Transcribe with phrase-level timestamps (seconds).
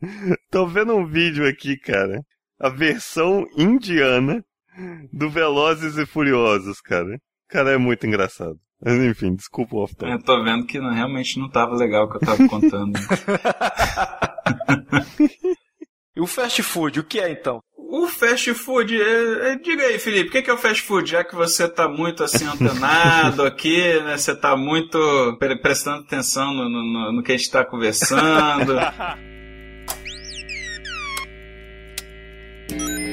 [0.50, 2.20] Tô vendo um vídeo aqui, cara.
[2.60, 4.44] A versão indiana
[5.12, 7.18] do Velozes e Furiosos, cara.
[7.48, 8.56] Cara, é muito engraçado.
[8.82, 10.10] Mas enfim, desculpa o off-top.
[10.12, 12.92] Eu tô vendo que não- realmente não tava legal o que eu tava contando.
[16.14, 17.60] E o fast food, o que é então?
[17.76, 21.10] o fast food, é- é- diga aí, Felipe, o que que é o fast food?
[21.10, 24.16] Já que você tá muito assim antenado aqui, né?
[24.16, 24.98] Você tá muito
[25.38, 28.74] pre- prestando atenção no, no- no- no que a gente tá conversando.
[32.76, 33.05] Spancast,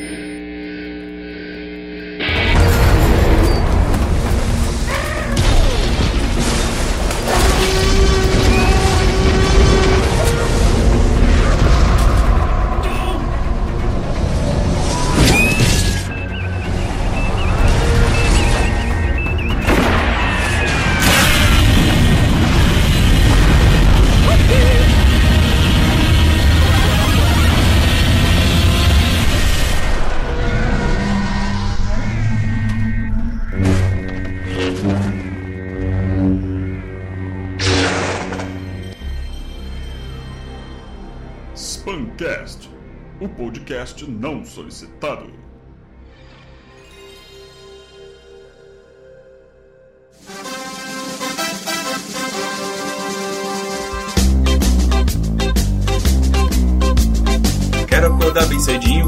[43.23, 45.31] o podcast não solicitado.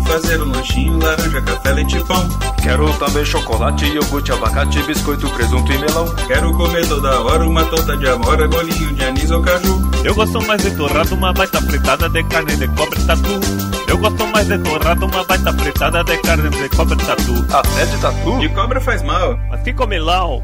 [0.05, 2.29] Fazer um lanchinho, laranja, café, leite e pão.
[2.61, 6.05] Quero também chocolate, iogurte, abacate, biscoito, presunto e melão.
[6.27, 9.91] Quero comer toda hora uma torta de amora, bolinho de anis ou caju.
[10.03, 13.39] Eu gosto mais de torrado, uma baita fritada de carne de cobre tatu.
[13.88, 17.45] Eu gosto mais de torrado, uma baita fritada de carne de cobre tatu.
[17.53, 18.39] Até de tatu?
[18.39, 19.37] De cobra faz mal.
[19.49, 20.43] Mas que comilão!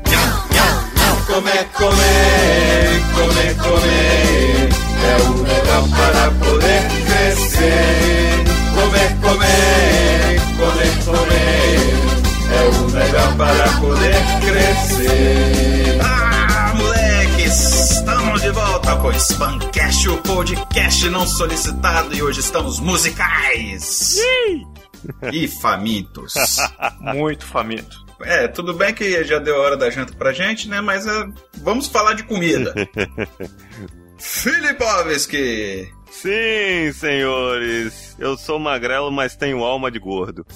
[1.27, 4.69] Comer, comer, comer, comer.
[5.03, 8.40] É o melhor para poder crescer.
[8.73, 11.91] Comer, comer, comer, comer.
[12.53, 14.15] É o melhor para poder
[14.45, 15.99] crescer.
[16.03, 22.13] Ah, moleques, estamos de volta com o Spancast, o podcast não solicitado.
[22.15, 24.17] E hoje estamos musicais.
[25.31, 26.33] E famintos.
[26.99, 28.05] Muito faminto.
[28.23, 30.79] É, tudo bem que já deu a hora da janta pra gente, né?
[30.79, 31.25] Mas é,
[31.57, 32.73] vamos falar de comida.
[34.19, 35.91] Filipovski!
[36.11, 38.15] Sim, senhores.
[38.19, 40.45] Eu sou magrelo, mas tenho alma de gordo.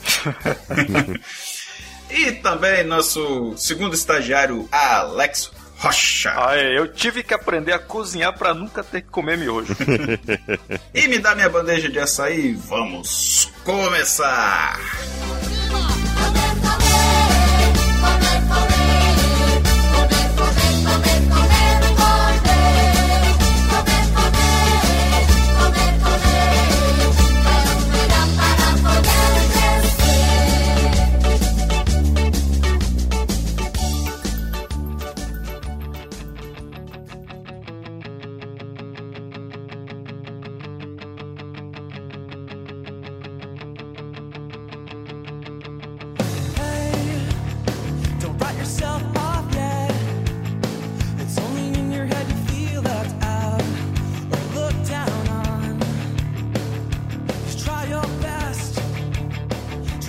[2.07, 6.33] E também nosso segundo estagiário, Alex Rocha.
[6.35, 9.75] Ah, é, eu tive que aprender a cozinhar pra nunca ter que comer miojo.
[10.93, 14.79] E me dá minha bandeja de açaí, vamos começar!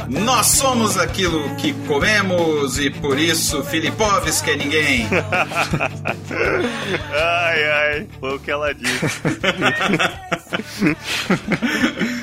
[0.09, 5.09] Nós somos aquilo que comemos e por isso Filipovski é ninguém.
[7.13, 9.23] Ai, ai, foi o que ela disse.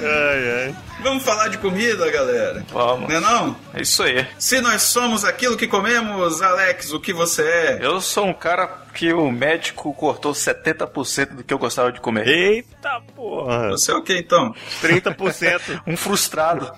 [0.03, 0.75] ai, ai.
[1.01, 2.65] Vamos falar de comida, galera?
[2.71, 3.09] Vamos.
[3.09, 3.55] Não é não?
[3.73, 4.25] É isso aí.
[4.39, 7.79] Se nós somos aquilo que comemos, Alex, o que você é?
[7.81, 12.27] Eu sou um cara que o médico cortou 70% do que eu gostava de comer.
[12.27, 13.71] Eita porra.
[13.71, 14.53] Você é o que então?
[14.81, 15.81] 30%.
[15.85, 16.71] Um frustrado.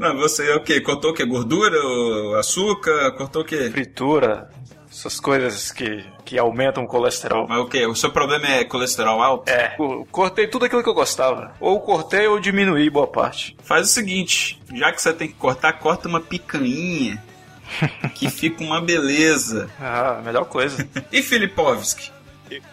[0.00, 0.80] Não, você é o que?
[0.80, 1.22] Cortou o que?
[1.26, 3.12] Gordura, ou açúcar?
[3.18, 3.68] Cortou o que?
[3.70, 4.48] Fritura.
[4.90, 7.46] Essas coisas que, que aumentam o colesterol.
[7.46, 7.84] Mas o que?
[7.86, 9.50] O seu problema é colesterol alto?
[9.50, 9.76] É,
[10.10, 11.52] cortei tudo aquilo que eu gostava.
[11.60, 13.54] Ou cortei ou diminuí boa parte.
[13.62, 17.22] Faz o seguinte, já que você tem que cortar, corta uma picanha.
[18.16, 19.68] que fica uma beleza.
[19.78, 20.88] Ah, melhor coisa.
[21.12, 22.10] E Filipovski?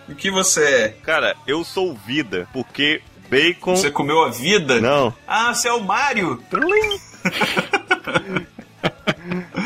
[0.08, 0.88] O que você é?
[1.04, 3.76] Cara, eu sou vida, porque bacon.
[3.76, 4.80] Você comeu a vida?
[4.80, 5.14] Não.
[5.28, 6.42] Ah, você é o Mario?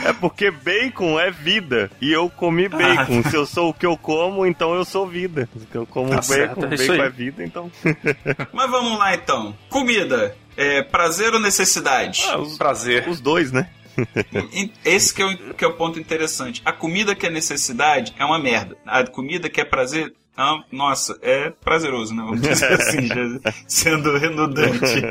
[0.05, 1.91] É porque bacon é vida.
[2.01, 3.23] E eu comi bacon.
[3.29, 5.47] Se eu sou o que eu como, então eu sou vida.
[5.55, 6.99] Se eu como Tá bacon, certo, é bacon aí.
[6.99, 7.71] é vida, então.
[8.51, 9.55] Mas vamos lá então.
[9.69, 10.35] Comida.
[10.57, 12.23] É prazer ou necessidade?
[12.27, 13.07] Ah, os, Prazer.
[13.07, 13.69] os dois, né?
[14.83, 16.61] Esse que é, o, que é o ponto interessante.
[16.65, 18.75] A comida que é necessidade é uma merda.
[18.85, 22.23] A comida que é prazer, ah, nossa, é prazeroso, né?
[22.23, 23.09] Vamos dizer assim,
[23.67, 25.01] sendo redundante.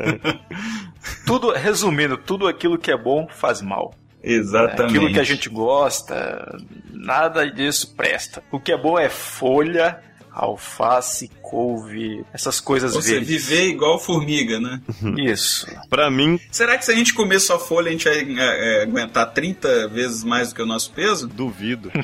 [1.25, 3.95] Tudo, resumindo, tudo aquilo que é bom faz mal.
[4.23, 4.97] Exatamente.
[4.97, 6.55] Aquilo que a gente gosta,
[6.91, 8.43] nada disso presta.
[8.51, 9.99] O que é bom é folha,
[10.31, 13.27] alface, couve, essas coisas Você verdes.
[13.45, 14.79] viver igual formiga, né?
[15.19, 15.67] Isso.
[15.89, 18.83] Pra mim, Será que se a gente comer só folha, a gente vai é, é,
[18.83, 21.27] aguentar 30 vezes mais do que o nosso peso?
[21.27, 21.91] duvido.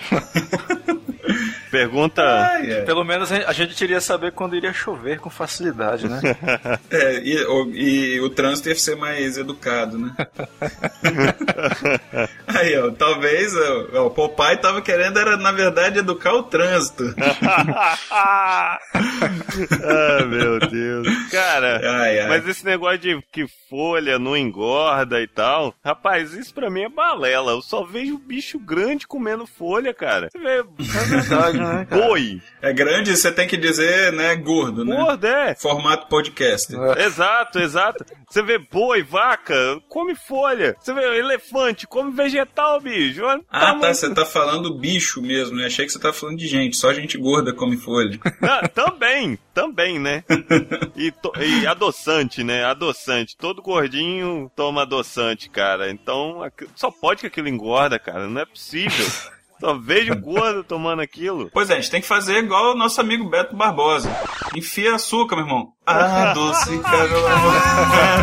[1.70, 2.22] Pergunta.
[2.24, 2.82] Ai, é.
[2.84, 6.22] Pelo menos a gente iria saber quando iria chover com facilidade, né?
[6.90, 10.16] É, e, o- e o trânsito ia ser mais educado, né?
[12.48, 13.54] Aí, ó, talvez
[13.94, 17.14] ó, o Popeye tava querendo, era, na verdade, educar o trânsito.
[20.22, 21.08] ah, meu Deus.
[21.32, 22.28] Cara, Ai, ai.
[22.30, 26.90] mas esse negócio de que folha não engorda e tal, rapaz, isso pra mim é
[26.90, 27.52] balela.
[27.52, 30.30] Eu só vejo bicho grande comendo folha, cara.
[30.32, 31.88] Você vê É verdade, né?
[31.90, 34.96] boi, É grande, você tem que dizer, né, gordo, né?
[34.96, 35.56] gordo, é.
[35.56, 36.74] Formato podcast.
[37.06, 38.06] Exato, exato.
[38.30, 39.56] Você vê boi, vaca,
[39.88, 40.76] come folha.
[40.80, 43.22] Você vê elefante, come vegetal, bicho.
[43.50, 45.66] Ah, tá, você tá falando bicho mesmo, né?
[45.66, 48.20] Achei que você tá falando de gente, só gente gorda come folha.
[48.42, 50.24] Ah, também, também, né?
[50.96, 52.64] E, to- e adoçante, né?
[52.64, 53.36] Adoçante.
[53.38, 55.90] Todo gordinho toma adoçante, cara.
[55.92, 56.42] Então,
[56.76, 58.28] só pode que aquilo engorda, cara.
[58.28, 59.06] Não é possível.
[59.60, 61.50] Só vejo gordo tomando aquilo.
[61.52, 64.08] Pois é, a gente tem que fazer igual o nosso amigo Beto Barbosa.
[64.56, 65.74] Enfia açúcar, meu irmão.
[65.84, 67.54] Ah, adocica, meu amor.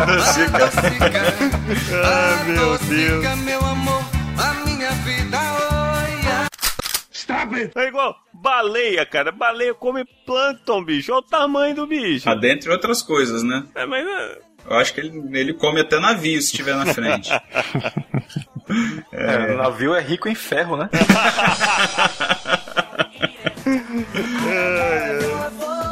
[0.01, 0.71] Adocica.
[2.05, 3.25] Ah, meu Deus.
[7.25, 7.71] Olha.
[7.75, 9.31] É igual baleia, cara.
[9.31, 11.11] Baleia come plâncton, bicho.
[11.11, 12.29] Olha o tamanho do bicho.
[12.29, 13.65] Ah, dentre outras coisas, né?
[13.73, 14.39] É, mas é,
[14.69, 17.29] Eu acho que ele, ele come até navio se estiver na frente.
[19.11, 20.89] É, o navio é rico em ferro, né?
[25.59, 25.84] Como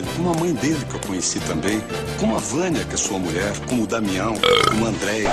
[0.00, 1.80] ele, como a mãe dele que eu conheci também,
[2.18, 4.34] como a Vânia, que é sua mulher, como o Damião,
[4.68, 5.30] como a Andréia.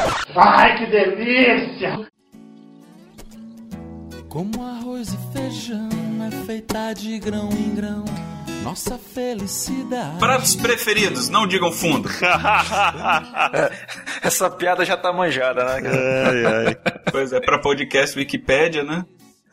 [4.30, 5.90] Como arroz e feijão
[6.28, 8.06] é feita de grão em grão.
[8.64, 10.20] Nossa felicidade.
[10.20, 12.10] Pratos preferidos, não digam fundo.
[14.22, 15.90] Essa piada já tá manjada, né?
[15.90, 16.78] ai, ai.
[17.10, 19.06] Pois é, pra podcast Wikipédia, né?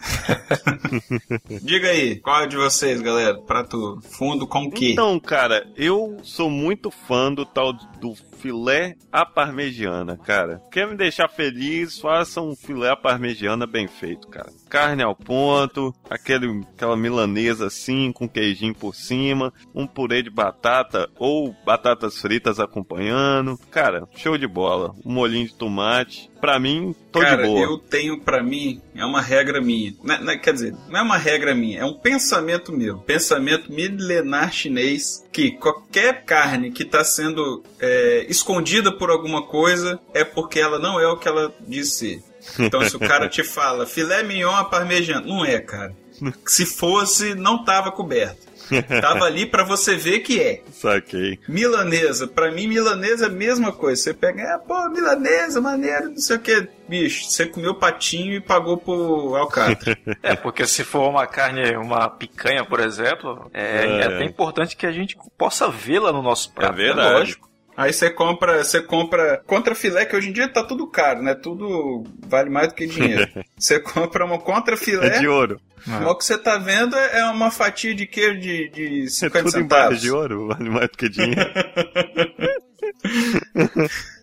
[1.63, 3.39] Diga aí, qual é de vocês, galera?
[3.39, 4.93] Prato fundo com o quê?
[4.93, 10.61] Então, cara, eu sou muito fã do tal do filé à parmegiana, cara.
[10.71, 11.99] Quer me deixar feliz?
[11.99, 14.53] Faça um filé à parmegiana bem feito, cara.
[14.69, 21.09] Carne ao ponto, aquele, aquela milanesa assim, com queijinho por cima, um purê de batata
[21.19, 23.59] ou batatas fritas acompanhando.
[23.71, 24.95] Cara, show de bola.
[25.07, 26.31] Um molhinho de tomate.
[26.39, 27.61] Pra mim, tô Cara, de boa.
[27.63, 29.95] eu tenho pra mim, é uma regra minha.
[30.03, 32.99] Não é- não é- quer dizer, não é uma regra minha, é um pensamento meu.
[32.99, 40.23] Pensamento milenar chinês que qualquer carne que tá sendo é, escondida por alguma coisa é
[40.23, 42.23] porque ela não é o que ela diz ser.
[42.57, 45.93] Então, se o cara te fala filé mignon à parmegiana, não é, cara.
[46.47, 48.44] Se fosse, não tava coberto.
[49.01, 50.63] Tava ali pra você ver que é.
[50.73, 51.39] Saquei.
[51.49, 54.01] Milanesa, pra mim milanesa é a mesma coisa.
[54.03, 56.69] Você pega, ah, pô, milanesa, maneiro, não sei o que.
[56.89, 59.97] Bicho, você comeu patinho e pagou pro alcatra.
[60.23, 64.01] É, porque se for uma carne, uma picanha, por exemplo, é, É.
[64.01, 66.73] é até importante que a gente possa vê-la no nosso prato.
[66.73, 67.09] É verdade.
[67.13, 67.19] né?
[67.19, 67.49] Lógico.
[67.77, 71.35] Aí você compra, você compra contra filé, que hoje em dia tá tudo caro, né?
[71.35, 73.29] Tudo vale mais do que dinheiro.
[73.59, 75.61] Você compra uma contra É filé, de ouro.
[76.07, 79.61] o que você tá vendo é uma fatia de queijo de, de É 50 tudo
[79.61, 80.01] em barra centavos.
[80.01, 81.41] de ouro, vale mais do que dinheiro.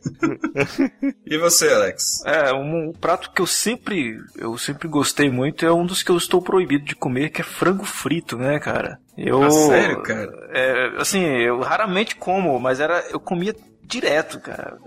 [1.26, 2.24] E você, Alex?
[2.26, 6.12] É, um, um prato que eu sempre, eu sempre gostei muito é um dos que
[6.12, 9.00] eu estou proibido de comer, que é frango frito, né, cara?
[9.18, 10.32] Eu, Ah, sério, cara?
[10.52, 14.78] É, assim, eu raramente como, mas era, eu comia direto, cara.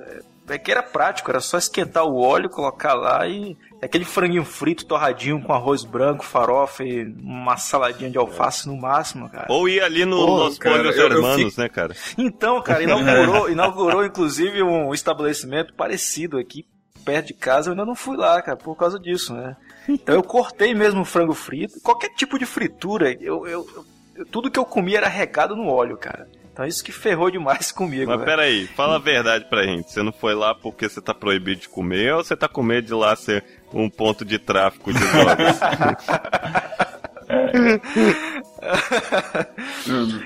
[0.49, 4.85] É que era prático, era só esquentar o óleo, colocar lá e aquele franguinho frito
[4.85, 9.47] torradinho com arroz branco, farofa e uma saladinha de alface no máximo, cara.
[9.49, 11.97] Ou ir ali no, Pô, nos cara, Polhos eu- eu Hermanos, fico- né, cara?
[12.19, 16.67] Então, cara, inaugurou, inaugurou inclusive um estabelecimento parecido aqui
[17.05, 17.69] perto de casa.
[17.69, 19.57] Eu ainda não fui lá, cara, por causa disso, né?
[19.89, 21.81] Então eu cortei mesmo o frango frito.
[21.83, 23.67] Qualquer tipo de fritura, eu, eu-
[24.17, 26.29] eu- tudo que eu comia era regado no óleo, cara.
[26.55, 28.11] Então isso que ferrou demais comigo.
[28.13, 28.25] Mas né?
[28.25, 29.91] peraí, fala a verdade pra gente.
[29.91, 32.87] Você não foi lá porque você tá proibido de comer ou você tá com medo
[32.87, 35.59] de lá ser um ponto de tráfico de drogas?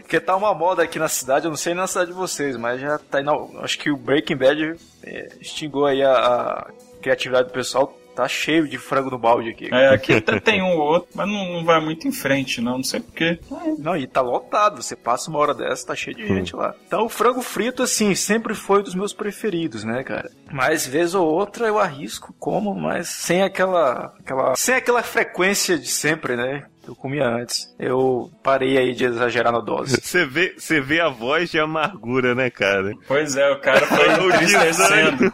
[0.01, 2.81] Porque tá uma moda aqui na cidade, eu não sei na cidade de vocês, mas
[2.81, 3.19] já tá.
[3.63, 6.67] Acho que o Breaking Bad é, extingou aí a, a
[7.01, 7.97] criatividade do pessoal.
[8.19, 9.73] Tá cheio de frango no balde aqui.
[9.73, 12.79] É, aqui até tem um ou outro, mas não, não vai muito em frente, não.
[12.79, 13.39] Não sei porquê.
[13.79, 14.83] Não, e tá lotado.
[14.83, 16.75] Você passa uma hora dessa, tá cheio de gente lá.
[16.85, 20.29] Então, o frango frito, assim, sempre foi um dos meus preferidos, né, cara?
[20.51, 25.87] Mas, vez ou outra, eu arrisco, como, mas sem aquela, aquela, sem aquela frequência de
[25.87, 26.65] sempre, né?
[26.83, 27.73] que Eu comia antes.
[27.79, 29.95] Eu parei aí de exagerar na dose.
[30.03, 32.93] Você vê, você vê a voz de amargura, né, cara?
[33.07, 35.33] Pois é, o cara foi O entristecendo.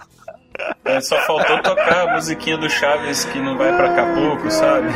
[0.85, 4.89] É, só faltou tocar a musiquinha do Chaves que não vai pra Acapulco, sabe?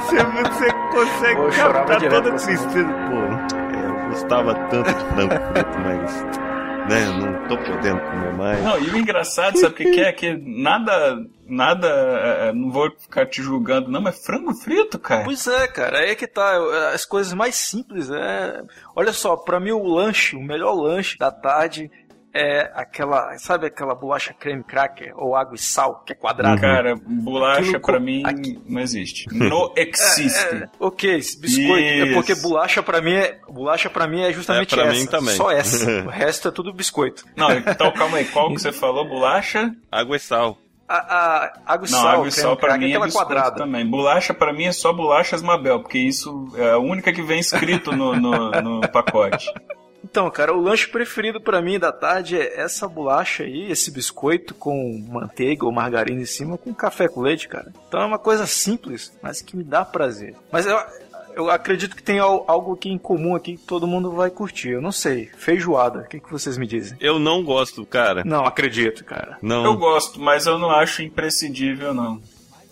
[0.00, 2.84] Você, você consegue Vou chorar captar toda a tristeza.
[2.84, 6.54] Pô, é, eu gostava tanto de frango frito, mas...
[6.88, 8.62] Né, não tô podendo comer mais.
[8.62, 10.12] Não, e o engraçado, sabe o que, que é?
[10.12, 11.16] Que nada,
[11.48, 15.24] nada, é, não vou ficar te julgando, não, mas frango frito, cara.
[15.24, 16.58] Pois é, cara, aí é que tá.
[16.92, 18.60] As coisas mais simples, é.
[18.94, 21.90] Olha só, pra mim o lanche, o melhor lanche da tarde
[22.34, 26.60] é aquela, sabe aquela bolacha creme cracker ou água e sal, que é quadrada?
[26.60, 29.26] Cara, bolacha co- mim aqui- não existe.
[29.32, 30.54] Não existe.
[30.54, 31.72] É, ok, esse biscoito.
[31.86, 32.42] É porque Isso.
[32.42, 33.38] bolacha pra mim é.
[33.48, 35.00] Bolacha para mim é justamente É, pra essa.
[35.00, 35.36] mim também.
[35.36, 35.88] Só essa.
[36.04, 37.24] o resto é tudo biscoito.
[37.36, 39.08] Não, então calma aí, qual que você falou?
[39.08, 39.72] Bolacha?
[39.90, 40.58] Água e sal.
[40.86, 43.56] A, a água e Não, sal, água e creme sal pra mim é aquela quadrada.
[43.56, 43.86] também.
[43.88, 47.92] Bolacha pra mim é só bolachas Mabel, porque isso é a única que vem escrito
[47.96, 49.50] no, no, no pacote.
[50.04, 54.54] Então, cara, o lanche preferido pra mim da tarde é essa bolacha aí, esse biscoito
[54.54, 57.72] com manteiga ou margarina em cima com café com leite, cara.
[57.88, 60.34] Então é uma coisa simples, mas que me dá prazer.
[60.52, 60.78] Mas eu,
[61.34, 64.68] eu acredito que tem al- algo aqui em comum aqui que todo mundo vai curtir.
[64.70, 65.30] Eu não sei.
[65.36, 66.00] Feijoada.
[66.00, 66.96] O que, que vocês me dizem?
[67.00, 68.22] Eu não gosto, cara.
[68.24, 69.38] Não, acredito, cara.
[69.40, 69.64] Não.
[69.64, 72.20] Eu gosto, mas eu não acho imprescindível, não.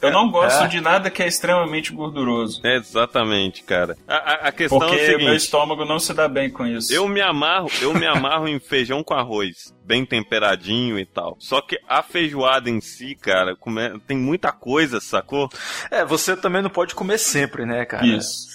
[0.03, 0.67] Eu não gosto É?
[0.67, 2.61] de nada que é extremamente gorduroso.
[2.65, 3.97] É exatamente, cara.
[4.07, 5.37] A, a- a questão é o Porque meu seguinte.
[5.37, 6.93] estômago não se dá bem com isso.
[6.93, 11.37] Eu me amarro, eu me amarro em feijão com arroz, bem temperadinho e tal.
[11.39, 15.49] Só que a feijoada em si, cara, come- tem muita coisa, sacou?
[15.91, 18.05] É, você também não pode comer sempre, né, cara?
[18.07, 18.53] Isso.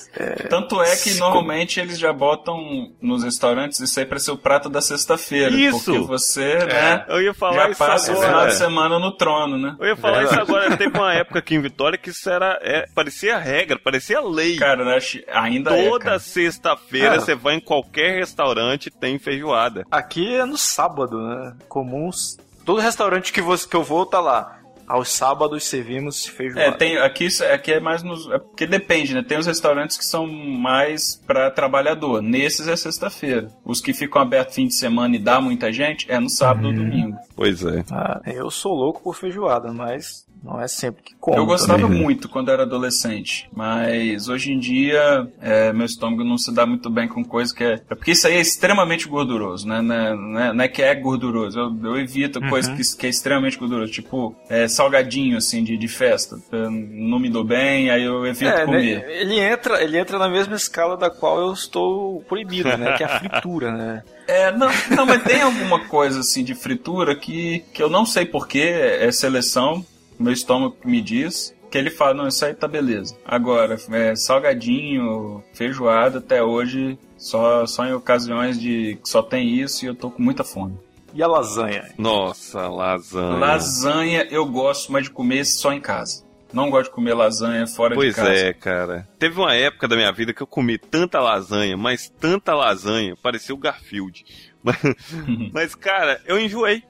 [0.50, 4.38] Tanto é que se normalmente eles já botam nos restaurantes isso aí pra ser o
[4.38, 5.52] prato da sexta-feira.
[5.56, 5.86] Isso.
[5.86, 8.50] Porque você, né, Eu ia falar já isso passa o final agora.
[8.50, 9.76] de semana no trono, né?
[9.80, 10.76] Eu ia falar isso agora.
[10.76, 12.58] Teve uma época aqui em Vitória que isso era.
[12.62, 14.56] é, parecia regra, parecia lei.
[14.58, 14.98] Cara, né,
[15.32, 16.20] ainda é, Toda cara.
[16.20, 17.20] sexta-feira É.
[17.20, 19.86] você vai em qualquer restaurante tem feijoada.
[19.92, 21.56] Aqui é no sábado, né?
[21.68, 22.38] Comuns.
[22.66, 24.54] Todo restaurante que, você, que eu vou tá lá.
[24.88, 26.62] Aos sábados servimos feijoada.
[26.70, 28.26] É, tem, aqui, isso- aqui é mais nos.
[28.32, 29.22] É porque depende, né?
[29.22, 32.22] Tem os restaurantes que são mais pra trabalhador.
[32.22, 33.50] Nesses é sexta-feira.
[33.66, 36.74] Os que ficam abertos fim de semana e dá muita gente é no sábado ou
[36.74, 37.18] domingo.
[37.36, 37.84] Pois é.
[37.92, 41.38] Ah, eu sou louco por feijoada, mas não é sempre que como.
[41.38, 42.02] eu gostava também.
[42.02, 46.90] muito quando era adolescente, mas hoje em dia é, meu estômago não se dá muito
[46.90, 47.74] bem com coisa que é.
[47.90, 49.82] é porque isso aí é extremamente gorduroso, né?
[49.82, 51.60] Não é, não é- não é que é gorduroso.
[51.60, 55.88] Eu, eu evito coisa que, que é extremamente gorduroso, tipo é, salgadinho assim de, de
[55.88, 56.38] festa.
[56.52, 59.00] Eu não me dou bem, aí eu evito É, comer.
[59.06, 62.94] né, ele entra, ele entra na mesma escala da qual eu estou proibido, né?
[62.98, 64.04] Que é a fritura, né?
[64.28, 68.26] É, não, não, mas tem alguma coisa assim de fritura que, que eu não sei
[68.26, 68.60] porquê,
[69.00, 69.86] é seleção,
[70.20, 71.56] meu estômago que me diz.
[71.70, 73.18] que ele fala, não, isso aí tá beleza.
[73.26, 79.84] Agora, é, salgadinho, feijoada, até hoje, só, só em ocasiões de que só tem isso
[79.86, 80.78] e eu tô com muita fome.
[81.14, 81.90] E a lasanha?
[81.98, 83.38] Nossa, lasanha.
[83.38, 86.26] Lasanha eu gosto mais de comer só em casa.
[86.54, 88.32] Não gosto de comer lasanha fora Pois de casa.
[88.32, 89.08] é, cara.
[89.20, 93.54] Teve uma época da minha vida que eu comi tanta lasanha, mas tanta lasanha, parecia
[93.54, 94.24] o Garfield.
[94.64, 94.78] Mas,
[95.54, 96.84] mas, cara, eu enjoei.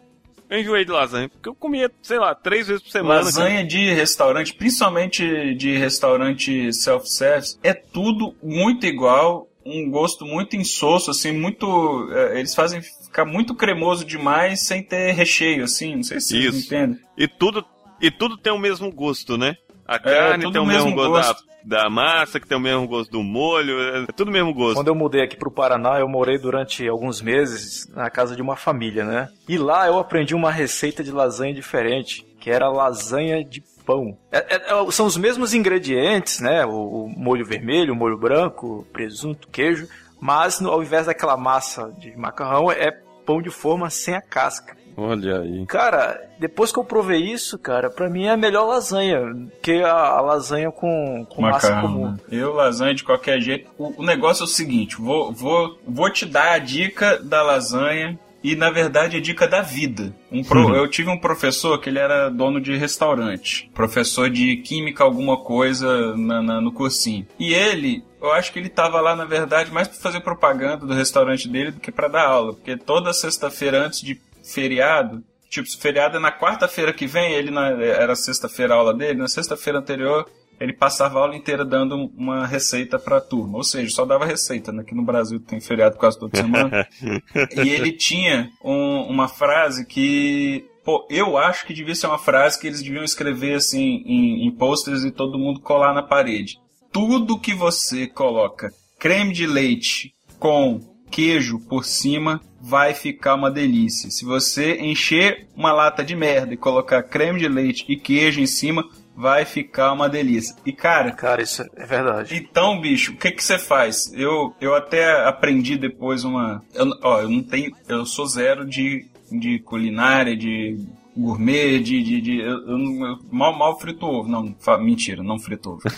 [0.50, 3.22] Eu enjoei de lasanha, porque eu comia, sei lá, três vezes por semana.
[3.22, 11.12] Lasanha de restaurante, principalmente de restaurante self-service, é tudo muito igual, um gosto muito insosso,
[11.12, 12.10] assim, muito.
[12.14, 16.56] é, eles fazem ficar muito cremoso demais sem ter recheio, assim, não sei se vocês
[16.56, 16.66] Isso.
[16.68, 17.00] entendem.
[17.18, 17.66] E tudo,
[18.00, 19.58] e tudo tem o mesmo gosto, né?
[19.86, 21.48] A carne tudo tem o o mesmo, mesmo gosto, gosto.
[21.68, 24.76] Da, massa, que tem o mesmo gosto do molho, é tudo o mesmo gosto.
[24.76, 28.56] Quando eu mudei aqui pro Paraná, eu morei durante alguns meses na casa de uma
[28.56, 29.28] família, né?
[29.50, 34.18] E lá eu aprendi uma receita de lasanha diferente, que era lasanha de pão.
[34.32, 36.66] É- é- é- são os mesmos ingredientes, né?
[36.66, 36.72] O,
[37.06, 39.90] o molho vermelho, o molho branco, presunto, queijo,
[40.22, 42.92] mas no- ao invés daquela massa de macarrão é
[43.26, 44.78] pão de forma sem a casca.
[44.98, 45.64] Olha aí.
[45.68, 49.20] Cara, depois que eu provei isso, cara, pra mim é a melhor lasanha
[49.62, 52.12] que a, a lasanha com, com massa Macarrão, comum.
[52.14, 52.18] né?
[52.32, 53.70] Eu, lasanha de qualquer jeito.
[53.78, 58.18] O, o negócio é o seguinte: vou, vou, vou te dar a dica da lasanha
[58.44, 60.16] e, na verdade, a dica da vida.
[60.32, 65.04] Um pro- eu tive um professor que ele era dono de restaurante, professor de química,
[65.04, 67.28] alguma coisa na- na- no cursinho.
[67.40, 68.04] E ele.
[68.20, 71.70] Eu acho que ele tava lá, na verdade, mais para fazer propaganda do restaurante dele
[71.70, 72.54] do que para dar aula.
[72.54, 74.16] Porque toda sexta-feira antes de
[74.54, 78.94] feriado, tipo, se feriado é na quarta-feira que vem, ele na, era sexta-feira a aula
[78.94, 80.26] dele, na sexta-feira anterior
[80.60, 83.58] ele passava a aula inteira dando uma receita pra turma.
[83.58, 84.82] Ou seja, só dava receita, né?
[84.82, 86.88] Aqui no Brasil tem feriado quase toda semana.
[87.56, 90.66] e ele tinha um- uma frase que.
[90.84, 94.52] Pô, eu acho que devia ser uma frase que eles deviam escrever assim em, em
[94.52, 96.58] posters e todo mundo colar na parede.
[96.92, 100.80] Tudo que você coloca creme de leite com
[101.12, 104.10] queijo por cima vai ficar uma delícia.
[104.10, 108.48] Se você encher uma lata de merda e colocar creme de leite e queijo em
[108.48, 108.84] cima,
[109.16, 110.56] vai ficar uma delícia.
[110.66, 112.36] E cara, Cara, isso é verdade.
[112.36, 114.12] então, bicho, o que que você faz?
[114.14, 116.64] Eu, eu até aprendi depois uma.
[116.74, 117.72] Eu, ó, eu não tenho.
[117.88, 120.78] Eu sou zero de, de culinária, de
[121.16, 122.04] gourmet, de.
[122.04, 124.30] de, de- eu, eu não- eu mal, mal frito ovo.
[124.30, 125.82] Não, fa- mentira, não frito ovo.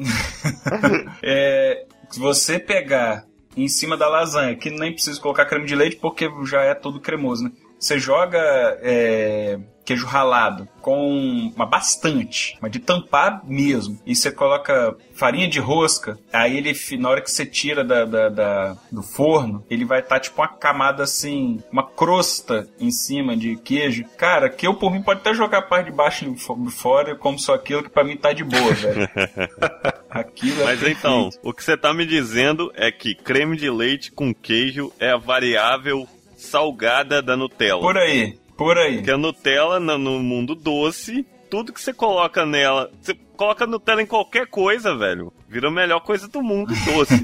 [1.22, 3.24] é, se você pegar
[3.56, 7.00] em cima da lasanha, que nem precisa colocar creme de leite porque já é todo
[7.00, 7.52] cremoso, né?
[7.78, 8.38] Você joga
[8.82, 13.98] é, queijo ralado com uma bastante, mas de tampar mesmo.
[14.04, 18.28] E você coloca farinha de rosca, aí ele, na hora que você tira da, da-
[18.28, 23.56] da- do forno, ele vai estar tipo uma camada assim, uma crosta em cima de
[23.56, 24.04] queijo.
[24.18, 27.16] Cara, que eu por mim pode até jogar a parte de baixo e fo- fora,
[27.16, 29.08] como só aquilo que pra mim tá de boa, velho.
[30.10, 30.98] Aquilo é Mas perfeito.
[30.98, 35.10] então, o que você tá me dizendo é que creme de leite com queijo é
[35.10, 37.80] a variável salgada da Nutella.
[37.80, 38.96] Por aí, por aí.
[38.96, 42.90] Porque a Nutella, no, no mundo doce, tudo que você coloca nela.
[43.00, 45.32] Você coloca Nutella em qualquer coisa, velho.
[45.48, 47.14] Vira a melhor coisa do mundo doce.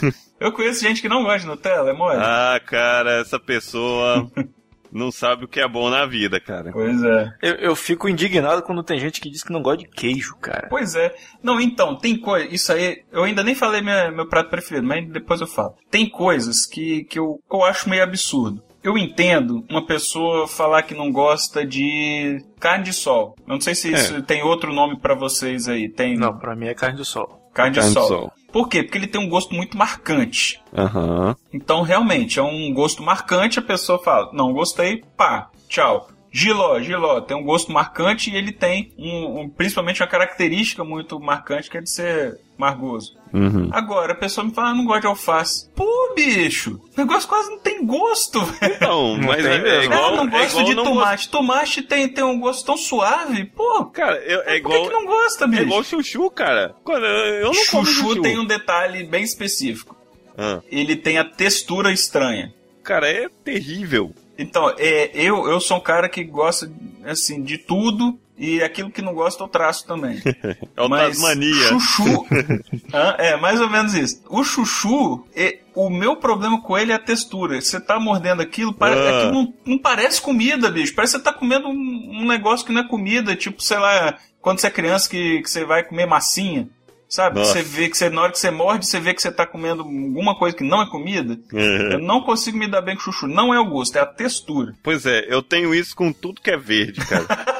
[0.38, 2.18] Eu conheço gente que não gosta de Nutella, é mole.
[2.18, 4.30] ah, cara, essa pessoa
[4.92, 6.70] não sabe o que é bom na vida, cara.
[6.72, 7.32] Pois é.
[7.42, 10.66] Eu, eu fico indignado quando tem gente que diz que não gosta de queijo, cara.
[10.68, 11.14] Pois é.
[11.42, 12.46] Não, então, tem coisa.
[12.52, 15.74] Isso aí, eu ainda nem falei minha- meu prato preferido, mas depois eu falo.
[15.90, 18.62] Tem coisas que, que eu, eu acho meio absurdo.
[18.82, 23.36] Eu entendo uma pessoa falar que não gosta de carne de sol.
[23.46, 23.96] Eu não sei se É.
[23.96, 25.88] isso tem outro nome pra vocês aí.
[25.88, 27.50] Tem Não, pra mim é carne do sol.
[27.52, 28.08] carne, de, Carne de sol.
[28.08, 28.32] sol.
[28.52, 28.82] Por quê?
[28.82, 30.60] Porque ele tem um gosto muito marcante.
[30.76, 31.36] Aham.
[31.52, 36.08] Então, realmente, é um gosto marcante, a pessoa fala, não gostei, pá, tchau.
[36.32, 41.18] Giló, Giló, tem um gosto marcante e ele tem um, um- principalmente uma característica muito
[41.18, 43.18] marcante que é de ser margoso.
[43.32, 43.68] Uhum.
[43.72, 45.68] Agora, a pessoa me fala, ah, não gosta de alface.
[45.74, 48.74] Pô, bicho, o negócio quase não tem gosto, velho.
[48.74, 49.66] Então, Não mas é, mesmo.
[49.66, 50.04] é igual.
[50.14, 51.28] ah, não é gosto igual de não tomate.
[51.30, 53.44] Tomate tem, tem um gosto tão suave.
[53.46, 54.82] Pô, Cara, eu- é por que, igual.
[54.82, 55.62] que não gosta, É bicho?
[55.62, 56.74] igual chuchu, cara.
[56.84, 58.22] Quando eu não como chuchu chuchu.
[58.22, 59.96] tem um detalhe bem específico.
[60.38, 62.52] Ah, Ele tem a textura estranha.
[62.84, 64.12] cara, é terrível.
[64.40, 66.70] Então, é, eu, eu sou um cara que gosta,
[67.04, 70.18] assim, de tudo e aquilo que não gosta eu traço também.
[70.76, 71.68] É o Mas Tasmania.
[71.68, 72.26] chuchu...
[73.18, 74.22] É, mais ou menos isso.
[74.28, 77.60] O chuchu, é, o meu problema com ele é a textura.
[77.60, 79.18] Você tá mordendo aquilo, pare- Ah.
[79.18, 80.94] aquilo não, não parece comida, bicho.
[80.94, 83.36] Parece que você tá comendo um, um negócio que não é comida.
[83.36, 86.66] Tipo, sei lá, quando você é criança que, que você vai comer massinha.
[87.10, 87.40] Sabe?
[87.40, 87.54] Nossa.
[87.54, 89.82] Você vê que você, na hora que você morde, você vê que você tá comendo
[89.82, 91.36] alguma coisa que não é comida.
[91.52, 93.26] Eu não consigo me dar bem com chuchu.
[93.26, 94.74] Não é o gosto, é a textura.
[94.80, 97.26] Pois é, eu tenho isso com tudo que é verde, cara.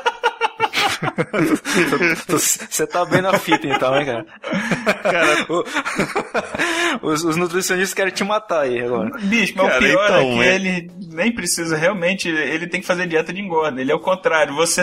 [2.29, 4.27] Você tá bem na fita então, hein, cara?
[5.03, 9.11] Cara, O- os, os nutricionistas querem te matar aí agora.
[9.23, 12.81] Bicho, mas Cara, o pior é então, que é- ele nem precisa realmente, ele tem
[12.81, 13.81] que fazer dieta de engorda.
[13.81, 14.55] Ele é o contrário.
[14.55, 14.83] Você,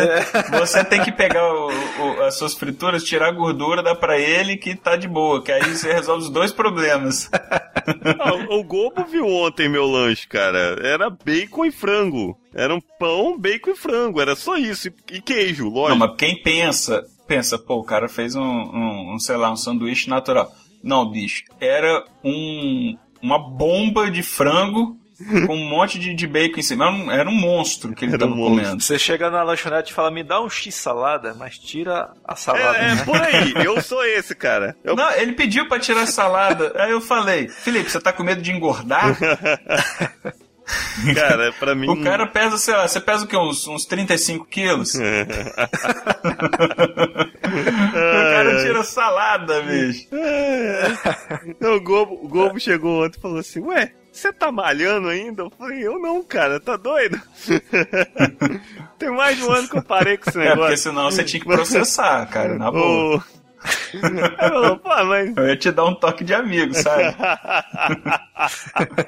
[0.52, 4.58] você tem que pegar o- o- as suas frituras, tirar a gordura, dar pra ele
[4.58, 5.44] que tá de boa.
[5.44, 7.30] Que aí você resolve os dois problemas.
[8.20, 10.78] Ah, o Gobo viu ontem meu lanche, cara.
[10.82, 12.38] Era bacon e frango.
[12.58, 14.20] Era um pão, bacon e frango.
[14.20, 14.90] Era só isso.
[15.12, 16.00] E queijo, Não, lógico.
[16.00, 20.10] mas quem pensa, pensa, pô, o cara fez um, um, um, sei lá, um sanduíche
[20.10, 20.52] natural.
[20.84, 24.98] Não, bicho, era um, uma bomba de frango
[25.48, 26.86] com um monte de, de bacon em cima.
[26.86, 28.64] Era um, era um monstro que ele Era tava um monstro.
[28.64, 28.84] comendo.
[28.84, 32.92] Você chega na lanchonete e fala, me dá um X-salada, mas tira a salada, É,
[32.92, 33.04] é né?
[33.04, 33.54] por aí.
[33.66, 34.76] Eu sou esse, cara.
[34.84, 36.72] Eu Não, ele pediu pra tirar a salada.
[36.76, 39.18] Aí eu falei, Felipe, você tá com medo de engordar?
[41.16, 41.90] Cara, pra mim.
[41.90, 43.38] O cara pesa, sei lá, você pesa o quê?
[43.38, 44.96] Uns, uns 35 quilos?
[44.96, 45.00] o
[48.32, 50.08] cara tira salada, bicho.
[51.60, 55.44] Não, o Gobo, o Gobo chegou ontem e falou assim: Ué, você tá malhando ainda?
[55.44, 57.20] Eu falei: Eu não, cara, tá doido?
[59.00, 60.62] Tem mais de um ano que eu parei com esse É, negócio.
[60.64, 63.24] porque senão você tinha que processar, cara, na boa.
[64.84, 65.36] Pô, mas.
[65.36, 67.16] Eu ia te dar um toque de amigo, sabe?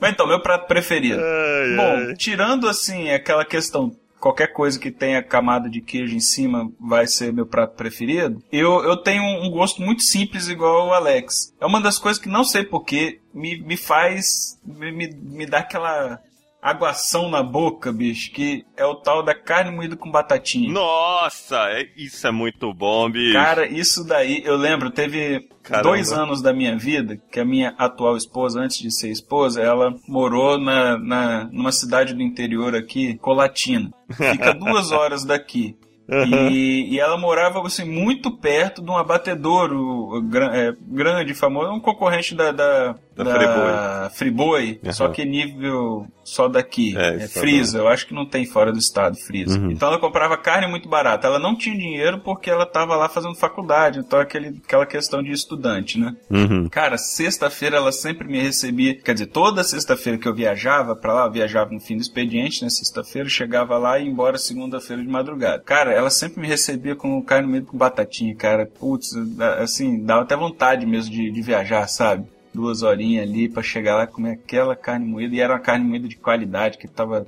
[0.00, 1.20] Mas então, meu prato preferido.
[1.20, 2.14] Ai, Bom, ai.
[2.14, 7.32] tirando assim aquela questão, qualquer coisa que tenha camada de queijo em cima vai ser
[7.32, 11.54] meu prato preferido, eu, eu tenho um gosto muito simples igual o Alex.
[11.60, 16.20] É uma das coisas que não sei porquê me, me faz, me, me dá aquela
[16.60, 20.72] aguação na boca, bicho, que é o tal da carne moída com batatinha.
[20.72, 23.32] Nossa, é- isso é muito bom, bicho.
[23.32, 25.88] Cara, isso daí, eu lembro, teve Caramba.
[25.90, 29.94] dois anos da minha vida que a minha atual esposa, antes de ser esposa, ela
[30.08, 33.90] morou na, na, numa cidade do interior aqui, Colatina.
[34.10, 35.76] Fica duas horas daqui.
[36.10, 42.34] E, e ela morava assim, muito perto de um abatedouro é, grande, famoso, um concorrente
[42.34, 44.92] da, da, Da Friboi, Aham.
[44.92, 46.96] só que nível só daqui.
[46.96, 49.58] É, É, Frisa, eu acho que não tem fora do estado, Frisa.
[49.58, 49.70] Uhum.
[49.70, 51.26] Então ela comprava carne muito barata.
[51.26, 55.32] Ela não tinha dinheiro porque ela estava lá fazendo faculdade, então aquele, aquela questão de
[55.32, 56.14] estudante, né?
[56.30, 56.68] Uhum.
[56.68, 61.26] Cara, sexta-feira ela sempre me recebia, quer dizer, toda sexta-feira que eu viajava pra lá,
[61.26, 62.70] eu viajava no fim do expediente, né?
[62.70, 65.62] Sexta-feira, chegava lá e ia embora segunda-feira de madrugada.
[65.64, 68.66] Cara, ela sempre me recebia com carne moída com batatinha, cara.
[68.66, 69.10] Putz,
[69.58, 72.26] assim, dava até vontade mesmo de, de viajar, sabe?
[72.52, 75.34] Duas horinhas ali pra chegar lá e comer aquela carne moída.
[75.34, 77.26] E era uma carne moída de qualidade, que tava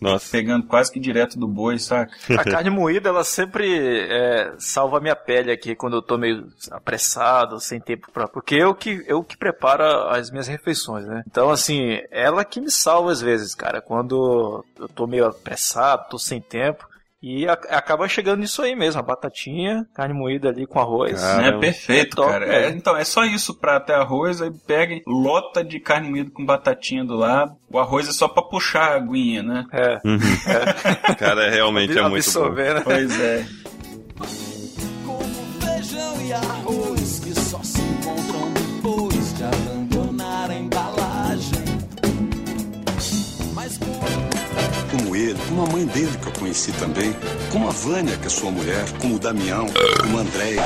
[0.00, 0.30] Nossa.
[0.30, 2.12] pegando quase que direto do boi, saca?
[2.38, 6.48] A carne moída, ela sempre é, salva a minha pele aqui quando eu tô meio
[6.70, 8.26] apressado, sem tempo pra.
[8.28, 11.22] Porque eu que, eu que preparo as minhas refeições, né?
[11.26, 13.80] Então, assim, ela que me salva às vezes, cara.
[13.80, 16.89] Quando eu tô meio apressado, tô sem tempo.
[17.22, 21.20] E a- acaba chegando nisso aí mesmo, a batatinha, carne moída ali com arroz.
[21.20, 22.46] Cara, é perfeito, é top, cara.
[22.46, 22.64] é.
[22.64, 26.46] É, então, é só isso, prato é arroz, aí pega, lota de carne moída com
[26.46, 27.54] batatinha do lado.
[27.70, 29.66] O arroz é só pra puxar a aguinha, né?
[29.70, 30.18] É, Uhum.
[31.18, 32.50] Cara, realmente é muito bom.
[32.52, 32.80] né?
[32.82, 33.44] Pois é.
[35.04, 36.69] Como feijão e arroz
[45.20, 47.12] Como ele, como a mãe dele que eu conheci também,
[47.52, 49.66] como a Vânia, que é sua mulher, como o Damião,
[50.00, 50.62] como a Andréia.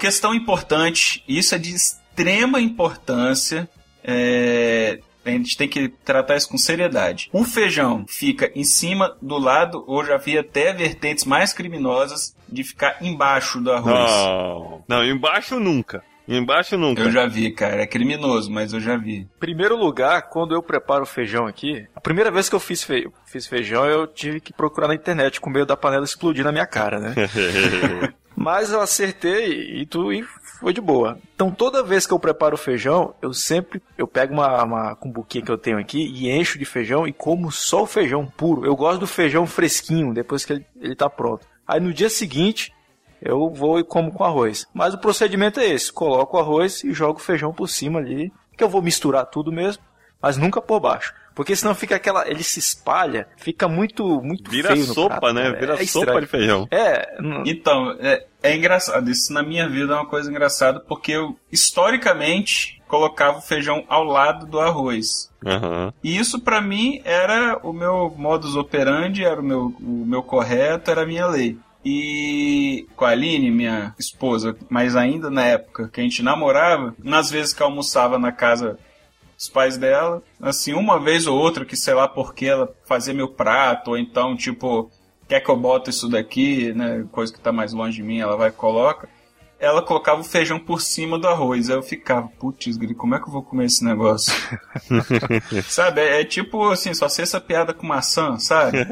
[0.00, 3.68] Questão importante, isso é de extrema importância.
[4.02, 7.28] é, a gente tem que tratar isso com seriedade.
[7.32, 12.64] O feijão fica em cima, do lado, ou já vi até vertentes mais criminosas de
[12.64, 14.10] ficar embaixo do arroz.
[14.10, 16.02] Não, não, embaixo nunca.
[16.28, 17.02] Embaixo nunca.
[17.02, 17.82] Eu já vi, cara.
[17.82, 19.26] É criminoso, mas eu já vi.
[19.40, 23.46] Primeiro lugar, quando eu preparo feijão aqui, a primeira vez que eu fiz, fe- fiz
[23.46, 26.98] feijão, eu tive que procurar na internet com medo da panela explodir na minha cara,
[27.00, 27.14] né?
[28.34, 30.22] Mas eu acertei e tu e
[30.58, 31.18] foi de boa.
[31.34, 35.50] Então toda vez que eu preparo feijão, eu sempre eu pego uma, uma cumbuquinha que
[35.50, 38.64] eu tenho aqui e encho de feijão e como só o feijão puro.
[38.64, 41.46] Eu gosto do feijão fresquinho depois que ele, ele tá pronto.
[41.66, 42.72] Aí no dia seguinte
[43.22, 44.66] eu vou e como com arroz.
[44.74, 48.32] Mas o procedimento é esse: coloco o arroz e jogo o feijão por cima ali,
[48.56, 49.82] que eu vou misturar tudo mesmo,
[50.20, 51.14] mas nunca por baixo.
[51.34, 52.28] Porque senão fica aquela.
[52.28, 55.50] Ele se espalha, fica muito, muito Vira feio no sopa, prato, né?
[55.52, 56.68] Vira É sopa de feijão.
[56.70, 59.10] É, Então, é, é engraçado.
[59.10, 64.04] Isso na minha vida é uma coisa engraçada porque eu, historicamente, colocava o feijão ao
[64.04, 65.30] lado do arroz.
[65.44, 65.92] Aham.
[66.04, 70.90] E isso pra mim era o meu modus operandi, era o meu, o meu correto,
[70.90, 71.56] era a minha lei.
[71.84, 77.30] E com a Aline, minha esposa, mas ainda na época que a gente namorava, nas
[77.30, 78.78] vezes que almoçava na casa
[79.36, 83.28] dos pais dela, assim, uma vez ou outra, que sei lá porque ela fazia meu
[83.28, 84.88] prato, ou então, tipo,
[85.28, 87.04] quer que eu bote isso daqui, né?
[87.10, 89.08] Coisa que tá mais longe de mim, ela vai e coloca.
[89.62, 91.70] Ela colocava o feijão por cima do arroz.
[91.70, 94.32] Aí eu ficava, putz, como é que eu vou comer esse negócio?
[95.68, 96.00] sabe?
[96.00, 98.78] É, é tipo assim, só sei essa piada com maçã, sabe?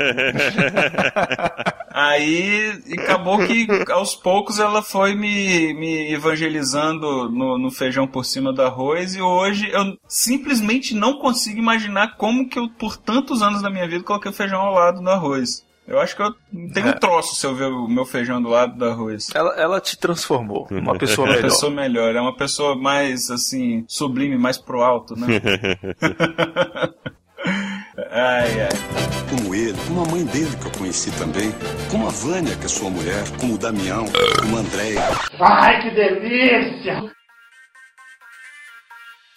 [1.92, 8.52] Aí acabou que aos poucos ela foi me, me evangelizando no, no feijão por cima
[8.52, 13.61] do arroz e hoje eu simplesmente não consigo imaginar como que eu, por tantos anos
[13.61, 15.68] da minha vida, coloquei o feijão ao lado do arroz.
[15.90, 16.33] Eu acho que eu
[16.72, 19.29] tenho um troço se eu ver o meu feijão do lado do arroz.
[19.35, 21.50] Ela, ela te transformou numa pessoa É uma melhor.
[21.50, 25.26] pessoa melhor, é uma pessoa mais, assim, sublime, mais pro alto, né?
[28.12, 28.68] ai, ai.
[29.31, 31.53] Como ele, como a mãe dele que eu conheci também,
[31.90, 34.05] como a Vânia, que é sua mulher, como o Damião,
[34.40, 35.03] como a Andréia.
[35.40, 36.94] Ai, que delícia!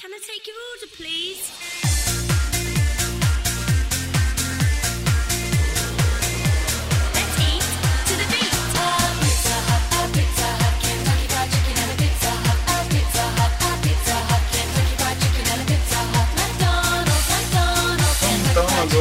[0.01, 1.52] Can I take your order, please?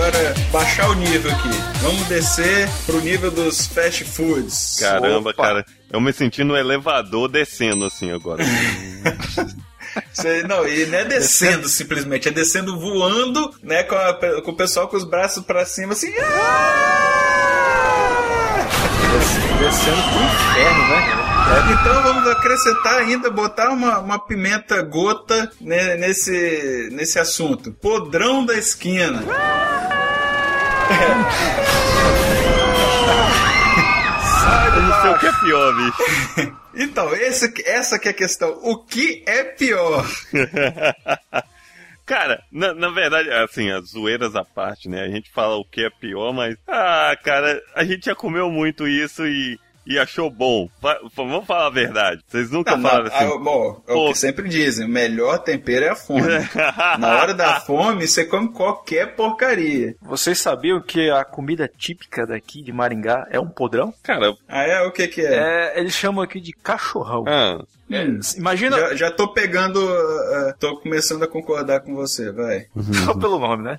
[0.02, 1.48] Agora baixar o nível aqui.
[1.80, 4.78] Vamos descer pro nível dos fast foods.
[4.80, 5.42] Caramba, Opa.
[5.42, 5.66] cara.
[5.92, 8.42] Eu me senti no elevador descendo assim agora.
[10.48, 14.88] Não, e não é descendo simplesmente, é descendo voando, né, com, a- com o pessoal
[14.88, 16.10] com os braços pra cima, assim.
[16.18, 17.48] "Ah!"
[19.60, 21.18] Descendo pro inferno, né?
[21.72, 27.70] Então vamos acrescentar ainda, botar uma, uma pimenta gota né, nesse, nesse assunto.
[27.72, 29.22] Podrão da esquina.
[34.74, 36.62] Eu não sei o que é pior, bicho.
[36.74, 38.58] Então, esse, que- essa que é a questão.
[38.62, 40.06] O que é pior?
[42.06, 45.02] Cara, na, na verdade, assim, as zoeiras à parte, né?
[45.02, 46.56] A gente fala o que é pior, mas.
[46.66, 50.68] Ah, cara, a gente já comeu muito isso e, e achou bom.
[50.80, 52.22] Va- vamos falar a verdade.
[52.26, 53.24] Vocês nunca Não, falaram não, assim.
[53.24, 56.22] ah, bom, é o que sempre dizem, o melhor tempero é a fome.
[56.98, 59.94] Na hora da fome, você come qualquer porcaria.
[60.00, 63.92] Vocês sabiam que a comida típica daqui de Maringá é um podrão?
[64.02, 64.82] Cara, Ah, é?
[64.82, 65.34] O que que é?
[65.74, 67.24] É, eles chamam aqui de cachorrão.
[67.26, 68.20] ah, É, Hum.
[68.38, 72.66] imagina, Já, já tô pegando, ah, tô começando a concordar com você, vai.
[73.04, 73.78] só pelo nome, né?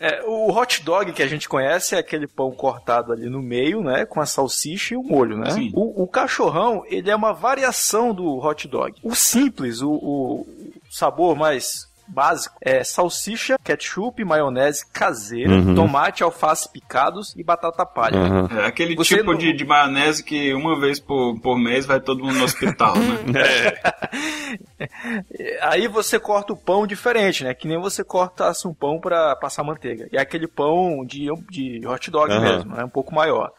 [0.00, 0.14] É.
[0.16, 3.82] É, o hot dog que a gente conhece é aquele pão cortado ali no meio,
[3.82, 4.04] né?
[4.04, 5.50] Com a salsicha e o molho, né?
[5.50, 5.70] Sim.
[5.74, 8.94] O, o cachorrão, ele é uma variação do hot dog.
[9.02, 10.46] O simples, o, o
[10.90, 15.74] sabor mais básico é salsicha, ketchup, maionese caseira, Uhum.
[15.74, 18.16] tomate, alface picados e batata palha.
[18.20, 18.48] aham.
[18.60, 21.98] É aquele Você tipo não- de, de maionese que uma vez por, por mês vai
[22.00, 23.16] todo mundo no hospital, né?
[25.62, 27.54] Aí você corta o pão diferente, né?
[27.54, 30.08] Que nem você cortasse um pão pra passar manteiga.
[30.12, 32.40] E é aquele pão de, de hot dog Aham.
[32.40, 32.84] mesmo, né?
[32.84, 33.50] Um pouco maior.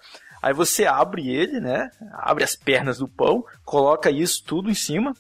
[0.42, 1.90] Aí você abre ele, né?
[2.14, 5.14] Abre as pernas do pão, coloca isso tudo em cima,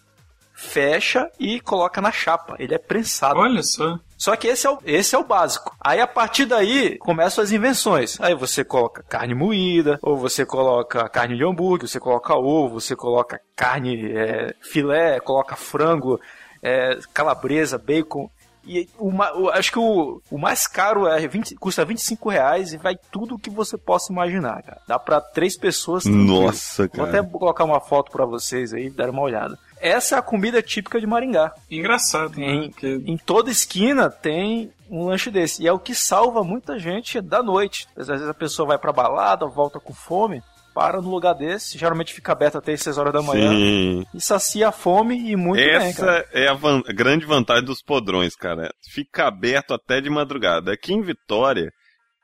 [0.53, 2.55] fecha e coloca na chapa.
[2.57, 3.39] Ele é prensado.
[3.39, 3.99] Olha só.
[4.17, 5.75] Só que esse é, o, esse é o básico.
[5.79, 8.19] Aí a partir daí começam as invenções.
[8.19, 12.95] Aí você coloca carne moída, ou você coloca carne de hambúrguer, você coloca ovo, você
[12.95, 16.19] coloca carne é, filé, coloca frango,
[16.63, 18.27] é, calabresa, bacon.
[18.67, 22.73] E o, ma- o- acho que o, o mais caro é 20, custa 25 reais
[22.73, 24.81] e vai tudo o que você possa imaginar, cara.
[24.87, 26.03] Dá pra três pessoas.
[26.03, 26.41] tranquilo.
[26.43, 27.19] Nossa, Vou cara.
[27.19, 29.57] até colocar uma foto pra vocês aí, dar uma olhada.
[29.79, 31.53] Essa é a comida típica de Maringá.
[31.69, 32.47] Engraçado, né?
[32.47, 35.61] Em, Porque- em toda esquina tem um lanche desse.
[35.63, 37.87] E é o que salva muita gente da noite.
[37.95, 40.41] Às vezes a pessoa vai pra balada, volta com fome,
[40.77, 43.49] para no lugar desse, geralmente fica aberto até as 6 horas da manhã.
[43.49, 44.05] Sim.
[44.13, 46.29] E sacia a fome e muito bem, Essa cara.
[46.31, 48.69] é a, van- grande vantagem dos podrões, cara.
[48.93, 50.71] Fica aberto até de madrugada.
[50.71, 51.71] Aqui em Vitória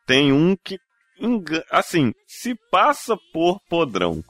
[0.05, 0.77] tem um que,
[1.71, 4.23] assim, se passa por podrão,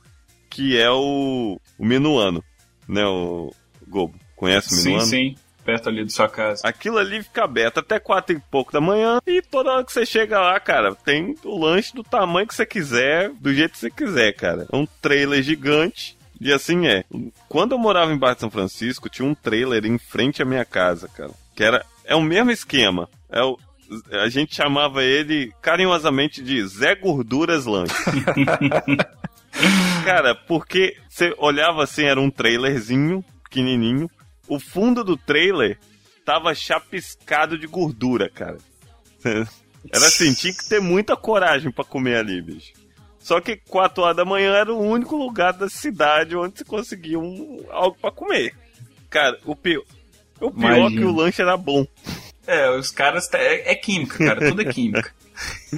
[0.49, 2.41] que é o, o Minuano,
[2.87, 3.51] né, o
[3.89, 4.17] Gobo?
[4.37, 5.05] Conhece o Sim, Minuano?
[5.09, 5.35] sim.
[5.63, 6.61] Perto ali da sua casa.
[6.67, 10.05] Aquilo ali fica aberto até quatro e pouco da manhã e toda hora que você
[10.05, 13.89] chega lá, cara, tem o lanche do tamanho que você quiser, do jeito que você
[13.89, 14.67] quiser, cara.
[14.71, 16.17] É um trailer gigante.
[16.39, 17.05] E assim é.
[17.47, 20.65] Quando eu morava em Barra de São Francisco, tinha um trailer em frente à minha
[20.65, 21.31] casa, cara.
[21.55, 21.85] Que era.
[22.03, 23.07] É o mesmo esquema.
[23.31, 23.57] É o,
[24.11, 27.93] a gente chamava ele carinhosamente de Zé Gorduras Lanche.
[30.03, 34.09] cara, porque você olhava assim, era um trailerzinho, pequenininho.
[34.53, 35.79] O fundo do trailer
[36.23, 38.59] tava chapiscado de gordura, cara.
[39.91, 42.71] Era assim, tinha que ter muita coragem pra comer ali, bicho.
[43.19, 47.17] Só que 4 horas da manhã era o único lugar da cidade onde você conseguia
[47.17, 48.53] um, algo pra comer.
[49.09, 49.83] Cara, o pior,
[50.39, 51.01] o pior é Imagina.
[51.01, 51.85] que o lanche era bom.
[52.45, 53.29] É, os caras.
[53.33, 54.49] É, é química, cara.
[54.49, 55.11] Tudo é química.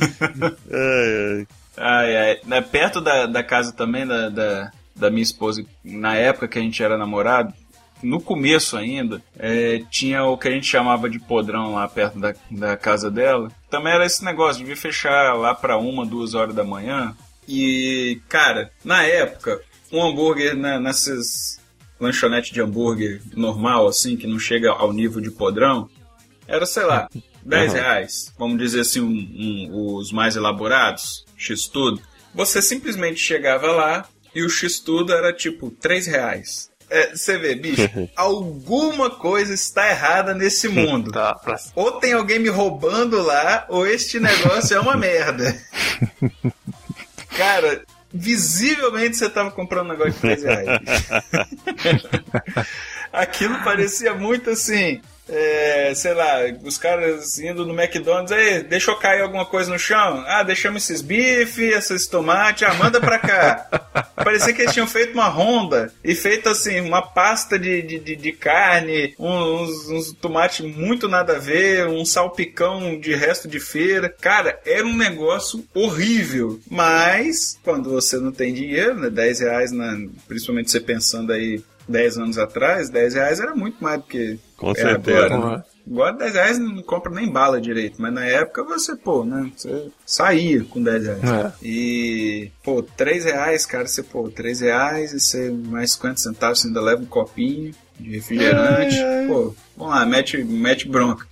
[0.69, 1.47] Ai, ai.
[1.77, 2.39] Ai, ai.
[2.45, 6.61] Né, Perto da, da casa também da, da, da minha esposa, na época que a
[6.61, 7.53] gente era namorado,
[8.03, 12.33] no começo ainda, é, tinha o que a gente chamava de podrão lá perto da,
[12.51, 13.51] da casa dela.
[13.69, 17.15] Também era esse negócio, devia fechar lá pra uma, duas horas da manhã.
[17.47, 21.59] E, cara, na época, um hambúrguer né, nessas
[21.99, 25.89] lanchonetes de hambúrguer normal, assim, que não chega ao nível de podrão,
[26.47, 27.07] era, sei lá,
[27.45, 27.77] 10 Uhum.
[27.79, 28.33] reais.
[28.37, 32.01] Vamos dizer assim, um- um- os mais elaborados, X-Tudo.
[32.33, 36.69] Você simplesmente chegava lá e o X-Tudo era tipo 3 reais.
[36.89, 37.81] É, você vê, bicho,
[38.15, 41.11] alguma coisa está errada nesse mundo.
[41.11, 41.57] Tá, pra...
[41.75, 45.59] Ou tem alguém me roubando lá, ou este negócio é uma merda.
[47.35, 50.67] Cara, visivelmente você tava comprando um negócio de 3 reais.
[53.11, 55.01] Aquilo parecia muito assim.
[55.27, 59.79] É, sei lá, os caras indo no McDonald's, aí, deixa eu cair alguma coisa no
[59.79, 60.23] chão?
[60.27, 63.67] Ah, deixamos esses bifes, esses tomates, ah, manda pra cá.
[64.15, 68.15] Parecia que eles tinham feito uma ronda e feito assim, uma pasta de, de, de,
[68.15, 74.09] de carne, uns, uns tomates muito nada a ver, um salpicão de resto de feira.
[74.09, 76.59] Cara, era um negócio horrível.
[76.69, 79.09] Mas, quando você não tem dinheiro, né?
[79.09, 83.99] 10 reais, na, principalmente você pensando aí 10 anos atrás, 10 reais era muito mais
[83.99, 85.25] do que Com é certeza.
[85.25, 85.57] agora.
[85.57, 85.63] né?
[85.87, 89.51] Agora 10 reais não compra nem bala direito, mas na época você, pô, né?
[89.55, 91.23] Você saía com 10 reais.
[91.23, 91.53] É.
[91.61, 96.67] E, pô, 3 reais, cara, você, pô, 3 reais e você mais 50 centavos, você
[96.67, 98.97] ainda leva um copinho de refrigerante.
[99.27, 101.27] Pô, vamos lá, mete, mete bronca.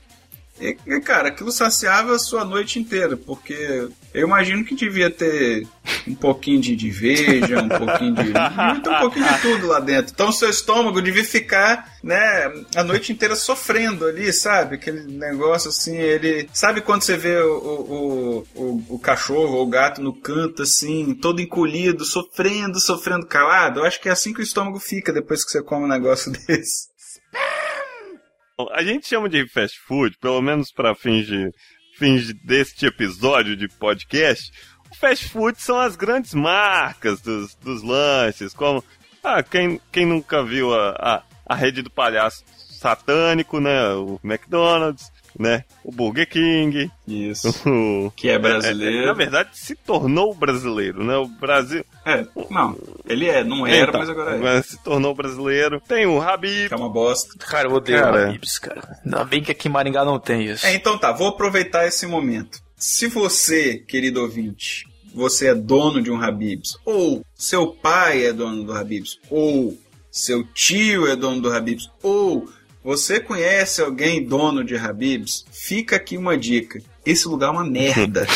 [0.64, 5.68] E, e, cara, aquilo saciava a sua noite inteira, porque eu imagino que devia ter
[6.08, 8.24] um pouquinho de, de veja, um pouquinho de.
[8.24, 10.14] devia ter um pouquinho de tudo lá dentro.
[10.14, 14.76] Então o seu estômago devia ficar, né, a noite inteira sofrendo ali, sabe?
[14.76, 16.48] Aquele negócio assim, ele.
[16.54, 21.14] Sabe quando você vê o, o, o, o cachorro ou o gato no canto, assim,
[21.14, 23.82] todo encolhido, sofrendo, sofrendo calado?
[23.82, 26.32] Eu acho que é assim que o estômago fica depois que você come um negócio
[26.48, 26.88] desse.
[28.72, 31.50] A gente chama de fast food, pelo menos para fins, de,
[31.98, 34.52] fins de- deste episódio de podcast.
[34.92, 38.84] O fast food são as grandes marcas dos, dos lanches, como.
[39.24, 42.44] Ah, quem, quem nunca viu a, a, a rede do palhaço
[42.78, 43.90] satânico, né?
[43.94, 45.64] O McDonald's, né?
[45.84, 46.92] O Burger King.
[47.08, 47.50] Isso.
[47.68, 49.06] O, Que é brasileiro.
[49.08, 51.18] na verdade, se tornou brasileiro, né?
[51.18, 51.84] O Brasil.
[52.06, 52.78] É, não.
[53.08, 54.62] Ele é, não era, Então, mas agora é.
[54.62, 55.82] se tornou brasileiro.
[55.88, 56.68] Tem o Habib.
[56.68, 57.34] Que é uma bosta.
[57.40, 58.30] Cara, eu odeio Cara.
[58.30, 59.00] Habibs, cara.
[59.04, 60.66] Ainda bem que aqui em Maringá não tem isso.
[60.66, 62.60] É, então tá, vou aproveitar esse momento.
[62.76, 68.64] Se você, querido ouvinte, você é dono de um Habibs, ou seu pai é dono
[68.64, 69.78] do Habibs, ou
[70.12, 72.50] seu tio é dono do Habibs, ou
[72.84, 76.82] você conhece alguém dono de Habibs, fica aqui uma dica.
[77.06, 78.28] Esse lugar é uma merda.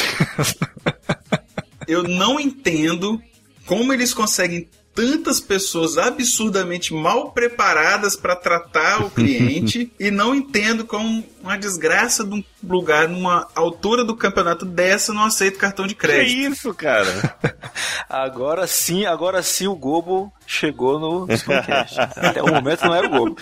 [1.88, 3.21] Eu não entendo
[3.65, 10.83] como eles conseguem tantas pessoas absurdamente mal preparadas para tratar o cliente e não entendo
[10.86, 15.93] como uma desgraça de um lugar numa altura do campeonato dessa não aceita cartão de
[15.93, 16.51] Que crédito.
[16.51, 17.38] isso, cara?
[18.10, 21.99] Agora sim, agora sim o Gobo chegou no Spamcast.
[21.99, 23.36] Até o momento não era o Gobo.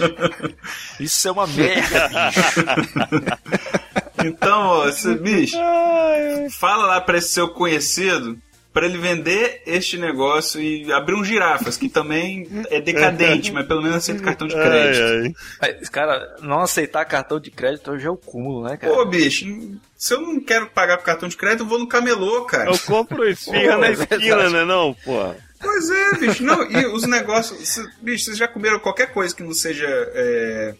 [0.99, 3.35] Isso é uma merda, bicho.
[4.25, 5.57] Então, ó, esse bicho,
[6.57, 8.39] fala lá para esse seu conhecido
[8.75, 13.81] para ele vender este negócio e abrir um girafas, que também é decadente, mas pelo
[13.81, 15.01] menos aceita cartão de crédito.
[15.01, 15.75] Ai, ai.
[15.79, 18.93] Mas, cara, não aceitar cartão de crédito já é o cúmulo, né, cara?
[18.93, 19.45] Pô, bicho,
[19.95, 22.69] se eu não quero pagar com cartão de crédito, eu vou no camelô, cara.
[22.69, 24.53] Eu compro esfirra na é esquina, verdade.
[24.53, 25.33] né não, pô?
[25.61, 26.43] Pois é, bicho.
[26.43, 27.79] Não, e os negócios.
[28.01, 30.75] bicho, vocês já comeram qualquer coisa que não seja é,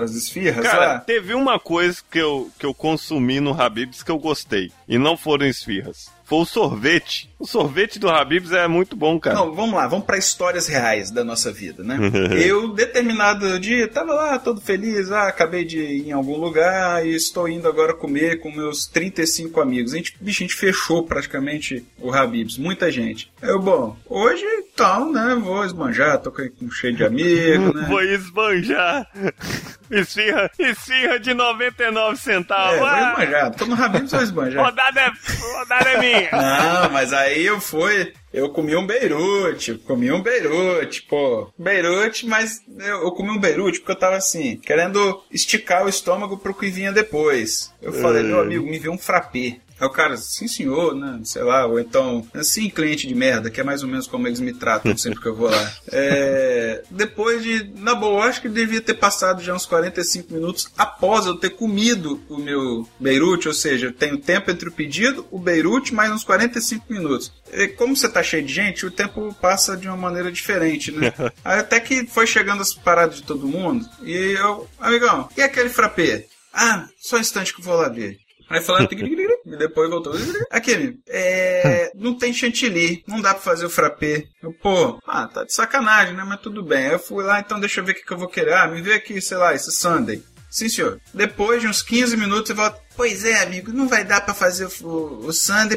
[0.00, 0.98] as esfirras Cara, lá?
[0.98, 4.72] teve uma coisa que eu, que eu consumi no Habib's que eu gostei.
[4.88, 6.10] E não foram esfirras.
[6.34, 7.30] O sorvete.
[7.38, 9.36] O sorvete do Habib's é muito bom, cara.
[9.36, 11.98] Não, vamos lá, vamos para histórias reais da nossa vida, né?
[12.46, 17.14] eu, determinado dia, tava lá todo feliz, ah, acabei de ir em algum lugar e
[17.14, 19.92] estou indo agora comer com meus 35 amigos.
[19.92, 23.30] A gente, bicho, a gente fechou praticamente o Habibs, muita gente.
[23.42, 27.86] Eu, bom, hoje então, né, vou esbanjar, tô com cheio de amigos, né?
[27.90, 29.06] Vou esbanjar.
[29.90, 32.78] Esfirra, esfirra de 99 É, centavos.
[32.78, 34.64] vou Ah, esbanjar, tô no Habibs, vou esbanjar.
[34.64, 35.10] rodada, é,
[35.58, 36.21] rodada é minha.
[36.30, 38.12] Não, mas aí eu fui.
[38.32, 41.52] Eu comi um Beirute, comi um Beirute, pô.
[41.58, 46.38] Beirute, mas eu, eu comi um Beirute porque eu tava assim, querendo esticar o estômago
[46.38, 47.72] pro que vinha depois.
[47.80, 49.58] Eu falei, meu amigo, me vê um frappé.
[49.82, 51.18] Aí o cara, sim senhor, né?
[51.24, 54.38] Sei lá, ou então, sim, cliente de merda, que é mais ou menos como eles
[54.38, 55.72] me tratam sempre que eu vou lá.
[55.94, 57.70] É, depois de.
[57.76, 61.50] Na boa, eu acho que devia ter passado já uns 45 minutos após eu ter
[61.50, 66.10] comido o meu Beirute, ou seja, tem o tempo entre o pedido, o Beirute, mais
[66.10, 67.32] uns 45 minutos.
[67.52, 71.12] E como você tá cheio de gente, o tempo passa de uma maneira diferente, né?
[71.44, 75.68] Aí até que foi chegando as paradas de todo mundo, e eu, amigão, e aquele
[75.68, 76.26] frappé?
[76.52, 78.18] Ah, só um instante que eu vou lá ver.
[78.52, 80.12] Aí falando, e depois voltou.
[80.50, 84.24] Aquele, é, não tem chantilly, não dá pra fazer o frappé.
[84.42, 86.22] Eu, pô, ah, tá de sacanagem, né?
[86.22, 86.88] Mas tudo bem.
[86.88, 88.52] Eu fui lá, então deixa eu ver o que, que eu vou querer.
[88.52, 90.22] Ah, me vê aqui, sei lá, esse sundae.
[90.50, 91.00] Sim, senhor.
[91.14, 92.78] Depois de uns 15 minutos eu volto.
[92.96, 95.30] Pois é, amigo, não vai dar pra fazer o, o,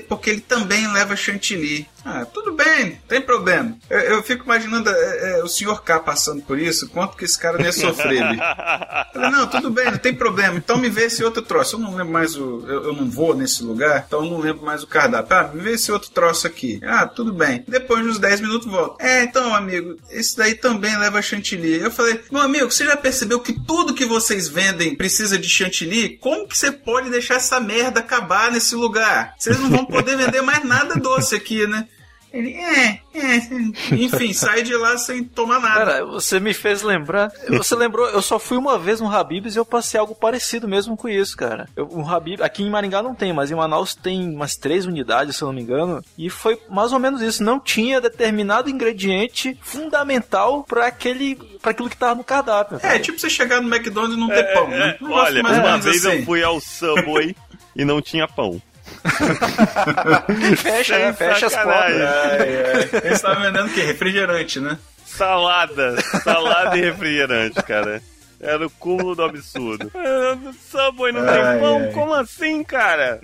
[0.08, 1.88] porque ele também leva chantilly.
[2.06, 3.76] Ah, tudo bem, não tem problema.
[3.90, 7.38] Eu, eu fico imaginando é, é, o senhor K passando por isso, quanto que esse
[7.38, 8.22] cara não ia sofrer
[9.12, 10.58] falei, não, tudo bem, não tem problema.
[10.58, 11.76] Então me vê esse outro troço.
[11.76, 12.64] Eu não lembro mais o.
[12.68, 15.36] Eu, eu não vou nesse lugar, então eu não lembro mais o cardápio.
[15.36, 16.80] Ah, me vê esse outro troço aqui.
[16.84, 17.64] Ah, tudo bem.
[17.68, 19.02] Depois de uns 10 minutos volto.
[19.02, 21.80] É, então, amigo, esse daí também leva chantilly.
[21.80, 26.18] Eu falei, meu amigo, você já percebeu que tudo que vocês vendem precisa de chantilly?
[26.18, 29.34] Como que você pode deixar essa merda acabar nesse lugar?
[29.38, 31.88] Vocês não vão poder vender mais nada doce aqui, né?
[32.36, 33.38] Ele, é, é.
[33.96, 35.86] Enfim, sai de lá sem tomar nada.
[35.86, 37.32] Cara, você me fez lembrar.
[37.48, 40.98] Você lembrou, eu só fui uma vez no Habib's e eu passei algo parecido mesmo
[40.98, 41.70] com isso, cara.
[41.78, 45.38] Eu, um Habib, aqui em Maringá não tem, mas em Manaus tem umas três unidades,
[45.38, 46.04] se eu não me engano.
[46.18, 47.42] E foi mais ou menos isso.
[47.42, 52.80] Não tinha determinado ingrediente fundamental para aquele, para aquilo que tava no cardápio.
[52.84, 54.98] É, tipo você chegar no McDonald's e não ter pão, né?
[55.00, 56.18] Um negócio Olha, uma vez assim.
[56.18, 57.34] eu fui ao Subway
[57.74, 58.62] e não tinha pão.
[60.58, 61.14] fecha, né?
[61.14, 62.02] Fecha as portas.
[62.02, 62.90] Ai, ai.
[63.04, 63.82] Eles estavam vendendo o quê?
[63.84, 64.78] Refrigerante, né?
[65.06, 66.02] Salada.
[66.24, 68.02] Salada e refrigerante, cara.
[68.40, 69.90] Era o cúmulo do absurdo.
[70.44, 71.92] No Subway não Ai, tem pão?
[71.94, 73.20] Como assim, cara?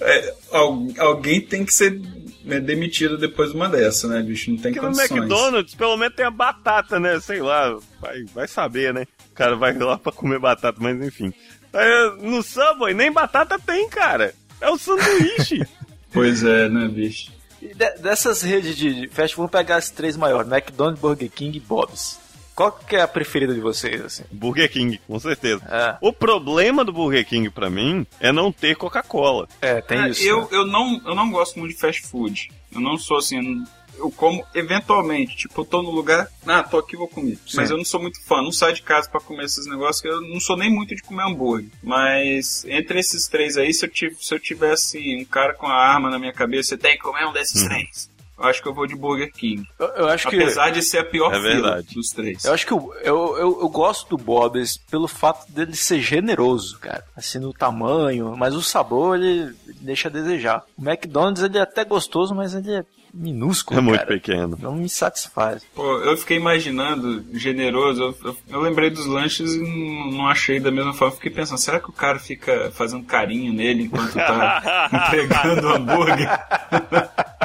[0.00, 2.00] É, al- alguém tem que ser
[2.44, 4.50] né, demitido depois de uma dessa, né, bicho?
[4.50, 5.10] Não tem Porque no condições.
[5.18, 7.18] McDonald's, pelo menos tem a batata, né?
[7.20, 9.04] Sei lá, vai, vai saber, né?
[9.32, 11.32] O cara vai lá pra comer batata, mas enfim.
[11.78, 14.34] Aí, no Subway, nem batata tem, cara.
[14.60, 15.62] É o sanduíche.
[16.10, 17.30] Pois é, né, bicho?
[17.60, 21.58] E de- dessas redes de fast food, vamos pegar as três maiores: McDonald's, Burger King
[21.58, 22.18] e Bob's.
[22.54, 24.24] Qual que é a preferida de vocês, assim?
[24.32, 25.62] Burger King, com certeza.
[25.70, 29.46] É, O problema do Burger King pra mim é não ter Coca-Cola.
[29.60, 30.22] é tem Ah, isso.
[30.24, 30.48] eu, né?
[30.50, 32.50] eu, não, eu não gosto muito de fast food.
[32.72, 33.62] Eu não sou assim.
[33.98, 35.36] Eu como eventualmente.
[35.36, 36.28] Tipo, eu tô no lugar.
[36.46, 37.38] Ah, tô aqui, vou comer.
[37.54, 38.40] Mas eu não sou muito fã.
[38.42, 40.00] Não saio de casa pra comer esses negócios.
[40.00, 41.68] que Eu não sou nem muito de comer hambúrguer.
[41.82, 45.74] Mas entre esses três aí, se eu, tiv- se eu tivesse um cara com a
[45.74, 47.68] arma na minha cabeça, você tem que comer um desses Uhum.
[47.68, 48.08] três.
[48.38, 49.64] Eu acho que eu vou de Burger King.
[49.80, 50.36] Eu, eu acho que.
[50.36, 51.92] Apesar de ser a pior É fila verdade.
[51.92, 52.44] dos três.
[52.44, 56.78] Eu acho que eu, eu, eu, eu gosto do Bob's pelo fato dele ser generoso,
[56.78, 57.04] cara.
[57.16, 60.62] Assim, no tamanho, mas o sabor ele deixa a desejar.
[60.76, 64.08] O McDonald's ele é até gostoso, mas ele é minúsculo, É muito cara.
[64.08, 64.58] pequeno.
[64.60, 65.62] Não me satisfaz.
[65.74, 70.60] Pô, eu fiquei imaginando, generoso, eu, eu- eu lembrei dos lanches e não, não achei
[70.60, 71.14] da mesma forma.
[71.14, 76.28] Fiquei pensando, será que o cara fica fazendo carinho nele enquanto tá entregando o hambúrguer?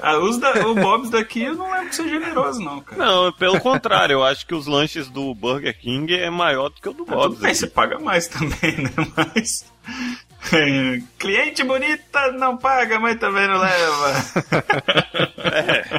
[0.00, 3.04] Ah, os da, o Bob's daqui eu não lembro de ser generoso, não, cara.
[3.04, 6.88] Não, pelo contrário, eu acho que os lanches do Burger King é maior do que
[6.88, 7.38] o do Ah, Bob's.
[7.40, 7.58] bem, aqui.
[7.58, 8.90] você paga mais também, né?
[9.34, 9.64] Mas.
[10.52, 14.14] É, cliente bonita não paga, mas também não leva.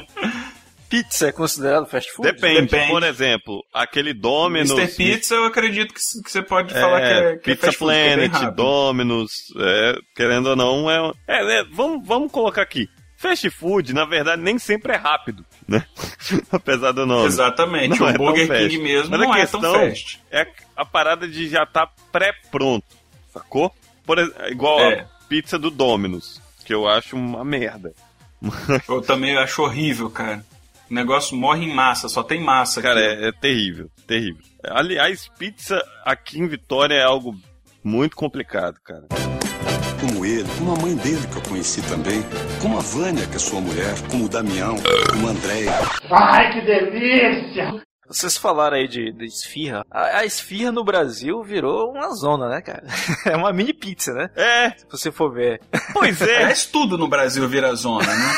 [0.89, 2.32] Pizza é considerado fast food?
[2.32, 2.62] Depende.
[2.62, 2.91] Depende.
[2.91, 4.72] Por exemplo, aquele Domino's.
[4.72, 4.95] Mr.
[4.95, 7.78] Pizza, eu acredito que, que você pode É, falar que é, que é Pizza fast
[7.78, 8.56] food, que é Planet.
[8.56, 12.88] Domino's, é, querendo ou não, é, é, é, vamos, vamos colocar aqui.
[13.16, 15.86] Fast food, na verdade, nem sempre é rápido, né?
[16.52, 17.28] Apesar do nome.
[17.28, 18.47] Exatamente, Não o é Burger.
[18.47, 20.22] King mesmo Mas a não é questão tão fast.
[20.32, 22.88] É a parada de já estar pré-pronto,
[23.32, 23.72] sacou?
[24.10, 25.01] Por, ex- igual É.
[25.01, 27.93] a pizza do Domino's, que eu acho uma merda.
[28.89, 30.43] Eu também acho horrível, cara.
[30.89, 32.82] O negócio morre em massa, só tem massa.
[32.82, 33.24] Cara, aqui.
[33.26, 34.41] é, é terrível, terrível.
[34.64, 37.36] Aliás, pizza aqui em Vitória é algo
[37.84, 39.05] muito complicado, cara.
[40.01, 42.24] Como ele, como a mãe dele que eu conheci também,
[42.60, 44.76] como a Vânia, que é sua mulher, como o Damião,
[45.12, 45.72] como a Andréia.
[46.10, 47.80] Ai, que delícia!
[48.10, 49.86] Vocês falaram aí de, de esfirra.
[49.91, 52.84] A, a esfirra no Brasil virou uma zona, né, cara?
[53.26, 54.30] É uma mini pizza, né?
[54.36, 55.62] É, Se você for ver.
[55.93, 56.38] pois é.
[56.38, 58.34] Aliás, tudo no Brasil vira zona, né?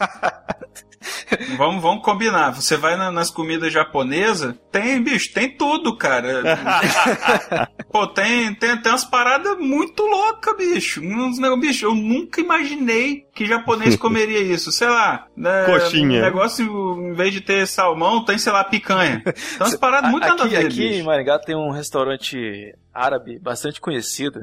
[1.56, 2.50] vamos, vamos combinar.
[2.50, 6.42] Você vai na- nas comidas japonesas, tem, bicho, tem tudo, cara.
[7.90, 11.00] Pô, tem, tem, tem umas paradas muito loucas, bicho.
[11.00, 14.72] Uns, bicho, eu nunca imaginei que japonês comeria isso.
[14.72, 15.26] Sei lá.
[15.36, 16.20] né, Coxinha.
[16.22, 16.64] negócio,
[17.00, 19.22] em vez de ter salmão, tem, sei lá, picanha.
[19.24, 21.04] Tem umas paradas muito nada a aqui, ver, aqui em bicho.
[21.04, 24.40] Maringá tem um restaurante árabe bastante conhecido.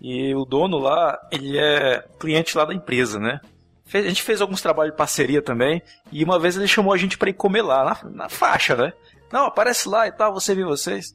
[0.00, 3.40] E o dono lá, ele é cliente lá da empresa, né?
[3.88, 5.82] Fez- A gente fez alguns trabalhos de parceria também.
[6.12, 8.92] E uma vez ele chamou a gente pra ir comer lá, na, na faixa, né?
[9.32, 11.14] Não, aparece lá e tal, você vê vocês.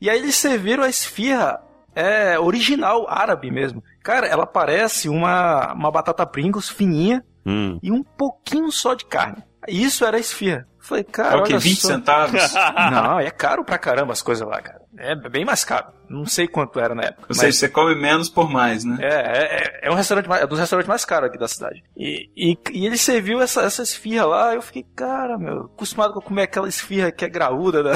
[0.00, 1.60] E aí eles serviram a esfirra
[1.94, 3.82] é, original, árabe mesmo.
[4.02, 7.78] Cara, ela parece uma, uma batata Pringles fininha Hum.
[7.82, 9.42] e um pouquinho só de carne.
[9.68, 10.66] Isso era a esfirra.
[10.82, 11.88] Falei, cara, É o olha 20 só.
[11.88, 12.54] centavos?
[12.92, 14.82] Não, é caro pra caramba as coisas lá, cara.
[14.98, 15.86] É bem mais caro.
[16.10, 17.26] Não sei quanto era na época.
[17.30, 18.98] Ou seja, você come menos por mais, né?
[19.00, 21.82] É, é, é um restaurante mais, é um dos restaurantes mais caros aqui da cidade.
[21.96, 26.20] E, e, e ele serviu essa, essa esfirra lá, eu fiquei, cara, meu, acostumado com
[26.20, 27.92] comer aquela esfirra que é graúda, né?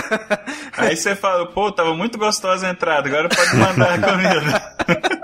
[0.79, 4.77] Aí você fala, pô, tava muito gostosa a entrada, agora pode mandar a comida.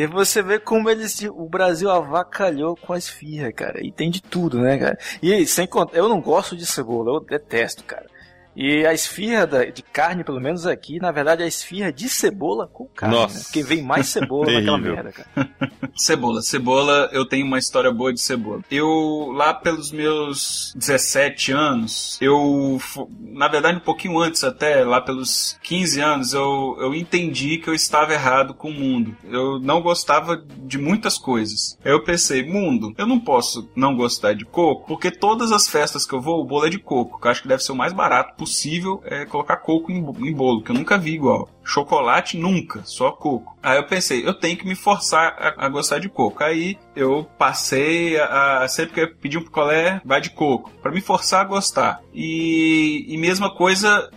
[0.00, 1.20] E você vê como eles.
[1.24, 3.84] O Brasil avacalhou com a esfirra, cara.
[3.84, 4.98] E tem de tudo, né, cara?
[5.22, 5.96] E sem contar.
[5.96, 8.06] Eu não gosto de cebola, eu detesto, cara.
[8.54, 12.66] E a esfirra de carne, pelo menos aqui, na verdade, é a esfirra de cebola
[12.66, 13.14] com carne.
[13.14, 13.38] Nossa.
[13.38, 13.44] Né?
[13.44, 15.50] Porque vem mais cebola naquela merda, cara.
[15.96, 16.40] Cebola.
[16.42, 18.62] Cebola, eu tenho uma história boa de cebola.
[18.70, 22.80] Eu, lá pelos meus 17 anos, eu,
[23.20, 27.74] na verdade, um pouquinho antes até, lá pelos 15 anos, eu, eu entendi que eu
[27.74, 29.16] estava errado com o mundo.
[29.24, 31.78] Eu não gostava de muitas coisas.
[31.84, 36.06] Aí eu pensei, mundo, eu não posso não gostar de coco, porque todas as festas
[36.06, 37.76] que eu vou, o bolo é de coco, que eu acho que deve ser o
[37.76, 41.46] mais barato possível é colocar coco em, em bolo, que eu nunca vi igual.
[41.62, 43.54] Chocolate nunca, só coco.
[43.62, 46.42] Aí eu pensei, eu tenho que me forçar a, a gostar de coco.
[46.42, 50.90] Aí eu passei a, a sempre que eu pedi um picolé, vai de coco, Pra
[50.90, 52.00] me forçar a gostar.
[52.14, 54.10] E, e mesma coisa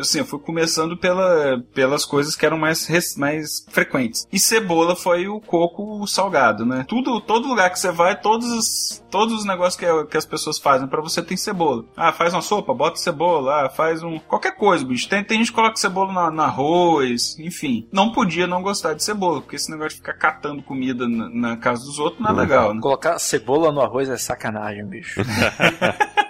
[0.00, 4.26] assim, eu fui começando pela, pelas coisas que eram mais, mais frequentes.
[4.32, 6.84] E cebola foi o coco salgado, né?
[6.88, 10.58] Tudo, todo lugar que você vai, todos os, todos os negócios que, que as pessoas
[10.58, 11.84] fazem pra você tem cebola.
[11.96, 13.66] Ah, faz uma sopa, bota cebola.
[13.66, 14.18] Ah, faz um.
[14.18, 15.08] qualquer coisa, bicho.
[15.08, 17.86] Tem, tem gente que coloca cebola na- no arroz, enfim.
[17.92, 21.56] Não podia não gostar de cebola, porque esse negócio de ficar catando comida na, na
[21.56, 22.80] casa dos outros não é legal, né?
[22.80, 25.20] Colocar cebola no arroz é sacanagem, bicho.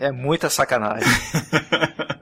[0.00, 1.08] é muita sacanagem.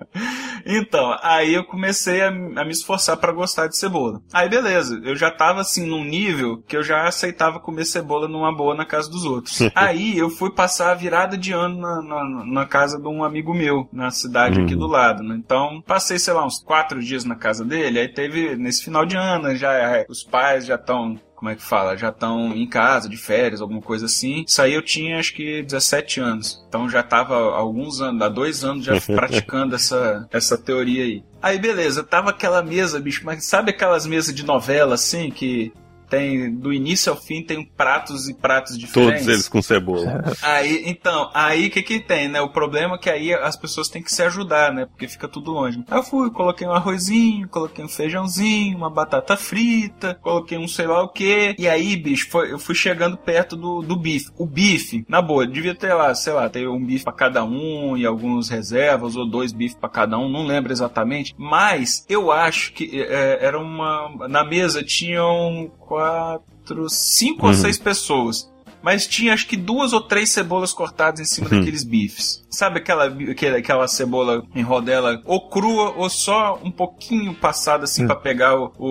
[0.71, 2.33] Então, aí eu comecei a, a
[2.65, 4.21] me esforçar pra gostar de cebola.
[4.33, 8.55] Aí beleza, eu já tava assim num nível que eu já aceitava comer cebola numa
[8.55, 9.59] boa na casa dos outros.
[9.75, 13.55] aí eu fui passar a virada de ano na, na, na casa de um amigo
[13.55, 14.81] meu, na cidade aqui Uhum.
[14.81, 15.37] do lado, né?
[15.39, 19.17] Então, passei, sei lá, uns quatro dias na casa dele, aí teve, nesse final de
[19.17, 21.97] ano, já é, os pais já estão como é que fala?
[21.97, 24.45] Já estão em casa, de férias, alguma coisa assim.
[24.45, 26.65] Isso aí eu tinha acho que 17 anos.
[26.69, 31.23] Então já tava há alguns anos, há dois anos já praticando essa, essa teoria aí.
[31.41, 35.73] Aí beleza, tava aquela mesa, bicho, mas sabe aquelas mesas de novela assim que
[36.09, 39.21] tem do início ao fim tem pratos e pratos diferentes?
[39.23, 40.25] Todos eles com cebola.
[40.43, 42.41] Aí, então, aí o que que tem, né?
[42.41, 44.87] O problema é que aí as pessoas têm que se ajudar, né?
[44.87, 45.83] Porque fica tudo longe.
[45.91, 50.87] Aí eu fui, coloquei um arrozinho, coloquei um feijãozinho, uma batata frita, coloquei um sei
[50.87, 51.55] lá o que.
[51.59, 54.31] E aí, bicho, foi- eu fui chegando perto do, do bife.
[54.39, 57.97] O bife, na boa, devia ter lá, sei lá, ter um bife pra cada um
[57.97, 61.35] e alguns reservas, ou dois bifes pra cada um, não lembro exatamente.
[61.37, 64.29] Mas eu acho que é, era uma.
[64.29, 67.59] Na mesa tinham quatro, cinco ou Uhum.
[67.59, 68.49] seis pessoas.
[68.83, 71.59] Mas tinha acho que duas ou três cebolas cortadas em cima Uhum.
[71.59, 72.45] daqueles bifes.
[72.59, 78.05] Sabe aquela, aquela, aquela cebola em rodela ou crua ou só um pouquinho passada assim
[78.05, 78.91] pra pegar o, o,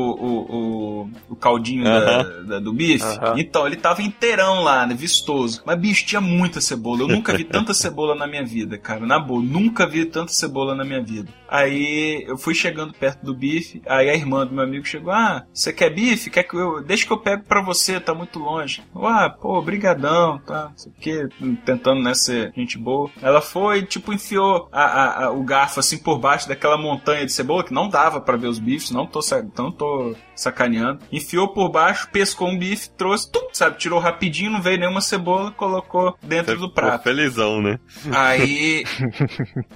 [0.56, 3.04] o, o, caldinho da- da- do bife?
[3.38, 4.96] Então, ele tava inteirão lá, né?
[4.96, 5.62] Vistoso.
[5.66, 7.02] Mas, bicho, tinha muita cebola.
[7.02, 9.06] Eu nunca vi tanta cebola na minha vida, cara.
[9.06, 11.30] Na boa, nunca vi tanta cebola na minha vida.
[11.50, 15.46] Aí eu fui chegando perto do bife, aí a irmã do meu amigo chegou: Ah,
[15.54, 16.30] você quer bife?
[16.30, 16.82] Quer que eu.
[16.84, 18.82] Deixa que eu pego pra você, tá muito longe.
[18.96, 20.70] Eu, ah, pô, brigadão, tá?
[20.70, 21.28] Não sei o quê,
[21.66, 23.10] tentando, né, ser gente boa.
[23.22, 27.32] Ela foi, tipo, enfiou a- a- a- o garfo assim por baixo daquela montanha de
[27.32, 29.20] cebola, que não dava pra ver os bifes, não tô,
[29.58, 31.00] não tô sacaneando.
[31.12, 35.52] Enfiou por baixo, pescou um bife, trouxe, tum, sabe, tirou rapidinho, não veio nenhuma cebola,
[35.52, 37.04] colocou dentro Você do ficou prato.
[37.04, 37.80] felizão, né?
[38.14, 38.84] Aí.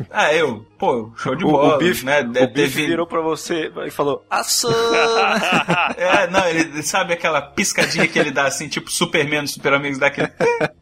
[0.09, 2.21] Ah, eu, pô, show de O- o bola, bife- né?
[2.21, 4.71] O Deve ter bife virou pra você e falou, assou!
[5.97, 10.31] É, não, ele sabe aquela piscadinha que ele dá assim, tipo Superman, Super Amigos daquele.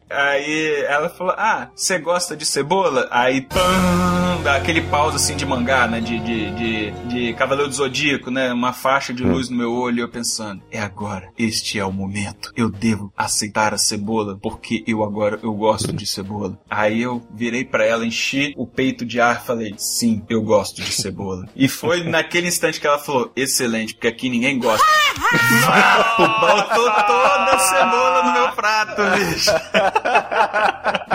[0.09, 3.07] Aí ela falou: Ah, você gosta de cebola?
[3.11, 5.99] Aí pam, dá aquele pausa assim de mangá, né?
[5.99, 8.51] De, de, de, de Cavaleiro do Zodíaco, né?
[8.51, 11.91] Uma faixa de luz no meu olho e eu pensando: É agora, este é o
[11.91, 12.51] momento.
[12.55, 16.59] Eu devo aceitar a cebola porque eu agora eu gosto de cebola.
[16.69, 20.91] Aí eu virei pra ela, enchi o peito de ar falei: Sim, eu gosto de
[20.91, 21.47] cebola.
[21.55, 24.85] E foi naquele instante que ela falou: Excelente, porque aqui ninguém gosta.
[26.17, 29.51] Botou toda a cebola no meu prato, bicho.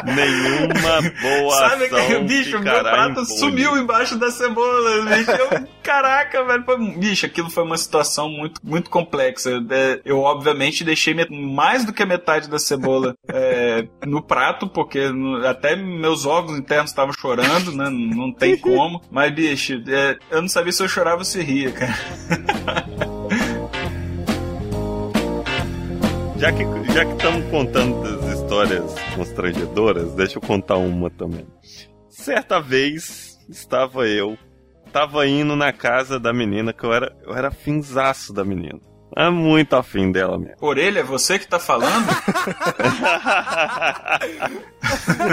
[0.05, 5.31] Nenhuma boa Sabe ação que, bicho, meu prato sumiu embaixo da cebola, bicho.
[5.31, 6.65] Eu, caraca, velho.
[6.65, 9.51] foi- bicho, aquilo foi uma situação muito, muito complexa.
[9.71, 15.01] É, Eu, obviamente, deixei mais do que a metade da cebola é, no prato, porque
[15.49, 17.89] até meus órgãos internos estavam chorando, né?
[17.91, 19.01] Não tem como.
[19.11, 21.95] Mas, bicho, é, eu não sabia se eu chorava ou se ria, cara.
[26.45, 31.47] Já que já que estamos contando das histórias constrangedoras, deixa eu contar uma também.
[32.11, 34.37] Certa vez estava eu,
[34.93, 38.79] tava indo na casa da menina que eu era eu era finzaço da menina.
[39.17, 40.57] É muito afim dela mesmo.
[40.61, 42.05] Orelha, é você que tá falando?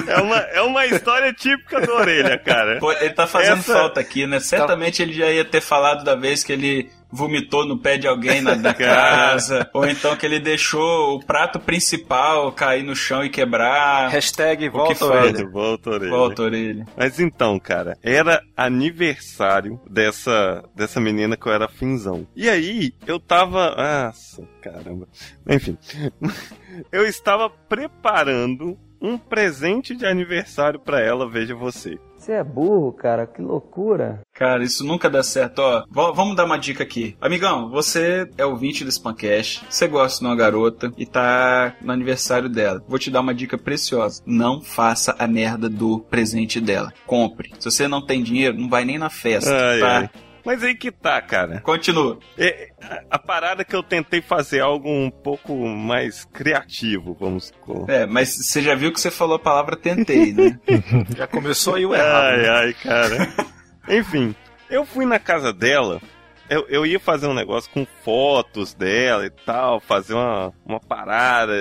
[0.07, 2.79] É uma, é uma história típica do Orelha, cara.
[2.79, 4.39] Pô, ele tá fazendo Essa- falta aqui, né?
[4.39, 8.41] Certamente ele já ia ter falado da vez que ele vomitou no pé de alguém
[8.41, 13.29] na, na casa, ou então que ele deixou o prato principal cair no chão e
[13.29, 14.09] quebrar.
[14.09, 15.49] Hashtag volta orelha.
[15.49, 16.11] Volta, orelha.
[16.11, 16.85] Volta, orelha.
[16.95, 22.27] Mas então, cara, era aniversário dessa, dessa menina que eu era finzão.
[22.35, 23.75] E aí, eu tava.
[23.75, 25.07] Nossa, caramba.
[25.47, 25.77] Enfim.
[26.89, 31.99] Eu estava preparando um presente de aniversário pra ela, veja você.
[32.21, 34.19] Você é burro, cara, que loucura.
[34.35, 35.57] Cara, isso nunca dá certo.
[35.57, 37.15] Ó, v- vamos dar uma dica aqui.
[37.19, 42.47] Amigão, você é ouvinte do Spancast, você gosta de uma garota e tá no aniversário
[42.47, 42.79] dela.
[42.87, 44.21] Vou te dar uma dica preciosa.
[44.23, 46.93] Não faça a merda do presente dela.
[47.07, 47.51] Compre.
[47.57, 49.97] Se você não tem dinheiro, não vai nem na festa, Ai, tá?
[49.97, 50.09] ai.
[50.45, 51.61] Mas aí que tá, cara.
[51.61, 52.19] Continua.
[52.37, 52.69] É,
[53.09, 57.93] a, parada que eu tentei fazer algo um pouco mais criativo, vamos colocar.
[57.93, 60.59] É, mas você já viu que você falou a palavra tentei, né?
[61.15, 62.25] Já começou aí o errado.
[62.25, 62.49] Ai, né?
[62.49, 63.33] ai, cara.
[63.89, 64.35] Enfim,
[64.69, 66.01] eu fui na casa dela.
[66.49, 71.53] Eu, eu ia fazer um negócio com fotos dela e tal, fazer uma, uma parada.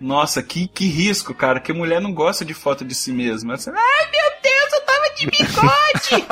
[0.00, 1.60] Nossa, que, que risco, cara.
[1.60, 3.54] Que mulher não gosta de foto de si mesma.
[3.54, 6.26] Ai, meu Deus, eu tava de bigode!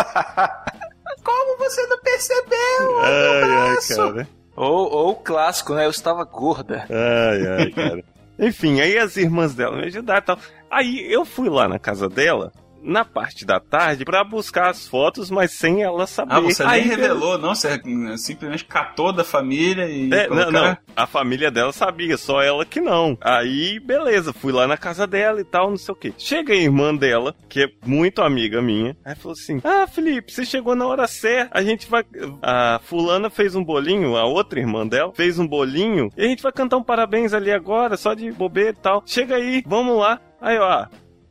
[1.27, 3.01] Como você não percebeu?
[3.01, 3.97] Ai, ai, braço.
[3.97, 4.29] cara.
[4.55, 5.85] Ou, ou o clássico, né?
[5.85, 6.87] Eu estava gorda.
[6.89, 8.05] Ai, ai, cara.
[8.39, 10.39] Enfim, aí as irmãs dela me ajudaram e tal.
[10.71, 12.53] Aí eu fui lá na casa dela,
[12.87, 16.35] na parte da tarde, pra buscar as fotos, mas sem ela saber.
[16.35, 17.55] Ah, você aí, nem revelou, não?
[17.55, 17.81] Você
[18.17, 20.13] simplesmente catou da família e.
[20.13, 23.19] É, não, colocar- não, a família dela sabia, só ela que não.
[23.21, 26.15] Aí, beleza, fui lá na casa dela e tal, não sei o que.
[26.17, 30.45] Chega a irmã dela, que é muito amiga minha, aí falou assim: Ah, Felipe, você
[30.45, 32.05] chegou na hora certa, a gente vai.
[32.43, 36.43] A Fulana fez um bolinho, a outra irmã dela, fez um bolinho, e a gente
[36.43, 39.03] vai cantar um parabéns ali agora, só de bobeira e tal.
[39.05, 40.21] Chega aí, vamos lá.
[40.41, 40.87] Aí, ó,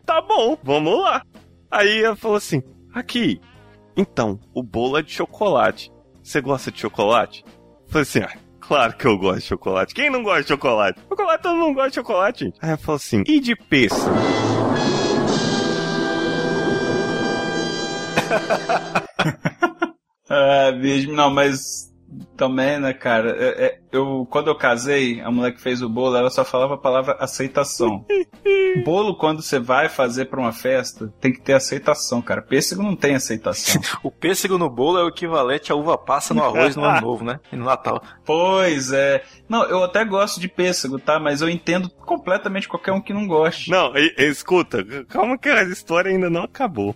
[0.05, 1.21] tá bom, vamos lá.
[1.69, 2.61] Aí ela falou assim:
[2.93, 3.39] Aqui,
[3.97, 5.91] então, o bolo é de chocolate.
[6.21, 7.45] Você gosta de chocolate?
[7.87, 9.93] Falei assim, ah, claro que eu gosto de chocolate.
[9.93, 10.99] Quem não gosta de chocolate?
[11.07, 12.45] Chocolate, todo mundo gosta de chocolate.
[12.61, 14.05] Aí ela falou assim, e de pêssego?
[20.27, 21.93] Ah, bicho, não, mas
[22.35, 23.31] também, né, cara?
[23.37, 26.73] é- é- eu, quando eu casei, a mulher que fez o bolo, ela só falava
[26.73, 28.05] a palavra aceitação.
[28.83, 32.41] bolo, quando você vai fazer pra uma festa, tem que ter aceitação, cara.
[32.41, 33.81] Pêssego não tem aceitação.
[34.03, 37.23] O pêssego no bolo é o equivalente à uva passa no arroz no ano novo,
[37.23, 37.39] né?
[37.51, 38.01] E no Natal.
[38.25, 39.23] Pois é.
[39.47, 41.19] Não, eu até gosto de pêssego, tá?
[41.19, 43.71] Mas eu entendo completamente qualquer um que não goste.
[43.71, 46.93] Não, e- e- escuta, calma que a história ainda não acabou.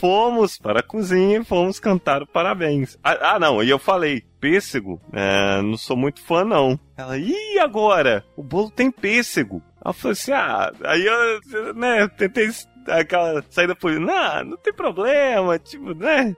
[0.00, 2.98] Fomos para a cozinha e fomos cantar o parabéns.
[3.02, 6.78] Ah, ah, não, e eu falei, pêssego, é, não sou muito fã não.
[6.96, 8.24] Ela, e agora?
[8.36, 9.60] O bolo tem pêssego.
[9.84, 12.48] Eu falei assim, ah, aí eu, né, tentei
[12.88, 16.36] aquela saída por, não, não tem problema, tipo, né,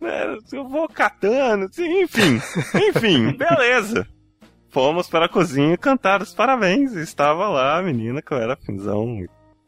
[0.00, 2.40] né, eu vou catando, assim, enfim,
[2.88, 4.06] enfim, beleza.
[4.70, 6.92] Fomos para a cozinha cantar os parabéns.
[6.92, 9.24] Estava lá a menina que eu era finzão.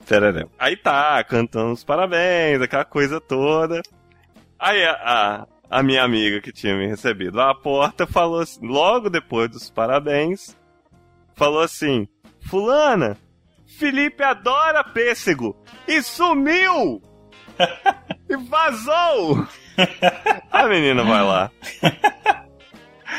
[0.06, 0.46] Tereré.
[0.58, 3.80] Aí tá, cantando os parabéns, aquela coisa toda.
[4.58, 9.08] Aí a, a, a minha amiga que tinha me recebido à porta falou assim, logo
[9.08, 10.56] depois dos parabéns,
[11.36, 12.08] falou assim:
[12.40, 13.16] Fulana,
[13.64, 15.56] Felipe adora pêssego
[15.86, 17.00] e sumiu!
[18.28, 19.46] e vazou!
[20.50, 21.50] A menina vai lá,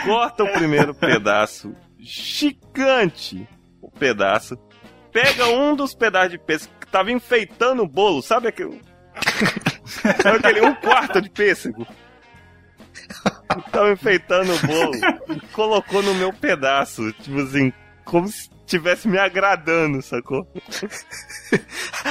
[0.06, 3.47] corta o primeiro pedaço, gigante
[3.82, 4.58] o pedaço,
[5.12, 8.80] pega um dos pedaços de pêssego que tava enfeitando o bolo, sabe aquele.
[10.22, 11.88] sabe aquele um quarto de pêssego?
[13.72, 14.95] Tava enfeitando o bolo
[15.30, 17.74] e colocou no meu pedaço, tipo assim,
[18.05, 20.47] como se tivesse me agradando, sacou?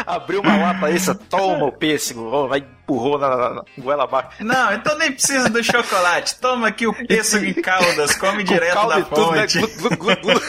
[0.06, 4.44] Abriu uma lata essa, toma o pêssego, ó, vai empurrou na, na, na goela abaixo.
[4.44, 6.38] Não, então nem precisa do chocolate.
[6.40, 9.48] Toma aqui o pêssego em caldas, come direto da e tudo, né?
[9.48, 9.58] fonte.
[9.58, 10.40] Glu, glu, glu, glu.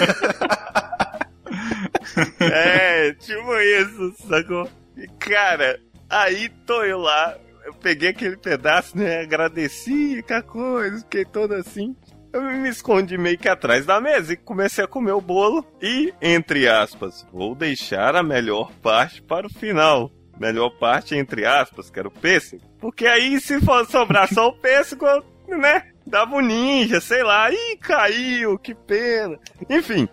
[2.40, 4.70] É, tipo isso, sacou?
[4.98, 5.80] E, cara,
[6.10, 7.36] aí tô eu lá,
[7.72, 9.22] eu peguei aquele pedaço, né?
[9.22, 11.96] Agradeci com a coisa, fiquei todo assim.
[12.34, 15.66] Eu me escondi meio que atrás da mesa e comecei a comer o bolo.
[15.82, 20.10] E, entre aspas, vou deixar a melhor parte para o final.
[20.40, 22.64] Melhor parte, entre aspas, que era o pêssego.
[22.80, 25.06] Porque aí, se for sobrar só o pêssego,
[25.48, 25.84] né?
[26.08, 27.52] Dava um ninja, sei lá.
[27.52, 29.38] Ih, caiu, que pena.
[29.70, 30.08] Enfim,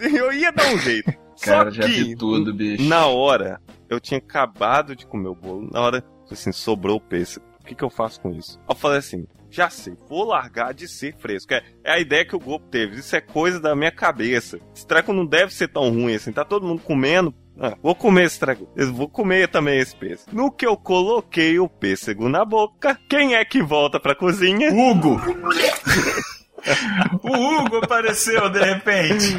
[0.00, 1.12] eu ia dar um jeito.
[1.42, 2.84] Cara, Só já que, vi tudo, bicho.
[2.84, 5.68] na hora, eu tinha acabado de comer o bolo.
[5.72, 7.44] Na hora, assim, sobrou o pêssego.
[7.60, 8.60] O que, que eu faço com isso?
[8.68, 11.54] Eu falei assim, já sei, vou largar de ser fresco.
[11.54, 12.96] É, é a ideia que o Globo teve.
[12.96, 14.58] Isso é coisa da minha cabeça.
[14.74, 16.32] Esse treco não deve ser tão ruim assim.
[16.32, 17.32] Tá todo mundo comendo.
[17.58, 18.68] Ah, vou comer esse treco.
[18.74, 20.36] Eu vou comer também esse pêssego.
[20.36, 24.72] No que eu coloquei o pêssego na boca, quem é que volta pra cozinha?
[24.72, 25.20] Hugo!
[27.22, 29.36] o Hugo apareceu de repente.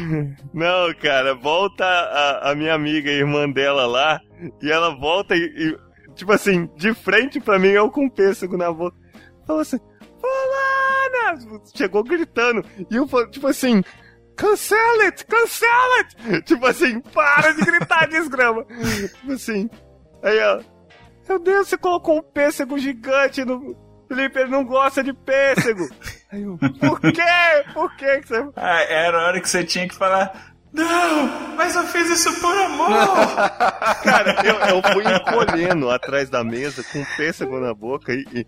[0.54, 4.18] Não, cara, volta a, a minha amiga, a irmã dela lá,
[4.62, 5.76] e ela volta e, e,
[6.16, 8.96] tipo assim, de frente pra mim, eu com pêssego na boca.
[9.46, 9.78] Falou assim,
[10.20, 11.60] Fulana!
[11.74, 12.64] Chegou gritando.
[12.90, 13.84] E eu tipo assim,
[14.34, 16.42] cancel it, cancel it!
[16.42, 18.64] Tipo assim, para de gritar, desgrama!
[18.64, 19.70] tipo assim.
[20.22, 20.64] Aí ela,
[21.28, 23.84] meu Deus, você colocou um pêssego gigante no.
[24.08, 25.88] Felipe, ele não gosta de pêssego.
[26.30, 27.22] Aí eu, por quê?
[27.74, 28.48] Por quê que você.
[28.54, 30.55] Ah, era a hora que você tinha que falar.
[30.76, 32.88] Não, mas eu fiz isso por amor.
[34.04, 38.46] Cara, eu, eu fui encolhendo atrás da mesa com o pêssego na boca e, e-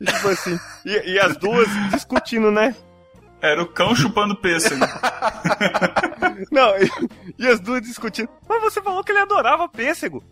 [0.00, 0.58] e tipo assim.
[0.86, 2.74] E, e as duas discutindo, né?
[3.42, 4.84] Era o cão chupando pêssego.
[6.50, 6.90] Não, e,
[7.38, 8.28] e as duas discutindo.
[8.48, 10.22] Mas você falou que ele adorava pêssego.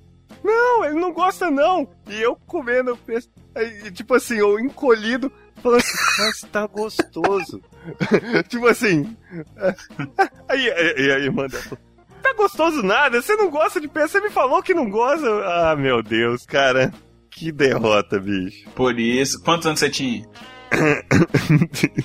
[0.43, 1.89] Não, ele não gosta não.
[2.09, 3.33] E eu comendo pêssego.
[3.55, 5.31] Aí, tipo assim, eu encolhido,
[5.63, 7.61] falando assim, mas tá gostoso.
[8.49, 9.17] tipo assim.
[10.49, 11.79] Aí, aí a irmã dela falou,
[12.23, 15.27] tá gostoso nada, você não gosta de pêssego, você me falou que não gosta.
[15.45, 16.93] Ah, meu Deus, cara.
[17.31, 18.69] Que derrota, bicho.
[18.71, 19.43] Por isso.
[19.43, 20.25] Quantos anos você tinha?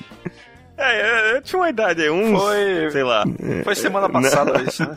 [0.78, 2.42] É, eu, eu tinha uma idade aí, uns.
[2.42, 3.24] Foi- Sei lá.
[3.64, 4.96] Foi semana passada isso, né?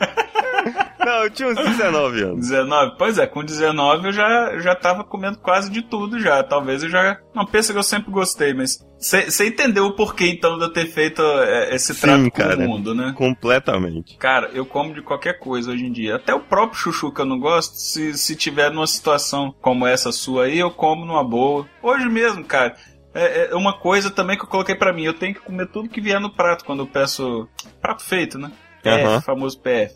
[1.05, 2.49] Não, eu tinha uns 19 anos.
[2.49, 2.95] 19?
[2.97, 6.43] Pois é, com 19 eu já, já tava comendo quase de tudo já.
[6.43, 7.19] Talvez eu já.
[7.33, 8.83] Não, pensa que eu sempre gostei, mas.
[8.97, 12.57] Você entendeu o porquê então de eu ter feito é, esse trato Sim, com cara.
[12.57, 13.13] o mundo, né?
[13.15, 14.17] Completamente.
[14.17, 16.15] Cara, eu como de qualquer coisa hoje em dia.
[16.15, 20.11] Até o próprio chuchu que eu não gosto, se, se tiver numa situação como essa
[20.11, 21.67] sua aí, eu como numa boa.
[21.83, 22.75] Hoje mesmo, cara.
[23.13, 25.03] É, é uma coisa também que eu coloquei pra mim.
[25.03, 27.47] Eu tenho que comer tudo que vier no prato quando eu peço
[27.81, 28.51] prato feito, né?
[28.81, 29.21] PF, Aham.
[29.21, 29.93] famoso PF.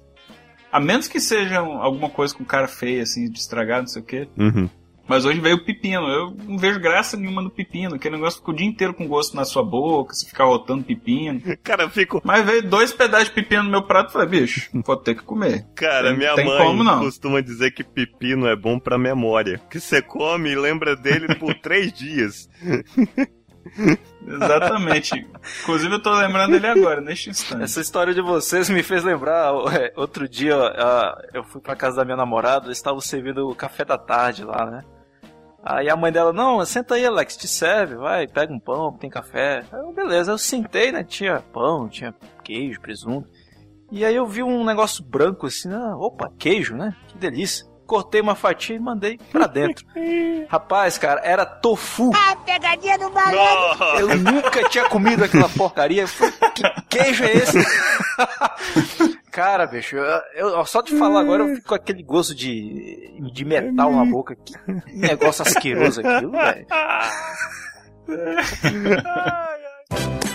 [0.72, 4.02] A menos que seja um- alguma coisa com cara feia, assim, de estragar, não sei
[4.02, 4.28] o quê.
[4.38, 4.70] Uhum.
[5.08, 6.08] Mas hoje veio o pepino.
[6.08, 7.96] Eu não vejo graça nenhuma no pepino.
[7.96, 11.42] Aquele negócio fica o dia inteiro com gosto na sua boca, você ficar rotando pepino.
[11.64, 12.22] Cara, eu fico.
[12.24, 15.24] Mas veio dois pedaços de pepino no meu prato e falei, bicho, vou ter que
[15.24, 15.66] comer.
[15.74, 17.00] Cara, Não minha tem mãe como, não.
[17.00, 19.60] costuma dizer que pepino é bom pra memória.
[19.72, 22.48] Que você come e lembra dele por três dias.
[24.28, 25.28] Exatamente.
[25.62, 27.64] Inclusive eu tô lembrando dele agora, neste instante.
[27.64, 29.54] Essa história de vocês me fez lembrar.
[29.74, 30.56] é, Outro dia
[31.34, 34.66] eu fui pra casa da minha namorada, eles estavam servindo o café da tarde lá,
[34.66, 34.84] né?
[35.64, 39.10] Aí a mãe dela, não, senta aí, Alex, te serve, vai, pega um pão, tem
[39.10, 39.64] café.
[39.74, 41.04] Eu, beleza, eu sentei, né?
[41.04, 43.28] Tinha pão, tinha queijo, presunto.
[43.92, 46.96] E aí eu vi um negócio branco assim, ah, opa, queijo, né?
[47.08, 47.66] Que delícia.
[47.90, 49.84] Cortei uma fatia e mandei pra dentro.
[50.48, 52.12] Rapaz, cara, era tofu.
[52.14, 53.84] Ah, pegadinha do malandro.
[54.00, 56.04] Eu nunca tinha comido aquela porcaria.
[56.04, 57.58] Eu falei, que queijo é esse?
[59.32, 63.46] Cara, bicho, eu, eu- só de falar agora eu fico com aquele gosto de, de
[63.46, 64.36] metal na boca.
[64.36, 64.54] Que
[64.94, 66.68] negócio asqueroso aquilo, velho.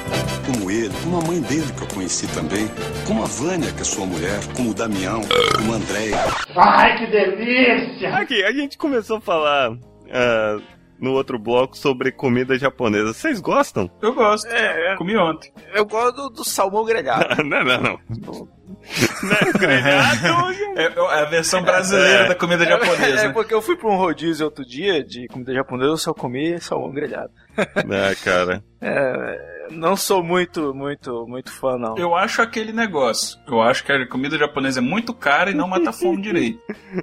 [0.47, 2.67] Como ele, como a mãe dele que eu conheci também,
[3.07, 5.21] como a Vânia, que é sua mulher, como o Damião,
[5.57, 6.19] como a Andréia.
[6.55, 8.15] Ai, que delícia!
[8.17, 9.73] Aqui, a gente começou a falar
[10.11, 10.59] ah,
[10.99, 13.13] no outro bloco sobre comida japonesa.
[13.13, 13.91] Vocês gostam?
[14.01, 14.47] Eu gosto.
[14.49, 15.53] É, Comi ontem.
[15.75, 17.43] eu gosto do, do salmão grelhado.
[17.45, 18.49] não, não, não.
[19.23, 20.55] Não é grelhado?
[20.77, 22.29] É, é a versão brasileira É.
[22.29, 23.21] da comida japonesa.
[23.21, 23.33] É né?
[23.33, 26.91] porque eu fui pra um rodízio outro dia de comida japonesa, eu só comi salmão
[26.93, 27.31] grelhado.
[27.57, 28.63] Ah, cara.
[28.87, 31.97] É, não sou muito, muito, muito fã, não.
[31.97, 33.39] Eu acho aquele negócio.
[33.49, 36.61] Eu acho que a comida japonesa é muito cara e não mata fome direito.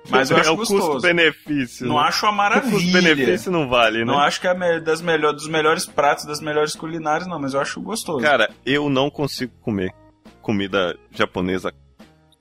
[0.07, 0.79] Mas eu acho é o gostoso.
[0.91, 1.87] custo-benefício.
[1.87, 2.03] Não né?
[2.03, 2.71] acho uma O maravilha.
[2.71, 4.05] custo-benefício não vale, né?
[4.05, 7.59] Não acho que é das melhor, dos melhores pratos, das melhores culinárias, não, mas eu
[7.61, 8.19] acho gostoso.
[8.23, 9.91] Cara, eu não consigo comer
[10.41, 11.73] comida japonesa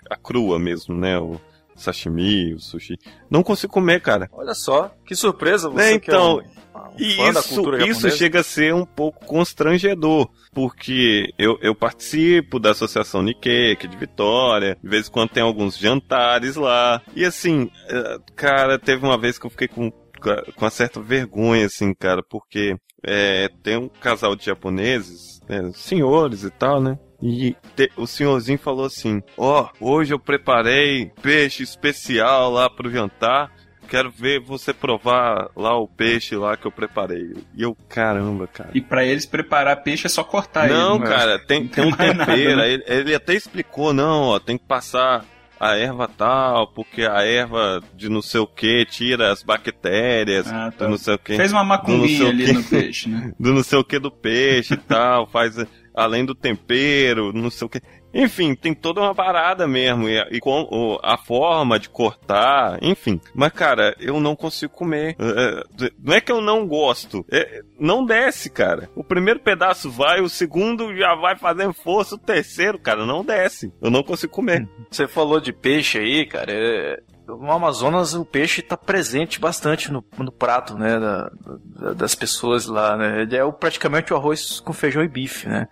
[0.09, 1.19] a crua mesmo, né?
[1.19, 1.41] O
[1.77, 2.99] sashimi, o sushi.
[3.31, 4.29] Não consigo comer, cara.
[4.33, 6.61] Olha só, que surpresa você É, que é um- então, um
[6.99, 7.55] E fã da isso,
[7.87, 13.87] isso chega a ser um pouco constrangedor, porque eu, eu participo da Associação Nikkei aqui
[13.89, 19.05] de Vitória, de vez em quando tem alguns jantares lá, e assim, eh, cara, teve
[19.07, 23.77] uma vez que eu fiquei com, com uma certa vergonha, assim, cara, porque eh, tem
[23.79, 26.99] um casal de japoneses, né, senhores e tal, né?
[27.23, 33.51] E te- o senhorzinho falou assim: Ó, hoje eu preparei peixe especial lá pro jantar.
[33.89, 37.35] Quero ver você provar lá o peixe lá que eu preparei.
[37.57, 38.71] E eu, caramba, cara.
[38.73, 41.05] E pra eles preparar peixe é só cortar não, ele.
[41.07, 42.57] cara, tem, tem um nada, tempero.
[42.57, 42.71] né?
[42.73, 45.25] ele, ele até explicou, não, ó, tem que passar
[45.59, 50.71] a erva tal, porque a erva de não sei o que tira as bactérias, Ah,
[50.71, 50.85] tá.
[50.87, 51.37] do não sei o que.
[51.37, 53.33] Fez uma macumbinha ali no peixe, né?
[53.41, 55.57] Do não sei o que do peixe e tal, faz
[55.95, 57.81] além do tempero, não sei o que.
[58.13, 60.09] Enfim, tem toda uma parada mesmo.
[60.09, 63.21] E, e com o- a forma de cortar, enfim.
[63.33, 65.15] Mas, cara, eu não consigo comer.
[65.19, 67.25] É, é, não é que eu não gosto.
[67.31, 68.91] é, não desce, cara.
[68.97, 73.73] O primeiro pedaço vai, o segundo já vai fazendo força, o terceiro, cara, não desce.
[73.81, 74.69] Eu não consigo comer.
[74.91, 76.51] Você falou de peixe aí, cara.
[76.53, 76.99] é-
[77.39, 81.31] No Amazonas o peixe está presente bastante no, no prato, né, da-
[81.65, 83.23] da- das pessoas lá, né?
[83.23, 85.67] Ele é o- praticamente o arroz com feijão e bife, né?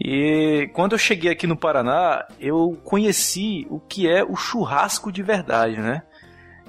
[0.00, 5.22] E quando eu cheguei aqui no Paraná, eu conheci o que é o churrasco de
[5.22, 6.02] verdade, né?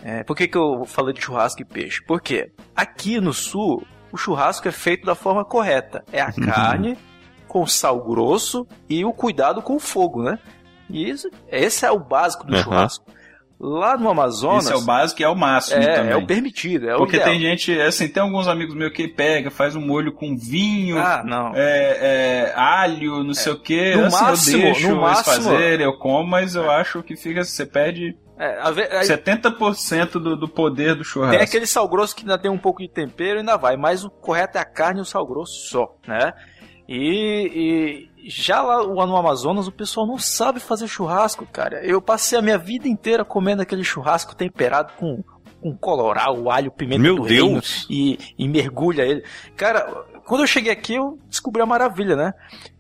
[0.04, 2.04] É, por que, que eu falei de churrasco e peixe?
[2.06, 6.04] Porque aqui no sul, o churrasco é feito da forma correta.
[6.12, 6.96] É a carne
[7.48, 10.38] com sal grosso e o cuidado com o fogo, né?
[10.88, 12.64] E isso, esse é o básico do Aham.
[12.64, 13.06] churrasco.
[13.60, 14.66] Lá no Amazonas.
[14.66, 16.12] Esse é o básico e é o máximo É, também.
[16.12, 19.50] é o permitido, é o Porque tem gente, assim, tem alguns amigos meus que pega,
[19.50, 21.54] faz um molho com vinho, Ah, não.
[21.56, 23.96] é, é, alho, não sei o que.
[23.96, 27.16] No assim, máximo- eu deixo no eles máximo- fazerem, eu como, mas eu acho que
[27.16, 28.68] fica, você perde É, a
[29.00, 31.36] aí- 70% do, do poder do churrasco.
[31.38, 34.04] Tem aquele sal grosso que ainda tem um pouco de tempero e ainda vai, mas
[34.04, 36.34] o correto é a carne e o sal grosso só, né?
[36.88, 41.84] E, e já lá no Amazonas o pessoal não sabe fazer churrasco, cara.
[41.84, 45.24] Eu passei a minha vida inteira comendo aquele churrasco temperado com,
[45.62, 47.88] com coloral, alho, pimenta Meu do reino Deus!
[47.90, 49.24] e, e mergulha ele.
[49.56, 52.34] Cara, quando eu cheguei aqui eu descobri a maravilha, né?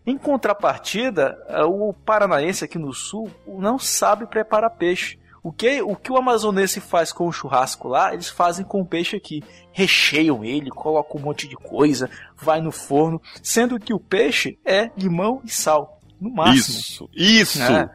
[0.06, 5.18] Em contrapartida, eh, o paranaense aqui no sul não sabe preparar peixe.
[5.45, 8.86] O que, o que o amazonense faz com o churrasco lá, eles fazem com o
[8.86, 9.43] peixe aqui.
[9.72, 12.10] Recheiam ele, colocam um monte de coisa,
[12.41, 16.79] vai no forno, sendo que o peixe é limão e sal, no máximo.
[16.79, 17.59] Isso, isso!
[17.59, 17.89] né?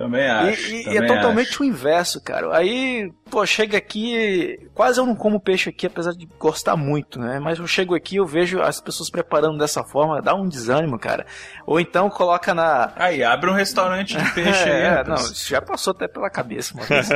[0.00, 0.70] Também E- acho.
[0.74, 1.62] E, e também é totalmente acho.
[1.62, 2.56] o inverso, cara.
[2.56, 4.58] Aí, pô, chega aqui.
[4.72, 7.38] Quase eu não como peixe aqui, apesar de gostar muito, né?
[7.38, 11.26] Mas eu chego aqui eu vejo as pessoas preparando dessa forma, dá um desânimo, cara.
[11.66, 12.92] Ou então coloca na.
[12.96, 16.72] Aí, abre um restaurante de peixe aí, é, não, isso já passou até pela cabeça
[16.72, 17.06] uma vez.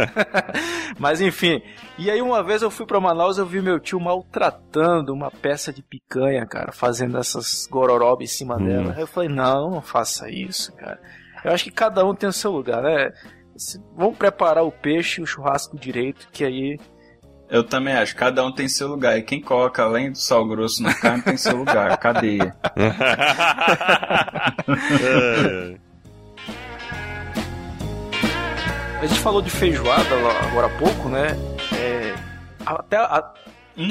[1.00, 1.62] Mas enfim.
[1.96, 5.72] E aí uma vez eu fui pra Manaus eu vi meu tio maltratando uma peça
[5.72, 8.66] de picanha, cara, fazendo essas gororoba em cima Hum.
[8.66, 8.92] dela.
[8.94, 11.00] Aí eu falei, não, não faça isso, cara.
[11.44, 13.12] Eu acho que cada um tem o seu lugar, né?
[13.56, 16.78] Se- Vamos preparar o peixe e o churrasco direito, que aí.
[17.50, 19.16] Eu também acho, cada um tem seu lugar.
[19.18, 22.56] E quem coloca além do sal grosso na carne tem seu lugar, cadeia.
[29.00, 30.02] A gente falou de feijoada
[30.48, 31.28] agora há pouco, né?
[31.76, 32.14] É,
[32.64, 33.32] até, a-
[33.76, 33.88] Hum,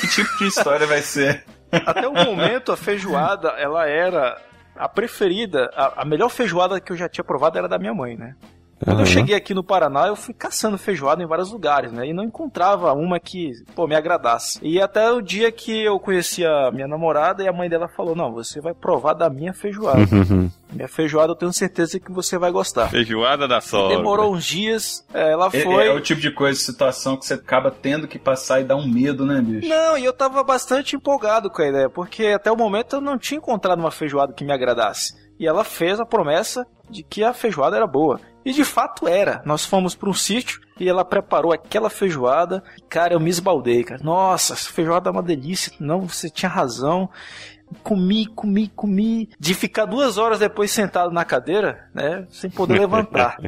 [0.00, 1.44] que tipo de história vai ser.
[1.70, 4.36] até o momento a feijoada ela era
[4.76, 8.16] a preferida, a, a melhor feijoada que eu já tinha provado era da minha mãe,
[8.16, 8.34] né?
[8.84, 9.12] Quando eu Aham.
[9.12, 12.06] cheguei aqui no Paraná, eu fui caçando feijoada em vários lugares, né?
[12.06, 14.58] E não encontrava uma que, pô, me agradasse.
[14.62, 18.14] E até o dia que eu conheci a minha namorada e a mãe dela falou:
[18.14, 20.04] Não, você vai provar da minha feijoada.
[20.72, 22.88] minha feijoada eu tenho certeza que você vai gostar.
[22.88, 23.96] Feijoada da sogra.
[23.96, 25.86] Demorou uns dias, é, ela É, foi.
[25.86, 28.86] é o tipo de coisa, situação que você acaba tendo que passar e dá um
[28.86, 29.68] medo, né, bicho?
[29.68, 33.16] Não, e eu tava bastante empolgado com a ideia, porque até o momento eu não
[33.18, 35.23] tinha encontrado uma feijoada que me agradasse.
[35.38, 38.20] E ela fez a promessa de que a feijoada era boa.
[38.44, 39.42] E de fato era.
[39.44, 42.62] Nós fomos para um sítio e ela preparou aquela feijoada.
[42.88, 44.02] Cara, eu me esbaldei, cara.
[44.02, 45.72] Nossa, essa feijoada é uma delícia.
[45.80, 47.08] Não, você tinha razão.
[47.82, 49.30] Comi, comi, comi.
[49.40, 52.26] De ficar duas horas depois sentado na cadeira, né?
[52.28, 53.38] Sem poder levantar.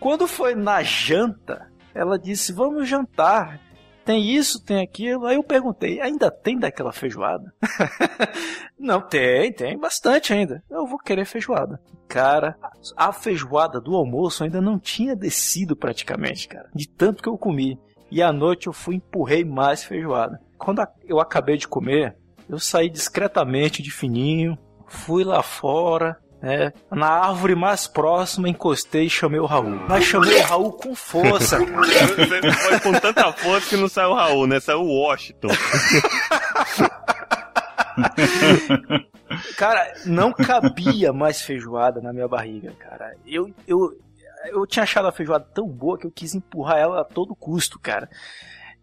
[0.00, 3.60] Quando foi na janta, ela disse: Vamos jantar.
[4.04, 5.26] Tem isso, tem aquilo.
[5.26, 7.52] Aí eu perguntei: Ainda tem daquela feijoada?
[8.78, 10.62] Não, tem, tem bastante ainda.
[10.70, 11.80] Eu vou querer feijoada.
[12.06, 12.56] Cara,
[12.96, 16.68] a feijoada do almoço ainda não tinha descido praticamente, cara.
[16.74, 17.78] De tanto que eu comi.
[18.10, 20.40] E à noite eu fui empurrei mais feijoada.
[20.58, 22.16] Quando eu acabei de comer,
[22.48, 26.16] eu saí discretamente de fininho, fui lá fora,
[26.46, 29.80] É, na árvore mais próxima, encostei e chamei o Raul.
[29.88, 31.56] Mas chamei o Raul com força.
[31.64, 34.60] Você foi com tanta força que não saiu o Raul, né?
[34.60, 35.48] Saiu o Washington.
[39.56, 43.16] Cara, não cabia mais feijoada na minha barriga, cara.
[43.26, 43.98] Eu, eu,
[44.46, 47.78] eu tinha achado a feijoada tão boa que eu quis empurrar ela a todo custo,
[47.78, 48.08] cara.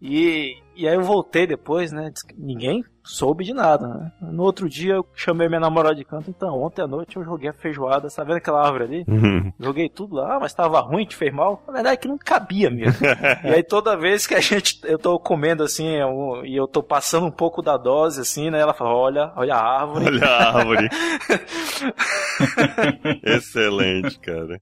[0.00, 2.12] E, e aí eu voltei depois, né?
[2.36, 4.12] Ninguém soube de nada, né?
[4.20, 7.50] No outro dia eu chamei minha namorada de canto, então ontem à noite eu joguei
[7.50, 9.04] a feijoada, tá vendo aquela árvore ali?
[9.08, 9.52] Uhum.
[9.58, 11.60] Joguei tudo lá, mas tava ruim, te fez mal.
[11.66, 13.04] Na verdade é que não cabia mesmo.
[13.44, 16.80] e aí toda vez que a gente, eu tô comendo assim, eu- e eu tô
[16.82, 18.60] passando um pouco da dose assim, né?
[18.60, 20.06] Ela fala, olha, olha a árvore.
[20.06, 20.88] Olha a árvore.
[23.24, 24.60] Excelente, cara.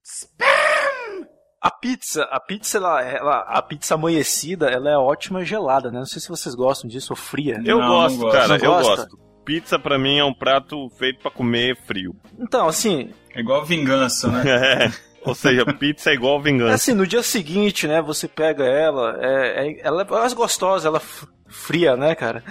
[1.61, 5.99] A pizza, a pizza, ela, ela- a pizza amanhecida, ela é ótima gelada, né?
[5.99, 7.61] Não sei se vocês gostam disso, ou fria.
[7.65, 8.37] Eu Não, gosto, não gosto.
[8.39, 9.19] cara, eu gosto.
[9.45, 12.15] Pizza pra mim é um prato feito pra comer frio.
[12.39, 14.43] Então, assim, É igual vingança, né?
[14.87, 14.93] É.
[15.23, 16.75] Ou seja, pizza é igual vingança.
[16.75, 20.99] assim, no dia seguinte, né, você pega ela, é, é- ela é mais gostosa, ela
[20.99, 22.43] f- fria, né, cara?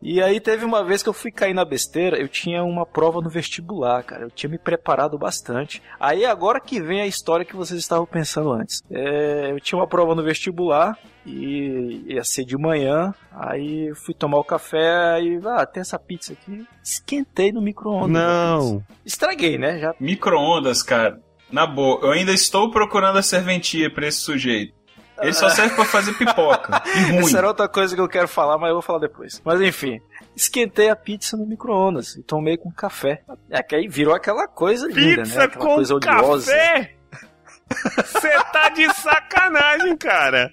[0.00, 3.20] E aí teve uma vez que eu fui cair na besteira, eu tinha uma prova
[3.20, 4.24] no vestibular, cara.
[4.24, 5.82] Eu tinha me preparado bastante.
[5.98, 8.82] Aí agora que vem a história que vocês estavam pensando antes.
[8.90, 10.96] É, eu tinha uma prova no vestibular
[11.26, 13.12] e ia ser de manhã.
[13.32, 16.66] Aí eu fui tomar o café e ah, tem essa pizza aqui.
[16.82, 18.10] Esquentei no micro-ondas.
[18.10, 18.84] Não.
[19.04, 19.78] Estraguei, né?
[19.78, 21.20] Já Micro-ondas, cara.
[21.50, 24.77] Na boa, eu ainda estou procurando a serventia pra esse sujeito.
[25.20, 26.82] Ele só serve pra fazer pipoca.
[26.96, 27.18] E ruim.
[27.24, 29.40] Essa era outra coisa que eu quero falar, mas eu vou falar depois.
[29.44, 30.00] Mas enfim,
[30.36, 33.22] esquentei a pizza no micro-ondas e tomei com café.
[33.50, 35.44] É que aí virou aquela coisa linda, Pizza né?
[35.44, 36.52] Aquela com coisa oleosa.
[36.52, 36.94] café?
[37.96, 40.52] Você tá de sacanagem, cara.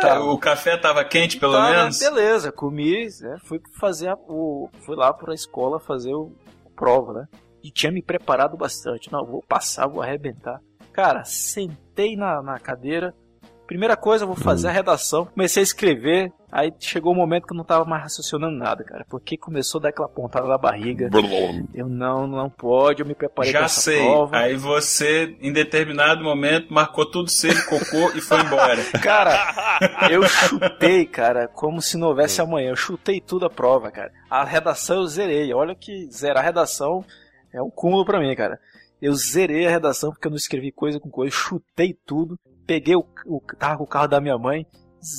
[0.00, 1.98] Tá, O café tava quente, pelo Tá, menos?
[1.98, 4.68] Beleza, comi, né, fui fazer a- o.
[4.84, 6.32] Fui lá pra escola fazer o
[6.66, 7.28] a prova, né?
[7.62, 9.10] E tinha me preparado bastante.
[9.12, 10.60] Não, vou passar, vou arrebentar.
[10.94, 13.12] Cara, sentei na, na cadeira.
[13.66, 15.24] Primeira coisa, eu vou fazer a redação.
[15.24, 16.30] Comecei a escrever.
[16.52, 19.04] Aí chegou o momento que eu não tava mais raciocinando nada, cara.
[19.08, 21.08] Porque começou a dar aquela pontada na barriga.
[21.74, 24.04] Eu não, não pode, eu me preparei pra Já essa sei.
[24.04, 24.36] prova.
[24.36, 28.76] Aí você, em determinado momento, marcou tudo seco, cocô e foi embora.
[29.02, 32.68] Cara, eu chutei, cara, como se não houvesse amanhã.
[32.68, 34.12] Eu chutei tudo a prova, cara.
[34.30, 35.52] A redação eu zerei.
[35.52, 37.04] Olha que zerar a redação
[37.52, 38.60] é um cúmulo pra mim, cara.
[39.04, 41.34] Eu zerei a redação porque eu não escrevi coisa com coisa.
[41.34, 42.38] Chutei tudo.
[42.66, 44.66] Peguei o, o tava com o carro da minha mãe.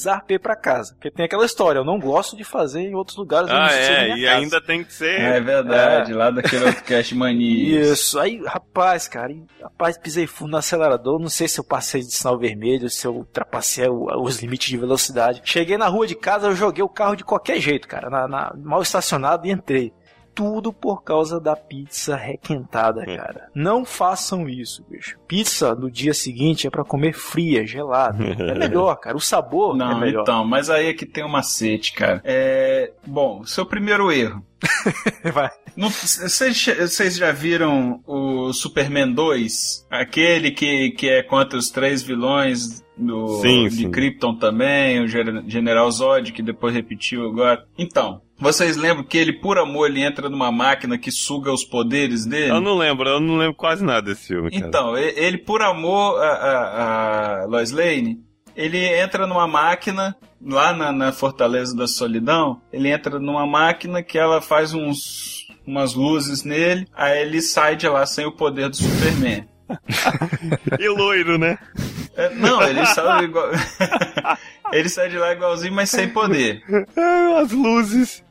[0.01, 0.95] Zarpei pra casa.
[0.95, 3.47] Porque tem aquela história, eu não gosto de fazer em outros lugares.
[3.51, 4.37] Ah, é, minha e casa.
[4.37, 5.21] ainda tem que ser.
[5.21, 7.81] É verdade, lá daquele outro Cash Mania.
[7.91, 11.19] Isso, aí, rapaz, cara, e, rapaz, pisei fundo no acelerador.
[11.19, 15.41] Não sei se eu passei de sinal vermelho, se eu ultrapassei os limites de velocidade.
[15.45, 18.53] Cheguei na rua de casa, eu joguei o carro de qualquer jeito, cara, na, na-
[18.57, 19.93] mal estacionado e entrei.
[20.35, 23.15] Tudo por causa da pizza requentada, É.
[23.17, 23.47] cara.
[23.55, 25.17] Não façam isso, bicho.
[25.27, 28.21] Pizza no dia seguinte é pra comer fria, gelada.
[28.23, 29.15] É melhor, cara.
[29.15, 30.23] O sabor é Não, melhor.
[30.23, 32.21] então, mas aí é que tem um macete, cara.
[32.25, 32.91] É.
[33.07, 34.45] Bom, seu primeiro erro.
[35.33, 35.49] Vai.
[35.77, 39.87] Vocês já viram o Superman 2?
[39.89, 43.91] Aquele que, que é contra os três vilões do, Sim, de sim.
[43.91, 47.65] Krypton também, o General Zod, que depois repetiu agora.
[47.77, 52.25] Então, vocês lembram que ele, por amor, ele entra numa máquina que suga os poderes
[52.25, 52.51] dele?
[52.51, 54.67] Eu não lembro, eu não lembro quase nada desse filme, cara.
[54.67, 58.19] Então, ele, por amor a, a, a Lois Lane,
[58.55, 64.17] ele entra numa máquina, lá na, na Fortaleza da Solidão, ele entra numa máquina que
[64.17, 68.75] ela faz uns, umas luzes nele, aí ele sai de lá sem o poder do
[68.75, 69.47] Superman.
[70.79, 71.57] E loiro, né?
[72.15, 73.49] É, não, ele sai igual...
[74.71, 76.63] ele sai de lá igualzinho, mas sem poder.
[77.41, 78.23] As luzes.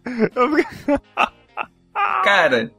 [2.23, 2.71] Cara...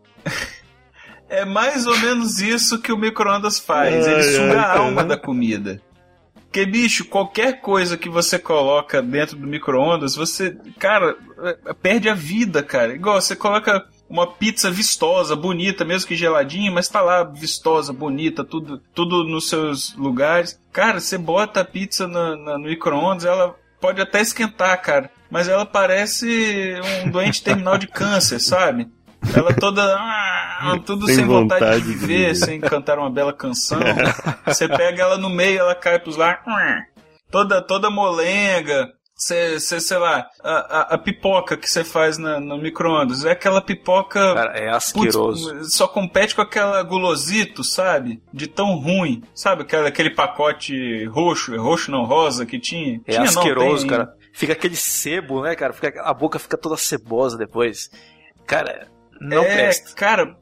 [1.27, 4.05] É mais ou menos isso que o micro-ondas faz.
[4.05, 4.79] Ele suga ai, a cara.
[4.79, 5.81] alma da comida.
[6.35, 12.13] Porque, bicho, qualquer coisa que você coloca dentro do micro-ondas, você, cara, é- perde a
[12.13, 12.93] vida, cara.
[12.93, 18.43] Igual você coloca uma pizza vistosa, bonita, mesmo que geladinha, mas tá lá vistosa, bonita,
[18.43, 20.59] tudo, tudo nos seus lugares.
[20.71, 25.47] Cara, você bota a pizza na- na- no micro-ondas, ela pode até esquentar, cara, mas
[25.47, 26.75] ela parece
[27.05, 28.87] um doente terminal de câncer, sabe?
[29.35, 29.81] Ela toda.
[29.97, 32.35] ah, tudo Sem sem, vontade, vontade de de viver, viver.
[32.35, 33.79] sem cantar uma bela canção.
[34.45, 36.39] Você pega ela no meio, ela cai pros lá.
[37.31, 38.87] Toda, toda molenga.
[39.17, 43.61] Você, sei lá, a, a, a pipoca que você faz na- no micro-ondas é aquela
[43.61, 44.33] pipoca.
[44.33, 45.53] Cara, é asqueroso.
[45.53, 48.21] Putz, só compete com aquela gulosito, sabe?
[48.33, 49.23] De tão ruim.
[49.33, 52.99] Sabe aquela, aquele pacote roxo, roxo não, rosa que tinha?
[53.07, 54.13] É tinha, não, asqueroso, tem- cara.
[54.33, 55.71] Fica aquele sebo, né, cara?
[55.71, 57.89] Fica, a boca fica toda cebosa depois.
[58.45, 58.89] Cara,
[59.21, 59.93] não é, presta.
[59.95, 60.35] Cara,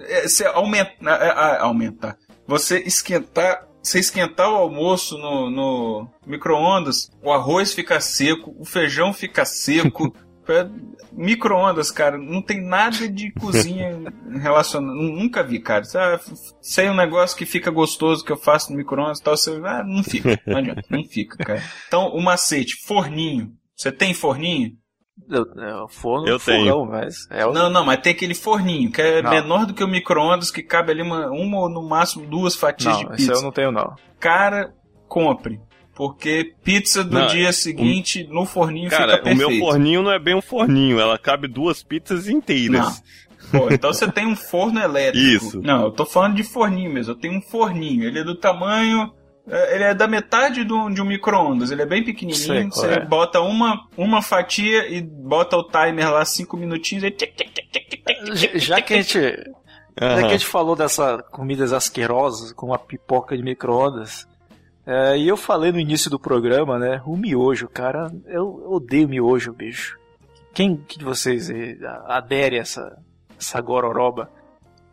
[0.00, 2.14] é, você aumenta, é, é, aumentar.
[2.46, 9.12] Você esquentar, você esquentar o almoço no, no micro-ondas, o arroz fica seco, o feijão
[9.12, 10.14] fica seco.
[10.50, 10.66] É,
[11.12, 14.94] Micro-ondas, cara, não tem nada de cozinha relacionado.
[14.94, 15.84] Nunca vi, cara.
[15.94, 16.18] Ah,
[16.62, 19.36] Sei um negócio que fica gostoso que eu faço no micro-ondas e tal.
[19.36, 20.40] Você, ah, não fica.
[20.46, 21.62] Não adianta, não fica, cara.
[21.86, 23.52] Então, o macete, forninho.
[23.76, 24.72] Você tem forninho?
[25.30, 26.86] Eu forno, Eu fogão, tenho.
[26.86, 27.52] mas é o...
[27.52, 29.30] Não, não, mas tem aquele forninho que é Não.
[29.30, 32.94] menor do que o micro-ondas, que cabe ali uma, uma ou no máximo duas fatias
[32.94, 33.32] Não, de pizza.
[33.32, 33.94] eu não tenho não.
[34.18, 34.72] Cara,
[35.06, 35.60] compre.
[35.94, 39.66] Porque pizza do Não, dia seguinte no forninho Cara, fica o meu perfeito.
[39.66, 43.02] forninho não é bem um forninho, ela cabe duas pizzas inteiras.
[43.50, 45.26] Pô, então você tem um forno elétrico.
[45.26, 45.60] Isso.
[45.62, 47.12] Não, eu tô falando de forninho mesmo.
[47.12, 48.04] Eu tenho um forninho.
[48.04, 49.10] Ele é do tamanho.
[49.50, 51.70] É, Ele é da metade do, de um micro-ondas.
[51.70, 52.36] Ele é bem pequenininho.
[52.38, 53.04] Sei você é.
[53.04, 57.04] bota uma, uma fatia e bota o timer lá, cinco minutinhos.
[57.16, 57.32] Tic,
[58.54, 63.36] Já, que a gente, já que a gente falou dessas comidas asquerosas, como a pipoca
[63.36, 64.26] de micro-ondas,
[64.86, 69.52] é, e eu falei no início do programa, né, o miojo, cara, eu odeio miojo,
[69.52, 69.98] bicho.
[70.54, 71.76] Quem que de vocês eh,
[72.06, 72.98] adere a essa,
[73.38, 74.30] essa gororoba?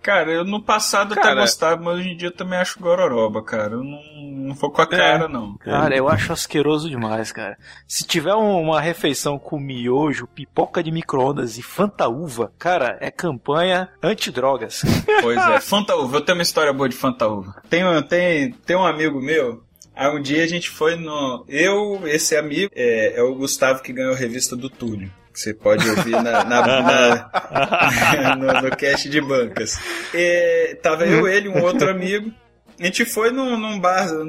[0.05, 3.41] Cara, eu no passado até Cara- gostava, mas hoje em dia eu também acho gororoba,
[3.43, 3.73] cara.
[3.73, 3.99] Eu não,
[4.47, 5.57] não vou com a cara, não.
[5.57, 7.57] Cara, eu acho asqueroso demais, cara.
[7.87, 13.09] Se tiver um- uma refeição com miojo, pipoca de micro-ondas e fanta uva, cara, é
[13.09, 14.83] campanha antidrogas.
[15.23, 17.55] Pois é, Fanta Uva, eu tenho uma história boa de Fanta Uva.
[17.67, 19.63] Tem, um- tem, tem um amigo meu,
[19.95, 21.43] aí um dia a gente foi no.
[21.47, 25.11] Eu, esse amigo, é, é o Gustavo que ganhou a revista do Túlio.
[25.35, 29.77] Que você pode ouvir na, na- na- no, no cast de bancas.
[30.13, 32.31] E, tava eu, ele, um outro amigo.
[32.79, 34.25] A gente foi num, num bar, num,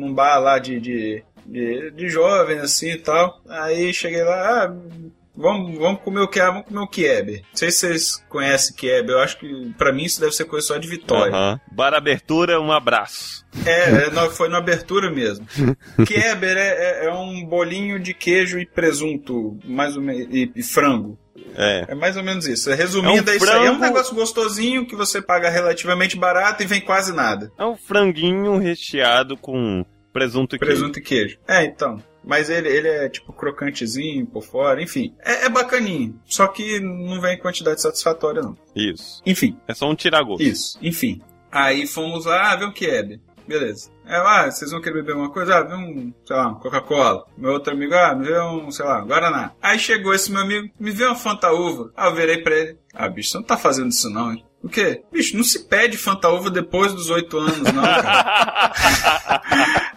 [0.00, 3.40] num bar lá de, de, de, de jovens, assim e tal.
[3.48, 4.74] Aí cheguei lá, ah,
[5.34, 6.38] Vamos, vamos comer o que?
[6.40, 7.36] Ah, vamos comer o Kiebe.
[7.50, 9.12] Não sei se vocês conhecem Kiebe.
[9.12, 11.34] Eu acho que pra mim isso deve ser coisa só de Vitória.
[11.34, 11.60] Aham.
[11.70, 13.42] Bar Abertura, um abraço.
[13.64, 15.46] É, é, foi na abertura mesmo.
[16.06, 20.62] Kieber é, é- é um bolinho de queijo e presunto, mais ou menos, e, e
[20.62, 21.18] frango.
[21.56, 21.86] É.
[21.88, 22.70] É mais ou menos isso.
[22.70, 23.56] Resumindo, É é, um isso aí.
[23.56, 27.50] É um frango- negócio gostosinho que você paga relativamente barato e vem quase nada.
[27.58, 30.74] É um franguinho recheado com presunto e queijo.
[30.74, 31.38] Presunto e queijo.
[31.48, 32.02] É, então.
[32.24, 35.14] Mas ele, ele é tipo crocantezinho por fora, enfim.
[35.20, 36.20] É, é bacaninho.
[36.24, 38.56] Só que não vem em quantidade satisfatória, não.
[38.74, 39.22] Isso.
[39.26, 39.58] Enfim.
[39.66, 40.42] É só um tiragosto.
[40.42, 41.20] Isso, enfim.
[41.50, 43.20] Aí fomos lá, ah, vê um Kiebe.
[43.46, 43.90] Beleza.
[44.06, 45.56] É, ah, vocês vão querer beber alguma coisa?
[45.56, 47.26] Ah, vê um, sei lá, um Coca-Cola.
[47.36, 49.52] Meu outro amigo, ah, me vê um, sei lá, Guaraná.
[49.60, 51.90] Aí chegou esse meu amigo, me vê uma Fanta Uva.
[51.96, 52.78] Ah, eu virei pra ele.
[52.94, 54.44] Ah, bicho, você não tá fazendo isso não, hein?
[54.62, 55.02] O quê?
[55.12, 58.72] Bicho, não se pede Fanta Uva depois dos oito anos, não, cara.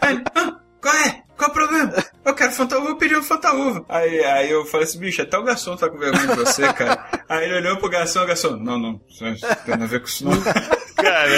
[0.01, 1.23] Aí, ah, qual é?
[1.37, 1.93] Qual o problema?
[2.25, 3.85] Eu quero Fanta Uva, eu pedi uma Fanta Uva.
[3.87, 7.05] Aí, aí eu falei assim, bicho, até o garçom tá com vergonha de você, cara.
[7.29, 8.99] Aí ele olhou pro garçom, o garçom, não, não, não
[9.35, 10.33] tem nada a ver com isso não.
[10.95, 11.29] Cara,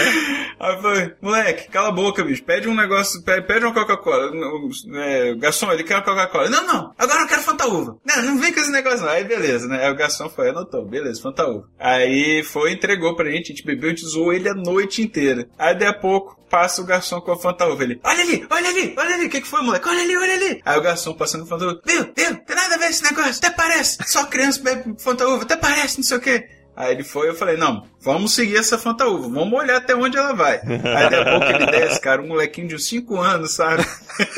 [0.59, 2.43] Aí eu falei, moleque, cala a boca, bicho.
[2.43, 4.31] Pede um negócio, pede, pede uma Coca-Cola.
[4.31, 6.49] O- É, garçom, ele quer uma Coca-Cola.
[6.49, 7.97] Não, não, agora eu quero Fanta Uva.
[8.05, 9.09] Não, não vem com esse negócio não.
[9.09, 9.83] Aí beleza, né?
[9.85, 11.67] Aí o garçom foi, anotou, beleza, Fanta Uva.
[11.79, 15.47] Aí foi, entregou pra gente, a gente bebeu, a gente zoou ele a noite inteira.
[15.57, 17.83] Aí daí a pouco, passa o garçom com a Fanta Uva.
[17.83, 19.89] Ele, olha ali, olha ali, olha ali, o que que foi, moleque?
[19.89, 20.61] Olha ali, olha ali.
[20.63, 23.37] Aí o garçom passando com Fanta Uva, viu, viu, tem nada a ver esse negócio,
[23.37, 23.97] até parece.
[24.05, 26.49] Só criança bebe Fanta Uva, até parece, não sei o quê.
[26.75, 30.15] Aí ele foi, eu falei, não, vamos seguir essa Fanta Uva, vamos olhar até onde
[30.15, 30.61] ela vai.
[30.63, 33.83] Aí daqui a pouco ele desce, cara, um molequinho de uns 5 anos, sabe?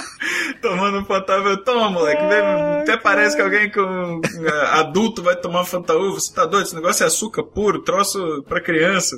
[0.61, 2.47] Tomando Fanta Uva, eu, toma, moleque, bebe,
[2.81, 6.65] até parece que alguém com eh, adulto vai tomar Fanta Uva, você tá doido?
[6.65, 9.17] Esse negócio é açúcar puro, troço pra criança.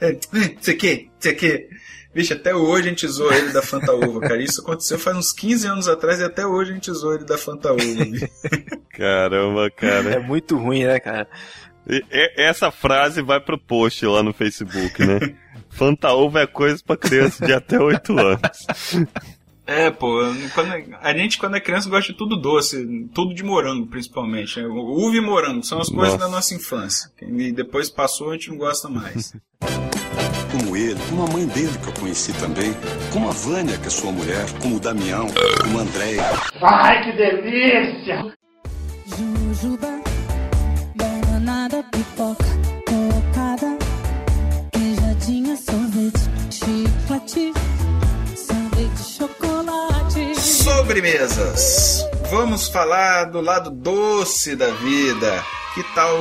[0.00, 0.16] É,
[0.60, 1.68] sei que, sei que.
[2.14, 4.42] Vixe, até hoje a gente zoou ele da Fanta Uva, cara.
[4.42, 7.38] Isso aconteceu faz uns 15 anos atrás e até hoje a gente zoou ele da
[7.38, 7.82] Fanta Uva.
[8.90, 10.10] caramba, cara.
[10.14, 11.26] É muito ruim, né, cara?
[11.88, 15.18] E- e- essa frase vai pro post lá no Facebook, né?
[15.70, 18.40] Fanta Uva é coisa pra criança de até 8 anos.
[19.66, 20.18] É, pô,
[20.54, 24.60] quando, a gente quando é criança gosta de tudo doce, tudo de morango principalmente.
[24.60, 24.66] né?
[24.68, 26.18] Uva e morango são as coisas Nossa.
[26.26, 27.10] da nossa infância.
[27.22, 29.32] E depois passou, a gente não gosta mais.
[30.52, 32.74] Como ele, como a mãe dele que eu conheci também,
[33.10, 35.26] como a Vânia, que é sua mulher, como o Damião,
[35.62, 36.30] como a Andréia.
[36.60, 38.32] Ai, que delícia!
[39.06, 39.88] Jujuba,
[40.94, 42.44] bananada, pipoca,
[42.86, 43.78] cocada,
[44.72, 46.20] queijadinha, sorvete,
[46.50, 47.52] chiclete,
[48.36, 50.40] sanduíche de chocolate.
[50.40, 52.04] Sobremesas.
[52.30, 55.42] Vamos falar do lado doce da vida.
[55.74, 56.14] Que tal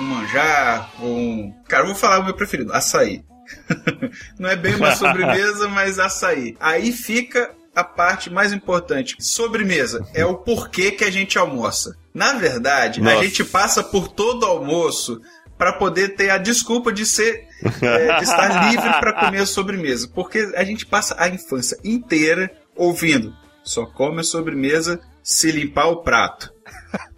[0.00, 1.52] um manjar ou um...
[1.66, 3.24] Cara, eu vou falar o meu preferido, açaí.
[4.38, 6.56] Não é bem uma sobremesa, mas açaí.
[6.60, 9.16] Aí fica a parte mais importante.
[9.20, 11.96] Sobremesa é o porquê que a gente almoça.
[12.12, 13.22] Na verdade, a Nossa.
[13.22, 15.20] gente passa por todo almoço
[15.56, 17.46] para poder ter a desculpa de ser
[17.82, 22.50] é, de estar livre para comer a sobremesa, porque a gente passa a infância inteira
[22.76, 23.34] ouvindo
[23.68, 26.52] só come a sobremesa se limpar o prato.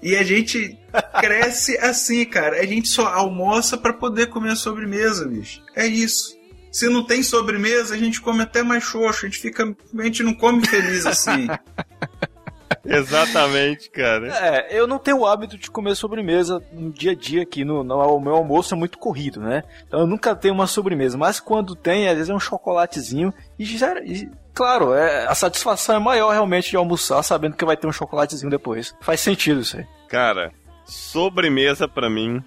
[0.00, 0.77] E a gente
[1.20, 2.60] cresce assim, cara.
[2.60, 5.62] A gente só almoça para poder comer a sobremesa, bicho.
[5.74, 6.36] É isso.
[6.70, 9.24] Se não tem sobremesa, a gente come até mais xoxo.
[9.26, 11.46] A gente fica, a gente não come feliz assim.
[12.84, 14.28] Exatamente, cara.
[14.28, 17.64] É, eu não tenho o hábito de comer sobremesa no dia a dia aqui.
[17.64, 19.62] No, no- o meu almoço é muito corrido, né?
[19.86, 21.18] Então eu nunca tenho uma sobremesa.
[21.18, 23.32] Mas quando tem, às vezes é um chocolatezinho.
[23.58, 27.76] E, já, e, claro, é, a satisfação é maior realmente de almoçar sabendo que vai
[27.76, 28.94] ter um chocolatezinho depois.
[29.00, 29.86] Faz sentido isso aí.
[30.08, 30.52] Cara,
[30.88, 32.42] sobremesa pra mim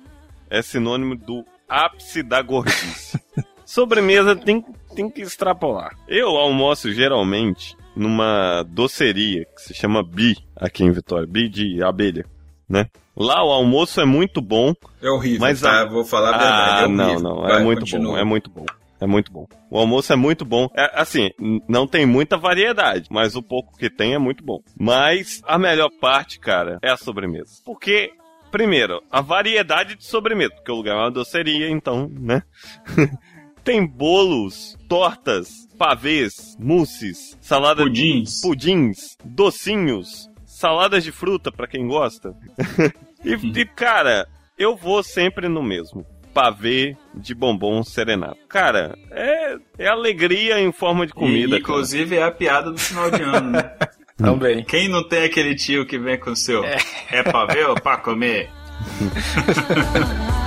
[0.49, 3.19] é sinônimo do ápice da gordice.
[3.65, 4.63] sobremesa tem,
[4.95, 5.95] tem que extrapolar.
[6.07, 11.27] Eu almoço geralmente numa doceria que se chama Bi, aqui em Vitória.
[11.27, 12.25] Bi de abelha,
[12.67, 12.87] né?
[13.15, 14.73] Lá o almoço é muito bom.
[15.01, 15.81] É horrível, mas tá?
[15.81, 18.13] a- Vou falar a verdade, Ah, é não, não, Vai, é muito continua.
[18.13, 18.65] bom, é muito bom.
[19.01, 19.47] É muito bom.
[19.69, 20.69] O almoço é muito bom.
[20.77, 21.31] É, assim,
[21.67, 24.59] não tem muita variedade, mas o pouco que tem é muito bom.
[24.79, 27.61] Mas a melhor parte, cara, é a sobremesa.
[27.65, 28.11] Porque,
[28.51, 32.43] primeiro, a variedade de sobremesa, porque o lugar é uma doceria, então, né?
[33.63, 42.35] tem bolos, tortas, pavês, mousses, salada pudins, pudins, docinhos, saladas de fruta pra quem gosta.
[43.23, 46.05] e, e, cara, eu vou sempre no mesmo.
[46.33, 48.37] Pavê de bombom serenado.
[48.47, 51.57] Cara, é, é alegria em forma de comida.
[51.57, 53.73] E, inclusive é a piada do final de ano, né?
[54.21, 54.63] Também.
[54.63, 56.63] Quem não tem aquele tio que vem com o seu?
[56.63, 58.49] É, pra ver ou pra comer?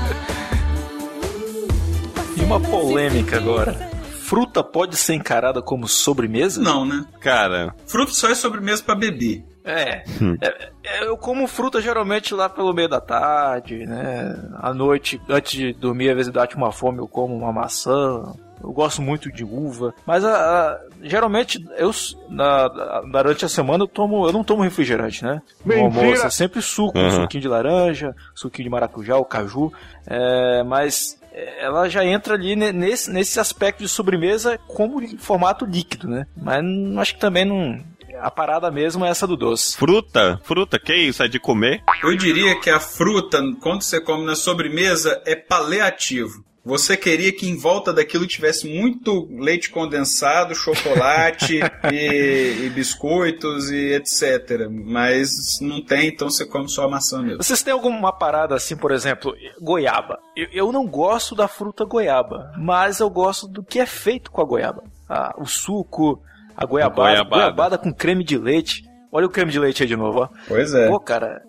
[2.36, 3.72] E uma polêmica agora.
[4.20, 6.60] Fruta pode ser encarada como sobremesa?
[6.60, 7.04] Não, né?
[7.20, 7.74] Cara.
[7.86, 9.44] Fruta só é sobremesa pra beber.
[9.64, 10.02] É.
[10.42, 14.36] É, é, Eu como fruta geralmente lá pelo meio da tarde, né?
[14.60, 18.34] À noite, antes de dormir, às vezes bate uma fome, eu como uma maçã.
[18.66, 19.94] Eu gosto muito de uva.
[20.06, 21.90] Mas a, a- geralmente, eu
[22.30, 22.68] na,
[23.12, 24.26] durante a semana eu tomo.
[24.26, 25.42] Eu não tomo refrigerante, né?
[25.64, 25.84] No Mentira!
[26.06, 27.10] almoço é sempre suco, um Uhum.
[27.22, 29.70] suquinho de laranja, suquinho de maracujá, o caju.
[30.06, 35.64] É, mas é, ela já entra ali ne- nesse, nesse aspecto de sobremesa como formato
[35.66, 36.26] líquido, né?
[36.36, 37.78] Mas não- acho que também não.
[38.20, 39.76] A parada mesmo é essa do doce.
[39.76, 40.40] Fruta?
[40.44, 41.22] Fruta, que isso?
[41.22, 41.82] É de comer?
[42.02, 46.44] Eu diria que a fruta, quando você come na sobremesa, é paliativo.
[46.64, 51.60] Você queria que em volta daquilo tivesse muito leite condensado, chocolate
[51.92, 54.66] e, e biscoitos e etc.
[54.70, 57.42] Mas não tem, então você come só a maçã mesmo.
[57.42, 60.18] Vocês têm alguma parada assim, por exemplo, goiaba?
[60.34, 64.40] Eu, eu não gosto da fruta goiaba, mas eu gosto do que é feito com
[64.40, 64.82] a goiaba.
[65.06, 66.22] Ah, o suco,
[66.56, 67.42] a goiabada, Goiabada.
[67.42, 68.84] goiabada com creme de leite.
[69.12, 70.28] Olha o creme de leite aí de novo, ó.
[70.48, 70.88] Pois é.
[70.88, 71.42] Pô, cara.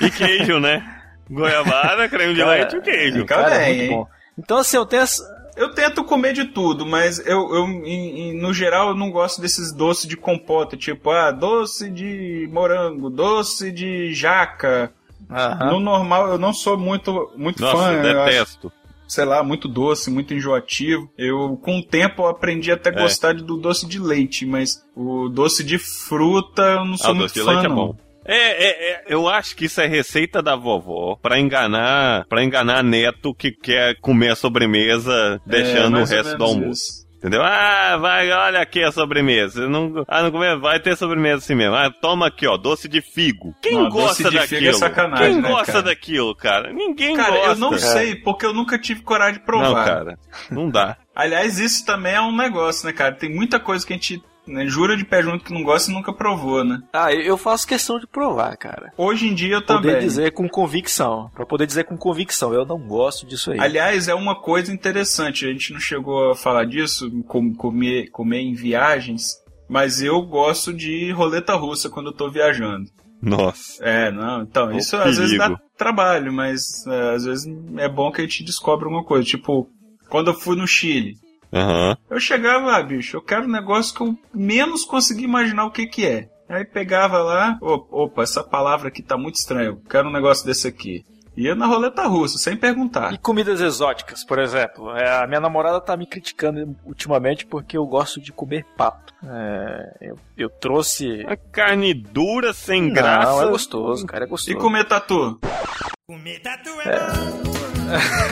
[0.00, 0.82] E queijo, né?
[1.28, 3.18] Goiabada, creme de Cara, leite e queijo.
[3.18, 3.90] Fica bem, muito hein?
[3.90, 4.17] bom.
[4.38, 5.36] Então, assim, eu tenho essa.
[5.56, 9.40] Eu tento comer de tudo, mas eu, eu em- em- no geral, eu não gosto
[9.40, 14.92] desses doces de compota, tipo, ah, doce de morango, doce de jaca.
[15.28, 15.72] Aham.
[15.72, 17.92] No normal, eu não sou muito, muito Nossa, fã.
[17.92, 18.72] eu eu acho, detesto.
[19.08, 21.10] sei lá, muito doce, muito enjoativo.
[21.18, 23.02] Eu, com o tempo, eu aprendi até a É.
[23.02, 27.10] gostar de- do doce de leite, mas o doce de fruta eu não Ah, sou
[27.10, 27.74] o muito doce de fã, leite é não.
[27.74, 27.96] bom.
[28.28, 32.84] É, é, é, eu acho que isso é receita da vovó pra enganar, para enganar
[32.84, 36.70] neto que quer comer a sobremesa deixando o mais ou resto do almoço.
[36.70, 37.08] isso.
[37.18, 37.42] Entendeu?
[37.42, 39.68] Ah, vai, olha aqui a sobremesa.
[39.68, 41.74] Não, ah, não comer, vai ter sobremesa assim mesmo.
[41.74, 43.56] Ah, toma aqui, ó, doce de figo.
[43.60, 44.60] Quem Não, doce gosta de daquilo?
[44.60, 45.82] figo é sacanagem, Quem né, gosta cara?
[45.84, 46.72] daquilo, cara?
[46.72, 47.48] Ninguém Cara, gosta.
[47.50, 49.68] eu não sei, porque eu nunca tive coragem de provar.
[49.68, 50.18] Não, cara,
[50.48, 50.96] não dá.
[51.12, 53.12] Aliás, isso também é um negócio, né, cara?
[53.16, 55.94] Tem muita coisa que a gente né, jura de pé junto que não gosta e
[55.94, 56.80] nunca provou, né?
[56.92, 58.92] Ah, eu faço questão de provar, cara.
[58.96, 60.00] Hoje em dia eu Poder também.
[60.00, 61.30] dizer com convicção.
[61.34, 63.60] Pra poder dizer com convicção, eu não gosto disso aí.
[63.60, 68.40] Aliás, é uma coisa interessante, a gente não chegou a falar disso, com- comer, comer
[68.40, 69.36] em viagens,
[69.68, 72.86] mas eu gosto de roleta russa quando eu tô viajando.
[73.20, 73.82] Nossa.
[73.84, 75.60] É, não, então, Ô, isso às vezes dá perigo.
[75.76, 77.46] trabalho, mas é, às vezes
[77.76, 79.24] é bom que a gente descobre alguma coisa.
[79.26, 79.68] Tipo,
[80.08, 81.16] quando eu fui no Chile,
[81.52, 81.96] Aham.
[82.10, 85.86] eu chegava lá, bicho, eu quero um negócio que eu menos consegui imaginar o que
[85.86, 86.28] que é.
[86.48, 90.46] Aí pegava lá, "Ô, opa, essa palavra aqui tá muito estranha, eu quero um negócio
[90.46, 91.04] desse aqui.
[91.36, 93.12] Ia na roleta russa, sem perguntar.
[93.12, 94.90] E comidas exóticas, por exemplo.
[94.96, 99.14] É, a minha namorada tá me criticando ultimamente porque eu gosto de comer pato.
[99.24, 101.24] É, eu, eu trouxe.
[101.28, 103.44] A carne dura, sem Não, graça.
[103.44, 104.56] é gostoso, cara, é gostoso.
[104.56, 105.38] E comer tatu?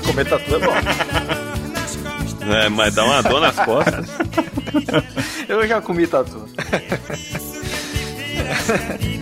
[0.05, 0.72] Comer tatu é bom.
[2.48, 4.06] É, mas dá uma dor nas costas.
[5.48, 6.47] Eu já comi tatu.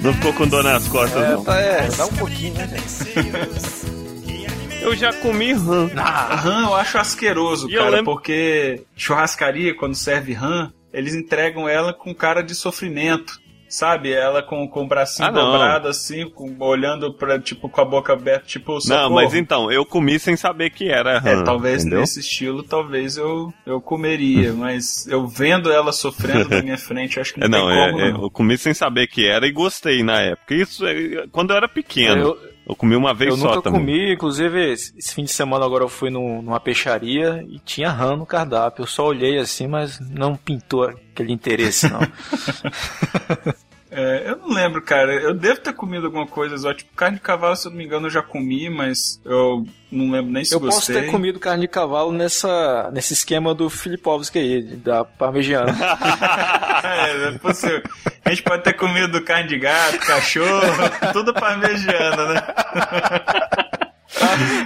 [0.03, 1.45] Não ficou com dor nas costas, É, não.
[1.45, 4.83] tá, é, dá um pouquinho, né, gente?
[4.83, 5.89] Eu já comi rã.
[5.97, 11.67] Ah, rã eu acho asqueroso, E cara, lembro- porque churrascaria, quando serve rã, eles entregam
[11.69, 13.41] ela com cara de sofrimento.
[13.75, 14.13] Sabe?
[14.13, 15.51] Ela com, com o bracinho Ah, não.
[15.51, 19.15] dobrado, assim, com- olhando pra, tipo, com a boca aberta, tipo, Não, socorro.
[19.15, 21.21] mas então, eu comi sem saber que era.
[21.25, 22.01] É, talvez entendeu?
[22.01, 27.35] nesse estilo, talvez eu, eu comeria, mas eu vendo ela sofrendo na minha frente, acho
[27.35, 28.23] que não, não, tem é, como, é, não.
[28.23, 30.55] eu comi sem saber que era e gostei na época.
[30.55, 32.21] Isso é, quando eu era pequeno.
[32.23, 33.81] Eu, Eu- comi uma vez eu só nunca também.
[33.81, 38.17] comi, inclusive esse fim de semana agora eu fui num- numa peixaria e tinha rã
[38.17, 38.83] no cardápio.
[38.83, 42.01] Eu só olhei assim, mas não pintou aquele interesse, não.
[43.97, 45.15] É, eu não lembro, cara.
[45.15, 46.83] Eu devo ter comido alguma coisa exótica.
[46.85, 50.11] Tipo, carne de cavalo, se eu não me engano, eu já comi, mas eu não
[50.11, 51.03] lembro nem se eu posso gostei.
[51.03, 55.71] ter comido carne de cavalo nessa, nesse esquema do Filipovski aí, da parmegiana.
[56.83, 57.83] é, é possível.
[58.25, 60.61] A gente pode ter comido carne de gato, cachorro,
[61.13, 62.43] tudo parmegiana, né?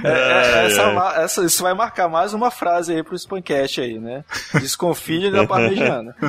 [0.05, 0.83] É, é, essa,
[1.23, 4.25] essa- isso vai marcar mais uma frase aí pro Spancast aí, né?
[4.55, 6.15] Desconfie da parmegiana.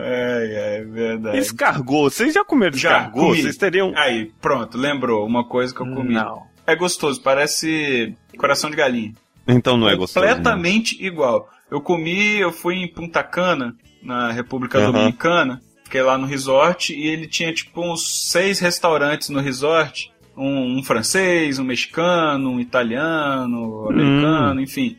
[0.00, 1.38] É, é verdade.
[1.38, 3.20] Escargot, vocês já comeram Já, escargot?
[3.20, 3.42] comi.
[3.42, 3.92] Vocês teriam.
[3.96, 6.14] Aí, pronto, lembrou uma coisa que eu comi.
[6.14, 6.44] Não.
[6.64, 9.12] É gostoso, parece coração de galinha.
[9.48, 10.24] Então não é gostoso.
[10.24, 10.34] né?
[10.34, 11.48] Completamente igual.
[11.68, 13.74] Eu comi, eu fui em Punta Cana,
[14.08, 14.90] na República Aham.
[14.92, 20.10] Dominicana, fiquei lá no resort e ele tinha tipo uns seis restaurantes no resort.
[20.34, 24.96] Um, um francês, um mexicano, um italiano, um americano, enfim.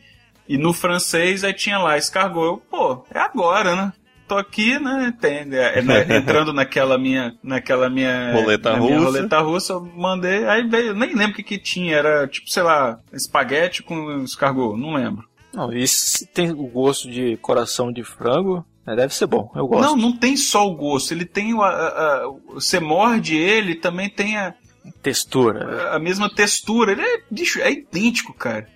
[0.48, 2.44] E no francês aí tinha lá escargot.
[2.44, 3.92] Eu, pô, é agora, né?
[4.28, 5.12] Tô aqui, né?
[5.20, 9.06] Tem, é, né, entrando naquela minha, naquela minha Roleta na minha russa.
[9.06, 12.48] roleta russa, eu mandei, aí veio, eu nem lembro o que que tinha, era tipo,
[12.48, 15.24] sei lá, espaguete com escargot, não lembro.
[15.52, 19.50] Não, e se tem o gosto de coração de frango, deve ser bom.
[19.54, 19.88] Eu gosto.
[19.88, 23.74] Não, não tem só o gosto, ele tem o, a, a- a- você morde ele,
[23.74, 24.54] também tem a,
[25.02, 25.94] Textura.
[25.94, 28.66] a mesma textura, ele é, bicho, é idêntico, cara.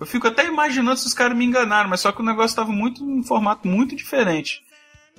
[0.00, 2.72] Eu fico até imaginando se os caras me enganaram, mas só que o negócio tava
[2.72, 4.62] muito em formato muito diferente.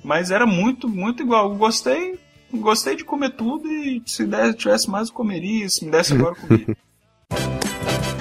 [0.02, 1.50] Mas era muito, muito igual.
[1.50, 2.18] Eu gostei,
[2.52, 6.36] gostei de comer tudo e se desse, tivesse mais eu comeria, se me desse agora
[6.36, 6.76] eu comia.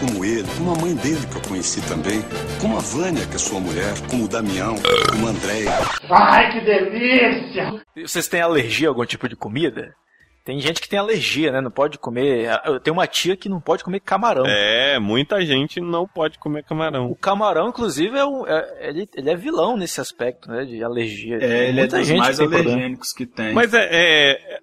[0.05, 2.19] Como ele, como a mãe dele que eu conheci também,
[2.59, 4.75] como a Vânia, que é sua mulher, como o Damião,
[5.09, 5.71] como a Andréia.
[6.09, 7.81] Ai, que delícia!
[7.95, 9.93] Vocês têm alergia a algum tipo de comida?
[10.43, 11.61] Tem gente que tem alergia, né?
[11.61, 12.49] Não pode comer.
[12.65, 14.43] Eu tenho uma tia que não pode comer camarão.
[14.45, 17.05] É, muita gente não pode comer camarão.
[17.09, 20.65] O camarão, inclusive, é, um, é- ele, ele é vilão nesse aspecto, né?
[20.65, 21.37] De alergia.
[21.41, 22.71] É, ele é dos gente mais problema.
[22.71, 23.53] alergênicos que tem.
[23.53, 24.59] Mas é, é-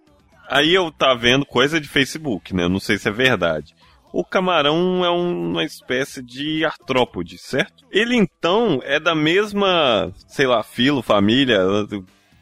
[0.50, 2.64] Aí eu tá vendo coisa de Facebook, né?
[2.64, 3.72] Eu não sei se é verdade.
[4.12, 7.84] O camarão é um- uma espécie de artrópode, certo?
[7.90, 11.60] Ele então é da mesma, sei lá, filo, família,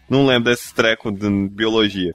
[0.09, 2.15] não lembro desse treco de biologia.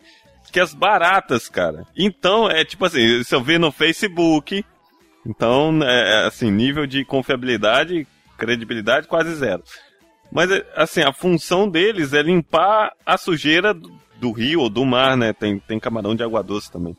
[0.52, 1.84] Que as baratas, cara.
[1.98, 4.64] Então, é tipo assim, se eu ver no Facebook,
[5.26, 8.06] então, é, assim, nível de confiabilidade,
[8.38, 9.64] credibilidade quase zero.
[10.32, 14.86] Mas, é, assim, a função deles é limpar a sujeira do, do rio ou do
[14.86, 15.34] mar, né?
[15.34, 16.96] Tem, tem camarão de água doce também.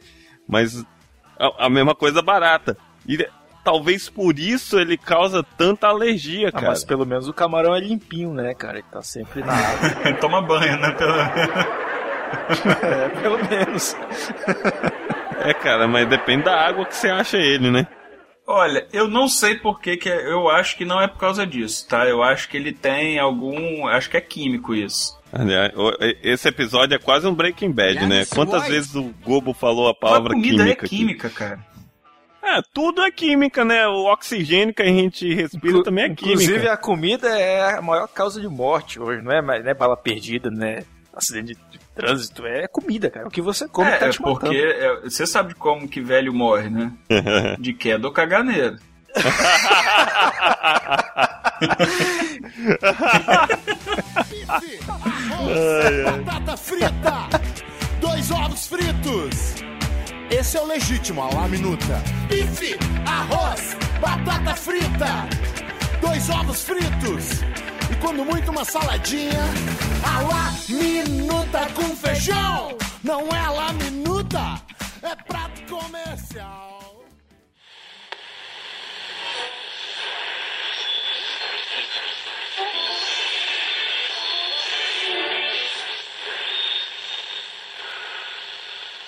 [0.48, 0.85] Mas
[1.46, 2.76] a, a mesma coisa barata.
[3.06, 3.26] E
[3.62, 6.66] talvez por isso ele causa tanta alergia, Ah, cara.
[6.68, 8.78] mas pelo menos o camarão é limpinho, né, cara?
[8.78, 10.12] Ele tá sempre na água.
[10.20, 10.90] Toma banho, né?
[10.92, 11.14] Pelo...
[12.84, 13.96] é, pelo menos.
[15.40, 17.86] É, cara, mas depende da água que você acha ele, né?
[18.46, 21.46] Olha, eu não sei por que que é- eu acho que não é por causa
[21.46, 22.06] disso, tá?
[22.06, 25.18] Eu acho que ele tem algum, acho que é químico isso.
[25.32, 25.72] Aliás,
[26.22, 28.24] esse episódio é quase um Breaking Bad, né?
[28.26, 30.70] Quantas vezes o Gobo falou a A palavra comida química?
[30.70, 30.96] é aqui?
[30.96, 31.58] química, cara.
[32.42, 33.88] É, tudo é química, né?
[33.88, 36.72] O oxigênio que a gente respira também é Inclusive, química.
[36.74, 39.96] a comida é a maior causa de morte hoje, não é, mais- não é bala
[39.96, 40.84] perdida, né?
[41.14, 43.28] Acidente de, de trânsito, é comida, cara.
[43.28, 46.00] O que você come é, tá é te porque é, você sabe de como que
[46.00, 46.92] velho morre, né?
[47.58, 48.78] De queda ou caganeira.
[56.04, 57.28] Batata frita,
[58.00, 59.54] dois ovos fritos.
[60.30, 62.02] Esse é o legítimo, a la minuta.
[62.28, 62.76] Bife,
[63.06, 65.28] arroz, batata frita,
[66.05, 67.43] dois ovos fritos.
[67.90, 69.44] E quando muito uma saladinha,
[70.05, 72.76] a la minuta com feijão.
[73.02, 74.60] Não é la minuta,
[75.02, 76.73] é prato comercial.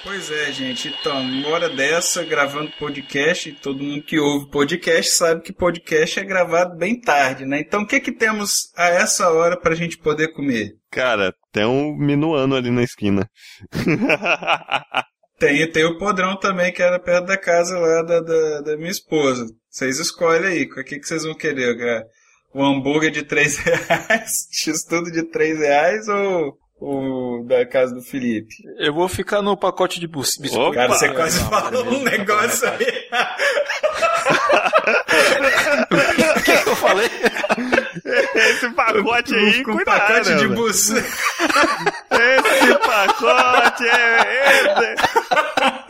[0.07, 0.87] Pois é, gente.
[0.87, 6.21] Então, uma hora dessa, gravando podcast, e todo mundo que ouve podcast sabe que podcast
[6.21, 7.59] é gravado bem tarde, né?
[7.59, 10.75] Então, o que que temos a essa hora pra gente poder comer?
[10.93, 13.29] Cara, tem um minuano ali na esquina.
[15.39, 18.91] Tem, tem o podrão também, que era perto da casa lá da, da, da minha
[18.91, 19.45] esposa.
[19.69, 21.77] Vocês escolhem aí, o que, que vocês vão querer?
[21.77, 22.07] cara?
[22.55, 28.55] O hambúrguer de 3 reais, x-tudo de 3 reais ou o da casa do Felipe?
[28.79, 30.75] Eu vou ficar no pacote de bus- biscoito.
[30.75, 33.07] Cara, você quase Não, falou um negócio aí.
[36.37, 37.11] O que que eu falei?
[38.35, 39.99] Esse pacote aí, Com cuidado.
[40.01, 40.55] pacote de né?
[40.55, 40.91] bus.
[40.91, 44.95] Esse pacote é.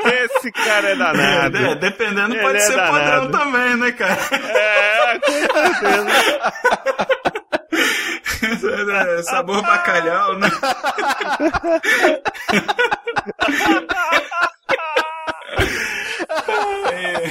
[0.07, 1.57] Esse, esse cara é danado.
[1.57, 2.93] É, dependendo, Ele pode é ser danado.
[2.99, 4.19] padrão também, né, cara?
[4.33, 6.07] É, com certeza.
[9.25, 10.49] Sabor bacalhau, né?
[16.93, 17.27] é.